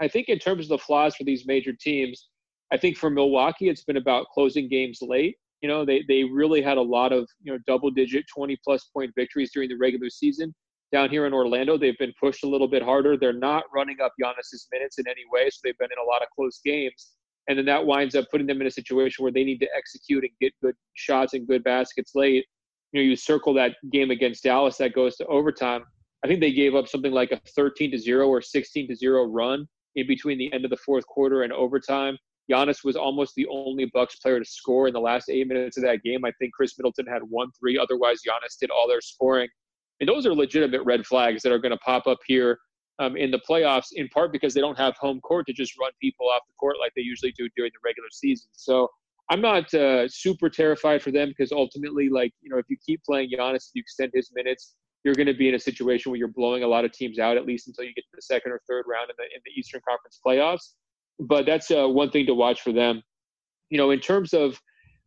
I 0.00 0.08
think 0.08 0.28
in 0.28 0.40
terms 0.40 0.64
of 0.64 0.70
the 0.70 0.78
flaws 0.78 1.14
for 1.14 1.22
these 1.22 1.46
major 1.46 1.72
teams, 1.72 2.28
I 2.72 2.78
think 2.78 2.96
for 2.96 3.10
Milwaukee, 3.10 3.68
it's 3.68 3.84
been 3.84 3.96
about 3.96 4.26
closing 4.34 4.68
games 4.68 4.98
late. 5.02 5.36
You 5.60 5.68
know, 5.68 5.84
they 5.84 6.04
they 6.08 6.24
really 6.24 6.60
had 6.62 6.78
a 6.78 6.82
lot 6.82 7.12
of 7.12 7.28
you 7.42 7.52
know 7.52 7.58
double 7.66 7.90
digit, 7.90 8.26
20 8.34 8.56
plus 8.64 8.84
point 8.92 9.12
victories 9.14 9.52
during 9.52 9.68
the 9.68 9.76
regular 9.76 10.10
season. 10.10 10.52
Down 10.90 11.10
here 11.10 11.26
in 11.26 11.34
Orlando, 11.34 11.76
they've 11.76 11.98
been 11.98 12.14
pushed 12.18 12.44
a 12.44 12.48
little 12.48 12.68
bit 12.68 12.82
harder. 12.82 13.16
They're 13.16 13.32
not 13.32 13.64
running 13.74 13.98
up 14.02 14.12
Giannis's 14.22 14.68
minutes 14.72 14.98
in 14.98 15.06
any 15.06 15.22
way, 15.30 15.50
so 15.50 15.58
they've 15.62 15.76
been 15.78 15.90
in 15.92 16.02
a 16.02 16.08
lot 16.08 16.22
of 16.22 16.28
close 16.34 16.60
games. 16.64 17.10
And 17.48 17.58
then 17.58 17.66
that 17.66 17.84
winds 17.84 18.14
up 18.14 18.26
putting 18.30 18.46
them 18.46 18.60
in 18.60 18.66
a 18.66 18.70
situation 18.70 19.22
where 19.22 19.32
they 19.32 19.44
need 19.44 19.58
to 19.60 19.68
execute 19.76 20.24
and 20.24 20.32
get 20.40 20.52
good 20.62 20.74
shots 20.94 21.34
and 21.34 21.46
good 21.46 21.64
baskets 21.64 22.12
late. 22.14 22.44
You 22.92 23.00
know, 23.00 23.04
you 23.08 23.16
circle 23.16 23.52
that 23.54 23.76
game 23.92 24.10
against 24.10 24.44
Dallas 24.44 24.76
that 24.78 24.94
goes 24.94 25.16
to 25.16 25.26
overtime. 25.26 25.84
I 26.24 26.28
think 26.28 26.40
they 26.40 26.52
gave 26.52 26.74
up 26.74 26.88
something 26.88 27.12
like 27.12 27.32
a 27.32 27.40
13 27.54 27.90
to 27.92 27.98
0 27.98 28.28
or 28.28 28.42
16 28.42 28.88
to 28.88 28.96
0 28.96 29.24
run 29.24 29.66
in 29.96 30.06
between 30.06 30.38
the 30.38 30.52
end 30.52 30.64
of 30.64 30.70
the 30.70 30.76
fourth 30.78 31.06
quarter 31.06 31.42
and 31.42 31.52
overtime. 31.52 32.16
Giannis 32.50 32.82
was 32.82 32.96
almost 32.96 33.34
the 33.34 33.46
only 33.48 33.90
Bucks 33.92 34.16
player 34.16 34.38
to 34.38 34.44
score 34.44 34.88
in 34.88 34.94
the 34.94 35.00
last 35.00 35.28
eight 35.28 35.46
minutes 35.46 35.76
of 35.76 35.82
that 35.84 36.02
game. 36.02 36.24
I 36.24 36.32
think 36.38 36.54
Khris 36.54 36.78
Middleton 36.78 37.06
had 37.06 37.22
one 37.22 37.48
three. 37.58 37.78
Otherwise, 37.78 38.20
Giannis 38.26 38.58
did 38.58 38.70
all 38.70 38.88
their 38.88 39.02
scoring. 39.02 39.48
And 40.00 40.08
those 40.08 40.26
are 40.26 40.34
legitimate 40.34 40.82
red 40.84 41.06
flags 41.06 41.42
that 41.42 41.52
are 41.52 41.58
going 41.58 41.72
to 41.72 41.78
pop 41.78 42.06
up 42.06 42.18
here 42.26 42.58
um, 42.98 43.16
in 43.16 43.30
the 43.30 43.40
playoffs, 43.48 43.88
in 43.92 44.08
part 44.08 44.32
because 44.32 44.54
they 44.54 44.60
don't 44.60 44.78
have 44.78 44.96
home 44.96 45.20
court 45.20 45.46
to 45.46 45.52
just 45.52 45.78
run 45.78 45.90
people 46.00 46.28
off 46.28 46.42
the 46.46 46.54
court 46.58 46.76
like 46.80 46.92
they 46.96 47.02
usually 47.02 47.32
do 47.32 47.48
during 47.56 47.70
the 47.72 47.80
regular 47.84 48.08
season. 48.10 48.48
So 48.52 48.88
I'm 49.30 49.40
not 49.40 49.72
uh, 49.74 50.08
super 50.08 50.48
terrified 50.48 51.02
for 51.02 51.10
them 51.10 51.28
because 51.28 51.52
ultimately, 51.52 52.08
like, 52.08 52.32
you 52.40 52.50
know, 52.50 52.58
if 52.58 52.66
you 52.68 52.76
keep 52.84 53.02
playing 53.04 53.30
Giannis, 53.30 53.68
if 53.68 53.70
you 53.74 53.80
extend 53.80 54.12
his 54.14 54.30
minutes, 54.34 54.74
you're 55.04 55.14
going 55.14 55.26
to 55.26 55.34
be 55.34 55.48
in 55.48 55.54
a 55.54 55.58
situation 55.58 56.10
where 56.10 56.18
you're 56.18 56.28
blowing 56.28 56.64
a 56.64 56.66
lot 56.66 56.84
of 56.84 56.92
teams 56.92 57.18
out, 57.18 57.36
at 57.36 57.46
least 57.46 57.68
until 57.68 57.84
you 57.84 57.94
get 57.94 58.02
to 58.02 58.16
the 58.16 58.22
second 58.22 58.52
or 58.52 58.60
third 58.68 58.84
round 58.88 59.10
in 59.10 59.16
the, 59.16 59.24
in 59.24 59.40
the 59.44 59.52
Eastern 59.52 59.80
Conference 59.86 60.18
playoffs 60.26 60.74
but 61.18 61.46
that's 61.46 61.70
uh, 61.70 61.88
one 61.88 62.10
thing 62.10 62.26
to 62.26 62.34
watch 62.34 62.60
for 62.60 62.72
them. 62.72 63.02
You 63.70 63.78
know, 63.78 63.90
in 63.90 64.00
terms 64.00 64.32
of 64.32 64.60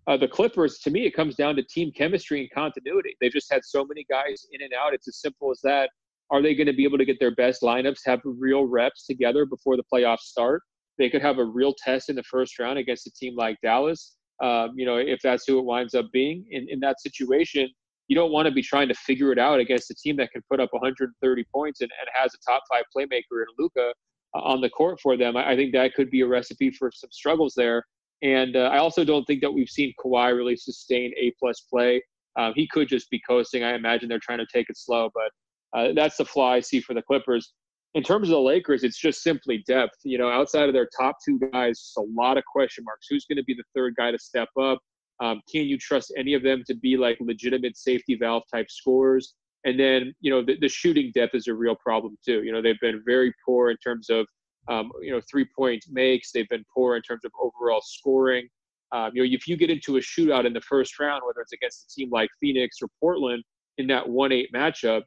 uh, 0.07 0.17
the 0.17 0.27
Clippers, 0.27 0.79
to 0.79 0.89
me, 0.89 1.05
it 1.05 1.11
comes 1.11 1.35
down 1.35 1.55
to 1.55 1.63
team 1.63 1.91
chemistry 1.95 2.41
and 2.41 2.49
continuity. 2.51 3.15
They've 3.21 3.31
just 3.31 3.51
had 3.51 3.63
so 3.63 3.85
many 3.85 4.05
guys 4.09 4.47
in 4.51 4.61
and 4.61 4.71
out. 4.73 4.93
It's 4.93 5.07
as 5.07 5.17
simple 5.17 5.51
as 5.51 5.59
that. 5.63 5.89
Are 6.31 6.41
they 6.41 6.55
going 6.55 6.67
to 6.67 6.73
be 6.73 6.85
able 6.85 6.97
to 6.97 7.05
get 7.05 7.19
their 7.19 7.35
best 7.35 7.61
lineups, 7.61 7.99
have 8.05 8.21
real 8.23 8.65
reps 8.65 9.05
together 9.05 9.45
before 9.45 9.77
the 9.77 9.83
playoffs 9.93 10.21
start? 10.21 10.63
They 10.97 11.09
could 11.09 11.21
have 11.21 11.39
a 11.39 11.45
real 11.45 11.73
test 11.83 12.09
in 12.09 12.15
the 12.15 12.23
first 12.23 12.57
round 12.57 12.79
against 12.79 13.05
a 13.07 13.11
team 13.11 13.35
like 13.35 13.57
Dallas. 13.61 14.15
Um, 14.41 14.71
you 14.75 14.85
know, 14.85 14.97
if 14.97 15.19
that's 15.21 15.45
who 15.45 15.59
it 15.59 15.65
winds 15.65 15.93
up 15.93 16.05
being 16.11 16.45
in, 16.49 16.67
in 16.69 16.79
that 16.79 17.01
situation, 17.01 17.69
you 18.07 18.15
don't 18.15 18.31
want 18.31 18.47
to 18.47 18.51
be 18.51 18.61
trying 18.61 18.87
to 18.87 18.95
figure 18.95 19.31
it 19.31 19.37
out 19.37 19.59
against 19.59 19.91
a 19.91 19.95
team 19.95 20.17
that 20.17 20.31
can 20.31 20.41
put 20.49 20.59
up 20.59 20.69
130 20.71 21.45
points 21.53 21.81
and, 21.81 21.91
and 21.99 22.09
has 22.13 22.33
a 22.33 22.51
top 22.51 22.63
five 22.71 22.83
playmaker 22.95 23.41
in 23.41 23.47
Luka 23.59 23.93
on 24.33 24.61
the 24.61 24.69
court 24.69 24.99
for 25.01 25.15
them. 25.17 25.37
I 25.37 25.55
think 25.55 25.73
that 25.73 25.93
could 25.93 26.09
be 26.09 26.21
a 26.21 26.27
recipe 26.27 26.71
for 26.71 26.91
some 26.93 27.09
struggles 27.11 27.53
there. 27.55 27.85
And 28.21 28.55
uh, 28.55 28.69
I 28.71 28.77
also 28.77 29.03
don't 29.03 29.25
think 29.25 29.41
that 29.41 29.51
we've 29.51 29.69
seen 29.69 29.93
Kawhi 30.03 30.35
really 30.35 30.55
sustain 30.55 31.11
A 31.17 31.33
plus 31.39 31.61
play. 31.61 32.03
Um, 32.37 32.53
he 32.55 32.67
could 32.67 32.87
just 32.87 33.09
be 33.09 33.19
coasting. 33.27 33.63
I 33.63 33.73
imagine 33.73 34.07
they're 34.07 34.19
trying 34.19 34.39
to 34.39 34.47
take 34.53 34.69
it 34.69 34.77
slow, 34.77 35.09
but 35.13 35.79
uh, 35.79 35.93
that's 35.93 36.17
the 36.17 36.25
flaw 36.25 36.53
I 36.53 36.59
see 36.59 36.79
for 36.79 36.93
the 36.93 37.01
Clippers. 37.01 37.53
In 37.93 38.03
terms 38.03 38.29
of 38.29 38.33
the 38.33 38.39
Lakers, 38.39 38.83
it's 38.83 38.97
just 38.97 39.21
simply 39.21 39.63
depth. 39.67 39.95
You 40.03 40.17
know, 40.17 40.29
outside 40.29 40.69
of 40.69 40.73
their 40.73 40.87
top 40.97 41.17
two 41.25 41.39
guys, 41.51 41.79
just 41.79 41.97
a 41.97 42.05
lot 42.15 42.37
of 42.37 42.43
question 42.45 42.83
marks. 42.85 43.07
Who's 43.09 43.25
going 43.25 43.37
to 43.37 43.43
be 43.43 43.53
the 43.53 43.63
third 43.75 43.95
guy 43.97 44.11
to 44.11 44.19
step 44.19 44.49
up? 44.59 44.79
Um, 45.21 45.41
can 45.51 45.65
you 45.65 45.77
trust 45.77 46.13
any 46.17 46.33
of 46.33 46.41
them 46.41 46.63
to 46.67 46.75
be 46.75 46.95
like 46.97 47.17
legitimate 47.19 47.75
safety 47.75 48.15
valve 48.15 48.43
type 48.53 48.67
scorers? 48.69 49.33
And 49.65 49.79
then, 49.79 50.13
you 50.21 50.31
know, 50.31 50.43
the, 50.43 50.57
the 50.59 50.69
shooting 50.69 51.11
depth 51.13 51.35
is 51.35 51.47
a 51.47 51.53
real 51.53 51.75
problem 51.75 52.17
too. 52.25 52.43
You 52.43 52.51
know, 52.51 52.61
they've 52.61 52.79
been 52.81 53.03
very 53.05 53.33
poor 53.45 53.69
in 53.69 53.77
terms 53.77 54.09
of, 54.09 54.25
um, 54.69 54.91
you 55.01 55.11
know, 55.11 55.21
three 55.29 55.47
point 55.55 55.83
makes. 55.89 56.31
They've 56.31 56.49
been 56.49 56.65
poor 56.73 56.95
in 56.95 57.01
terms 57.01 57.25
of 57.25 57.31
overall 57.41 57.81
scoring. 57.83 58.47
Um, 58.91 59.11
you 59.13 59.23
know, 59.23 59.29
if 59.31 59.47
you 59.47 59.55
get 59.55 59.69
into 59.69 59.97
a 59.97 59.99
shootout 59.99 60.45
in 60.45 60.53
the 60.53 60.61
first 60.61 60.99
round, 60.99 61.21
whether 61.25 61.41
it's 61.41 61.53
against 61.53 61.85
a 61.85 61.95
team 61.95 62.09
like 62.11 62.29
Phoenix 62.39 62.77
or 62.81 62.89
Portland 62.99 63.43
in 63.77 63.87
that 63.87 64.07
one 64.07 64.31
eight 64.31 64.51
matchup, 64.53 65.03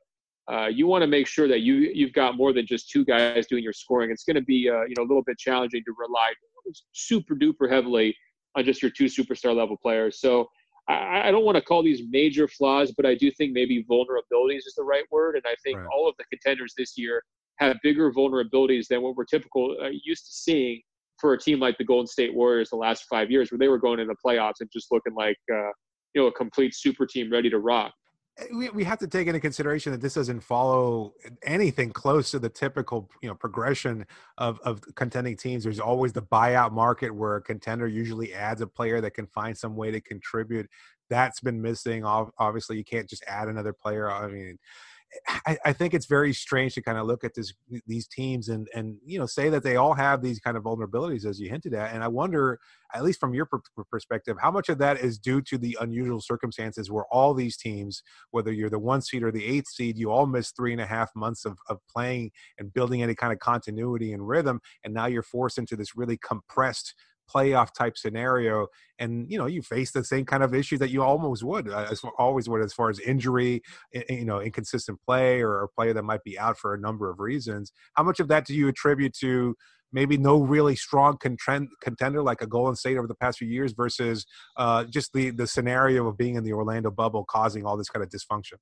uh, 0.51 0.67
you 0.67 0.87
want 0.87 1.03
to 1.03 1.07
make 1.07 1.27
sure 1.27 1.49
that 1.49 1.61
you 1.61 1.91
you've 1.95 2.13
got 2.13 2.37
more 2.37 2.53
than 2.53 2.67
just 2.67 2.91
two 2.91 3.05
guys 3.05 3.47
doing 3.47 3.63
your 3.63 3.73
scoring. 3.73 4.11
It's 4.11 4.25
going 4.25 4.37
to 4.37 4.43
be 4.43 4.69
uh, 4.69 4.83
you 4.83 4.95
know 4.97 5.03
a 5.03 5.09
little 5.09 5.23
bit 5.25 5.39
challenging 5.39 5.83
to 5.85 5.95
rely 5.99 6.33
super 6.93 7.35
duper 7.35 7.71
heavily 7.71 8.17
on 8.57 8.65
just 8.65 8.83
your 8.83 8.91
two 8.91 9.05
superstar 9.05 9.55
level 9.55 9.77
players. 9.77 10.21
So 10.21 10.49
I, 10.89 11.29
I 11.29 11.31
don't 11.31 11.45
want 11.45 11.57
to 11.57 11.63
call 11.63 11.83
these 11.83 12.03
major 12.11 12.49
flaws, 12.49 12.93
but 12.97 13.07
I 13.07 13.15
do 13.15 13.31
think 13.31 13.53
maybe 13.53 13.85
vulnerabilities 13.85 14.59
is 14.67 14.75
the 14.77 14.85
right 14.85 15.05
word. 15.11 15.37
And 15.37 15.45
I 15.47 15.55
think 15.63 15.79
right. 15.79 15.89
all 15.95 16.09
of 16.09 16.15
the 16.19 16.25
contenders 16.25 16.75
this 16.77 16.97
year 16.97 17.23
have 17.59 17.77
bigger 17.83 18.13
vulnerabilities 18.13 18.87
than 18.89 19.03
what 19.03 19.17
we're 19.17 19.25
typical 19.25 19.77
uh, 19.83 19.89
used 20.03 20.27
to 20.27 20.33
seeing 20.33 20.81
for 21.21 21.35
a 21.35 21.39
team 21.39 21.61
like 21.61 21.79
the 21.79 21.85
Golden 21.85 22.07
State 22.07 22.35
Warriors 22.35 22.71
the 22.71 22.77
last 22.77 23.05
five 23.09 23.31
years, 23.31 23.51
where 23.51 23.59
they 23.59 23.69
were 23.69 23.79
going 23.79 24.01
in 24.01 24.09
the 24.09 24.17
playoffs 24.25 24.61
and 24.61 24.71
just 24.73 24.89
looking 24.91 25.15
like 25.15 25.39
uh, 25.53 25.71
you 26.15 26.23
know 26.23 26.27
a 26.27 26.33
complete 26.33 26.75
super 26.75 27.07
team 27.07 27.31
ready 27.31 27.51
to 27.51 27.59
rock. 27.59 27.93
We, 28.53 28.69
we 28.71 28.83
have 28.83 28.99
to 28.99 29.07
take 29.07 29.29
into 29.29 29.39
consideration 29.39 29.93
that 29.93 30.01
this 30.01 30.15
doesn't 30.15 30.41
follow 30.41 31.15
anything 31.45 31.93
close 31.93 32.33
to 32.33 32.41
the 32.41 32.49
typical 32.49 33.09
you 33.23 33.29
know 33.29 33.35
progression 33.35 34.05
of, 34.39 34.59
of 34.65 34.83
contending 34.97 35.37
teams. 35.37 35.63
There's 35.63 35.79
always 35.79 36.13
the 36.13 36.23
buyout 36.23 36.73
market 36.73 37.15
where 37.15 37.37
a 37.37 37.43
contender 37.43 37.87
usually 37.87 38.35
adds 38.35 38.61
a 38.61 38.67
player 38.67 39.01
that 39.01 39.13
can 39.13 39.29
find 39.29 39.57
some 39.57 39.77
way 39.77 39.93
to 39.93 40.01
contribute. 40.01 40.69
That's 41.11 41.41
been 41.41 41.63
missing. 41.63 42.05
Obviously 42.05 42.77
you 42.77 42.85
can't 42.85 43.09
just 43.09 43.23
add 43.29 43.47
another 43.47 43.73
player. 43.73 44.11
I 44.11 44.27
mean 44.27 44.59
I, 45.47 45.59
I, 45.65 45.73
think 45.73 45.95
it's 45.95 46.07
very 46.07 46.33
strange 46.33 46.75
to 46.75 46.83
kind 46.83 46.99
of 46.99 47.07
look 47.07 47.25
at 47.25 47.35
this 47.35 47.53
these 47.87 48.07
teams 48.07 48.49
and 48.49 48.69
and 48.75 48.97
you 49.05 49.19
know 49.19 49.27
say 49.27 49.49
that 49.51 49.63
they 49.63 49.77
all 49.77 49.95
have 49.95 50.23
these 50.23 50.41
kind 50.41 50.57
of 50.57 50.65
vulnerabilities 50.65 51.25
as 51.25 51.39
you 51.39 51.49
hinted 51.49 51.75
at 51.75 51.95
and 51.95 52.03
i 52.03 52.09
wonder 52.09 52.59
at 52.95 53.03
least 53.03 53.21
from 53.21 53.35
your 53.35 53.49
perspective 53.91 54.37
how 54.41 54.51
much 54.51 54.69
of 54.69 54.79
that 54.79 54.99
is 54.99 55.19
due 55.19 55.41
to 55.43 55.59
the 55.59 55.77
unusual 55.81 56.21
circumstances 56.21 56.91
where 56.91 57.05
all 57.11 57.35
these 57.35 57.57
teams 57.57 58.03
whether 58.31 58.53
you're 58.53 58.71
the 58.71 58.79
one 58.79 59.01
seed 59.01 59.23
or 59.23 59.31
the 59.31 59.45
eighth 59.45 59.69
seed 59.69 59.99
you 59.99 60.11
all 60.11 60.27
missed 60.27 60.57
three 60.57 60.73
and 60.73 60.81
a 60.81 60.87
half 60.87 61.11
months 61.15 61.45
of, 61.45 61.59
of 61.69 61.79
playing 61.91 62.31
and 62.59 62.73
building 62.73 63.03
any 63.03 63.15
kind 63.15 63.33
of 63.33 63.39
continuity 63.39 64.13
and 64.13 64.27
rhythm 64.27 64.61
and 64.85 64.95
now 64.95 65.07
you're 65.07 65.23
forced 65.23 65.59
into 65.59 65.77
this 65.77 65.97
really 65.97 66.19
compressed 66.19 66.95
playoff 67.33 67.73
type 67.75 67.97
scenario 67.97 68.67
and 68.99 69.31
you 69.31 69.39
know 69.39 69.47
you 69.47 69.63
face 69.63 69.91
the 69.93 70.05
same 70.05 70.25
kind 70.25 70.43
of 70.43 70.55
issue 70.55 70.79
that 70.79 70.91
you 70.91 71.03
almost 71.03 71.43
would 71.43 71.69
uh, 71.69 71.87
as 71.91 72.03
always 72.19 72.49
would 72.49 72.63
as 72.63 72.73
far 72.73 72.91
as 72.91 72.99
injury 73.01 73.63
you 74.09 74.25
know 74.25 74.41
inconsistent 74.41 74.99
play 75.07 75.41
or 75.41 75.63
a 75.63 75.69
player 75.69 75.93
that 75.93 76.05
might 76.05 76.23
be 76.25 76.39
out 76.39 76.59
for 76.59 76.75
a 76.75 76.79
number 76.79 77.11
of 77.11 77.19
reasons 77.19 77.73
how 77.95 78.03
much 78.03 78.21
of 78.21 78.29
that 78.29 78.47
do 78.47 78.55
you 78.55 78.69
attribute 78.69 79.15
to 79.15 79.55
maybe 79.95 80.19
no 80.19 80.41
really 80.41 80.75
strong 80.75 81.17
contender 81.17 82.21
like 82.21 82.43
a 82.43 82.47
Golden 82.47 82.75
State 82.75 82.99
over 82.99 83.07
the 83.07 83.15
past 83.15 83.39
few 83.39 83.49
years 83.49 83.73
versus 83.73 84.27
uh, 84.57 84.85
just 84.85 85.13
the 85.15 85.31
the 85.31 85.47
scenario 85.47 86.07
of 86.09 86.19
being 86.19 86.35
in 86.35 86.45
the 86.45 86.53
Orlando 86.53 86.91
bubble 86.91 87.25
causing 87.25 87.65
all 87.65 87.77
this 87.77 87.89
kind 87.89 88.05
of 88.05 88.11
dysfunction 88.11 88.59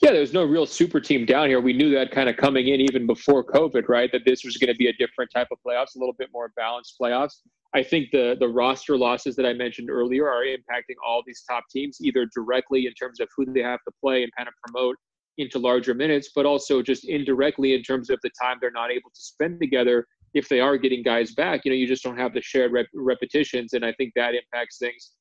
Yeah, 0.00 0.12
there's 0.12 0.32
no 0.32 0.44
real 0.44 0.64
super 0.64 1.00
team 1.00 1.26
down 1.26 1.48
here. 1.48 1.60
We 1.60 1.72
knew 1.72 1.90
that 1.90 2.12
kind 2.12 2.28
of 2.28 2.36
coming 2.36 2.68
in 2.68 2.80
even 2.80 3.06
before 3.06 3.44
COVID, 3.44 3.88
right? 3.88 4.10
That 4.12 4.22
this 4.24 4.44
was 4.44 4.56
going 4.56 4.72
to 4.72 4.78
be 4.78 4.86
a 4.86 4.92
different 4.94 5.30
type 5.34 5.48
of 5.50 5.58
playoffs, 5.66 5.96
a 5.96 5.98
little 5.98 6.14
bit 6.16 6.30
more 6.32 6.52
balanced 6.56 6.94
playoffs. 7.00 7.34
I 7.74 7.82
think 7.82 8.10
the 8.12 8.36
the 8.40 8.48
roster 8.48 8.96
losses 8.96 9.36
that 9.36 9.44
I 9.44 9.52
mentioned 9.52 9.90
earlier 9.90 10.28
are 10.28 10.44
impacting 10.44 10.96
all 11.06 11.22
these 11.26 11.42
top 11.48 11.64
teams, 11.70 11.98
either 12.00 12.26
directly 12.34 12.86
in 12.86 12.94
terms 12.94 13.20
of 13.20 13.28
who 13.36 13.44
they 13.44 13.62
have 13.62 13.80
to 13.86 13.92
play 14.02 14.22
and 14.22 14.32
kind 14.36 14.48
of 14.48 14.54
promote 14.66 14.96
into 15.36 15.58
larger 15.58 15.94
minutes, 15.94 16.30
but 16.34 16.46
also 16.46 16.82
just 16.82 17.04
indirectly 17.04 17.74
in 17.74 17.82
terms 17.82 18.10
of 18.10 18.18
the 18.22 18.30
time 18.40 18.56
they're 18.60 18.70
not 18.70 18.90
able 18.90 19.10
to 19.10 19.20
spend 19.20 19.60
together. 19.60 20.06
If 20.34 20.48
they 20.48 20.60
are 20.60 20.76
getting 20.76 21.02
guys 21.02 21.34
back, 21.34 21.64
you 21.64 21.70
know, 21.70 21.76
you 21.76 21.86
just 21.86 22.02
don't 22.02 22.18
have 22.18 22.34
the 22.34 22.42
shared 22.42 22.72
rep- 22.72 22.86
repetitions, 22.94 23.72
and 23.72 23.84
I 23.84 23.92
think 23.92 24.12
that 24.16 24.34
impacts 24.34 24.78
things. 24.78 25.12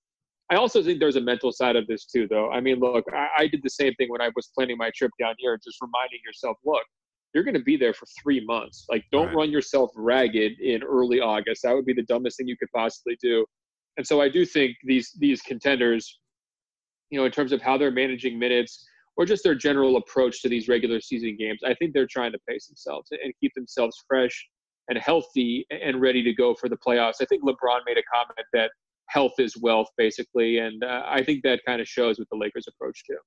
I 0.49 0.55
also 0.55 0.81
think 0.81 0.99
there's 0.99 1.17
a 1.17 1.21
mental 1.21 1.51
side 1.51 1.75
of 1.75 1.85
this 1.87 2.05
too, 2.05 2.27
though. 2.29 2.49
I 2.51 2.61
mean, 2.61 2.79
look, 2.79 3.03
I, 3.13 3.27
I 3.43 3.47
did 3.47 3.61
the 3.63 3.69
same 3.69 3.93
thing 3.95 4.09
when 4.09 4.21
I 4.21 4.29
was 4.35 4.49
planning 4.55 4.77
my 4.77 4.91
trip 4.95 5.11
down 5.19 5.35
here, 5.37 5.57
just 5.63 5.77
reminding 5.81 6.19
yourself, 6.25 6.57
look, 6.65 6.83
you're 7.33 7.43
going 7.43 7.53
to 7.53 7.63
be 7.63 7.77
there 7.77 7.93
for 7.93 8.05
three 8.21 8.43
months. 8.45 8.85
Like, 8.89 9.05
don't 9.11 9.27
right. 9.27 9.35
run 9.35 9.51
yourself 9.51 9.91
ragged 9.95 10.59
in 10.59 10.83
early 10.83 11.19
August. 11.19 11.61
That 11.63 11.75
would 11.75 11.85
be 11.85 11.93
the 11.93 12.03
dumbest 12.03 12.37
thing 12.37 12.47
you 12.47 12.57
could 12.57 12.71
possibly 12.73 13.17
do. 13.21 13.45
And 13.97 14.05
so 14.05 14.21
I 14.21 14.29
do 14.29 14.45
think 14.45 14.75
these 14.83 15.11
these 15.19 15.41
contenders, 15.41 16.19
you 17.09 17.19
know, 17.19 17.25
in 17.25 17.31
terms 17.31 17.51
of 17.51 17.61
how 17.61 17.77
they're 17.77 17.91
managing 17.91 18.37
minutes 18.37 18.87
or 19.17 19.25
just 19.25 19.43
their 19.43 19.55
general 19.55 19.97
approach 19.97 20.41
to 20.43 20.49
these 20.49 20.67
regular 20.67 21.01
season 21.01 21.35
games, 21.37 21.61
I 21.65 21.73
think 21.73 21.93
they're 21.93 22.07
trying 22.07 22.31
to 22.31 22.39
pace 22.47 22.67
themselves 22.67 23.09
and 23.11 23.33
keep 23.41 23.51
themselves 23.55 23.97
fresh 24.07 24.47
and 24.89 24.97
healthy 24.97 25.65
and 25.71 25.99
ready 25.99 26.23
to 26.23 26.33
go 26.33 26.53
for 26.53 26.69
the 26.69 26.77
playoffs. 26.77 27.15
I 27.21 27.25
think 27.25 27.43
LeBron 27.43 27.79
made 27.85 27.97
a 27.97 28.03
comment 28.13 28.47
that 28.53 28.71
health 29.09 29.33
is 29.39 29.57
wealth, 29.57 29.87
basically, 29.97 30.59
and 30.59 30.83
uh, 30.83 31.03
I 31.05 31.23
think 31.23 31.41
that 31.43 31.61
kind 31.65 31.81
of 31.81 31.87
shows 31.87 32.19
with 32.19 32.29
the 32.29 32.37
Lakers' 32.37 32.67
approach 32.67 33.03
too 33.05 33.17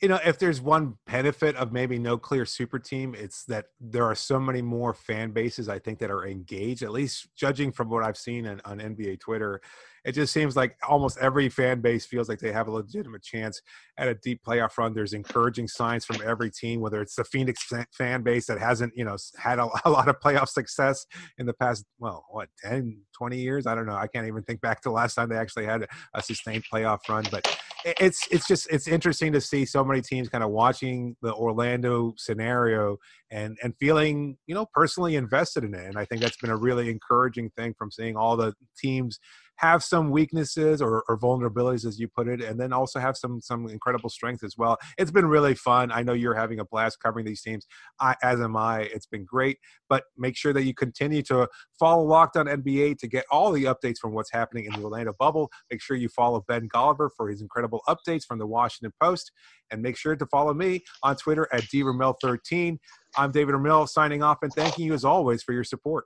you 0.00 0.08
know, 0.08 0.20
if 0.24 0.38
there's 0.38 0.60
one 0.60 0.96
benefit 1.06 1.56
of 1.56 1.72
maybe 1.72 1.98
no 1.98 2.16
clear 2.16 2.46
super 2.46 2.78
team, 2.78 3.16
it's 3.18 3.44
that 3.46 3.66
there 3.80 4.04
are 4.04 4.14
so 4.14 4.38
many 4.38 4.62
more 4.62 4.94
fan 4.94 5.32
bases 5.32 5.68
I 5.68 5.80
think 5.80 5.98
that 5.98 6.10
are 6.10 6.24
engaged. 6.24 6.82
At 6.82 6.92
least 6.92 7.28
judging 7.36 7.72
from 7.72 7.90
what 7.90 8.04
I've 8.04 8.16
seen 8.16 8.46
on, 8.46 8.60
on 8.64 8.78
NBA 8.78 9.18
Twitter, 9.18 9.60
it 10.04 10.12
just 10.12 10.32
seems 10.32 10.56
like 10.56 10.76
almost 10.88 11.18
every 11.18 11.48
fan 11.48 11.80
base 11.80 12.06
feels 12.06 12.28
like 12.28 12.38
they 12.38 12.52
have 12.52 12.68
a 12.68 12.70
legitimate 12.70 13.22
chance 13.22 13.60
at 13.98 14.08
a 14.08 14.14
deep 14.14 14.40
playoff 14.46 14.78
run. 14.78 14.94
There's 14.94 15.12
encouraging 15.12 15.66
signs 15.66 16.04
from 16.04 16.22
every 16.24 16.50
team, 16.50 16.80
whether 16.80 17.02
it's 17.02 17.16
the 17.16 17.24
Phoenix 17.24 17.68
fan 17.92 18.22
base 18.22 18.46
that 18.46 18.58
hasn't, 18.60 18.92
you 18.96 19.04
know, 19.04 19.16
had 19.36 19.58
a, 19.58 19.68
a, 19.84 19.90
lot 19.90 20.08
of 20.08 20.20
playoff 20.20 20.48
success 20.48 21.04
in 21.38 21.46
the 21.46 21.52
past, 21.54 21.84
well, 21.98 22.24
what, 22.30 22.48
10, 22.62 23.00
20 23.16 23.38
years? 23.38 23.66
I 23.66 23.74
don't 23.74 23.86
know. 23.86 23.96
I 23.96 24.06
can't 24.06 24.28
even 24.28 24.44
think 24.44 24.60
back 24.60 24.80
to 24.82 24.90
last 24.90 25.14
time 25.14 25.28
they 25.28 25.36
actually 25.36 25.66
had 25.66 25.86
a 26.14 26.22
sustained 26.22 26.64
playoff 26.72 27.00
run. 27.08 27.24
But 27.30 27.58
it's 27.84 28.26
it's 28.30 28.46
just 28.46 28.66
it's 28.70 28.88
interesting 28.88 29.32
to 29.32 29.40
see 29.40 29.64
so 29.64 29.84
many 29.84 30.00
teams 30.00 30.28
kind 30.28 30.42
of 30.42 30.50
watching 30.50 31.16
the 31.22 31.32
Orlando 31.34 32.14
scenario 32.16 32.96
and 33.30 33.56
and 33.62 33.74
feeling 33.78 34.36
you 34.46 34.54
know 34.54 34.66
personally 34.74 35.16
invested 35.16 35.64
in 35.64 35.74
it 35.74 35.84
and 35.84 35.98
i 35.98 36.04
think 36.04 36.20
that's 36.20 36.36
been 36.38 36.50
a 36.50 36.56
really 36.56 36.90
encouraging 36.90 37.50
thing 37.50 37.74
from 37.78 37.90
seeing 37.90 38.16
all 38.16 38.36
the 38.36 38.52
teams 38.76 39.18
have 39.58 39.82
some 39.82 40.10
weaknesses 40.10 40.80
or, 40.80 41.04
or, 41.08 41.18
vulnerabilities 41.18 41.84
as 41.84 41.98
you 41.98 42.06
put 42.08 42.28
it 42.28 42.40
and 42.40 42.58
then 42.60 42.72
also 42.72 43.00
have 43.00 43.16
some 43.16 43.40
some 43.40 43.68
incredible 43.68 44.08
strength 44.08 44.44
as 44.44 44.56
well. 44.56 44.78
It's 44.96 45.10
been 45.10 45.26
really 45.26 45.54
fun. 45.54 45.90
I 45.92 46.02
know 46.02 46.12
you're 46.12 46.34
having 46.34 46.60
a 46.60 46.64
blast 46.64 47.00
covering 47.00 47.26
these 47.26 47.42
teams. 47.42 47.66
I, 48.00 48.14
as 48.22 48.40
am 48.40 48.56
i. 48.56 48.82
It's 48.82 49.06
been 49.06 49.24
great. 49.24 49.58
But 49.88 50.04
make 50.16 50.36
sure 50.36 50.52
that 50.52 50.62
you 50.62 50.74
continue 50.74 51.22
to 51.22 51.48
follow 51.78 52.04
locked 52.04 52.36
on 52.36 52.46
nba 52.46 52.98
to 52.98 53.06
get 53.08 53.24
all 53.30 53.50
the 53.52 53.64
updates 53.64 53.98
from 53.98 54.12
what's 54.12 54.32
happening 54.32 54.64
in 54.64 54.72
the 54.72 54.84
orlando 54.84 55.12
bubble. 55.18 55.50
Make 55.70 55.82
sure 55.82 55.96
you 55.96 56.08
follow 56.08 56.44
ben 56.46 56.68
golliver 56.68 57.10
for 57.16 57.28
his 57.28 57.42
incredible 57.42 57.82
updates 57.88 58.24
from 58.24 58.38
the 58.38 58.46
washington 58.46 58.92
post. 59.00 59.32
And 59.70 59.82
make 59.82 59.96
sure 59.96 60.16
to 60.16 60.26
follow 60.26 60.54
me 60.54 60.84
on 61.02 61.16
twitter 61.16 61.48
at 61.52 61.62
dramil13 61.62 62.78
I'm 63.16 63.32
David 63.32 63.54
Ramil 63.54 63.88
signing 63.88 64.22
off 64.22 64.38
and 64.42 64.52
thanking 64.52 64.86
you 64.86 64.94
as 64.94 65.04
always 65.04 65.42
for 65.42 65.52
your 65.52 65.64
support. 65.64 66.04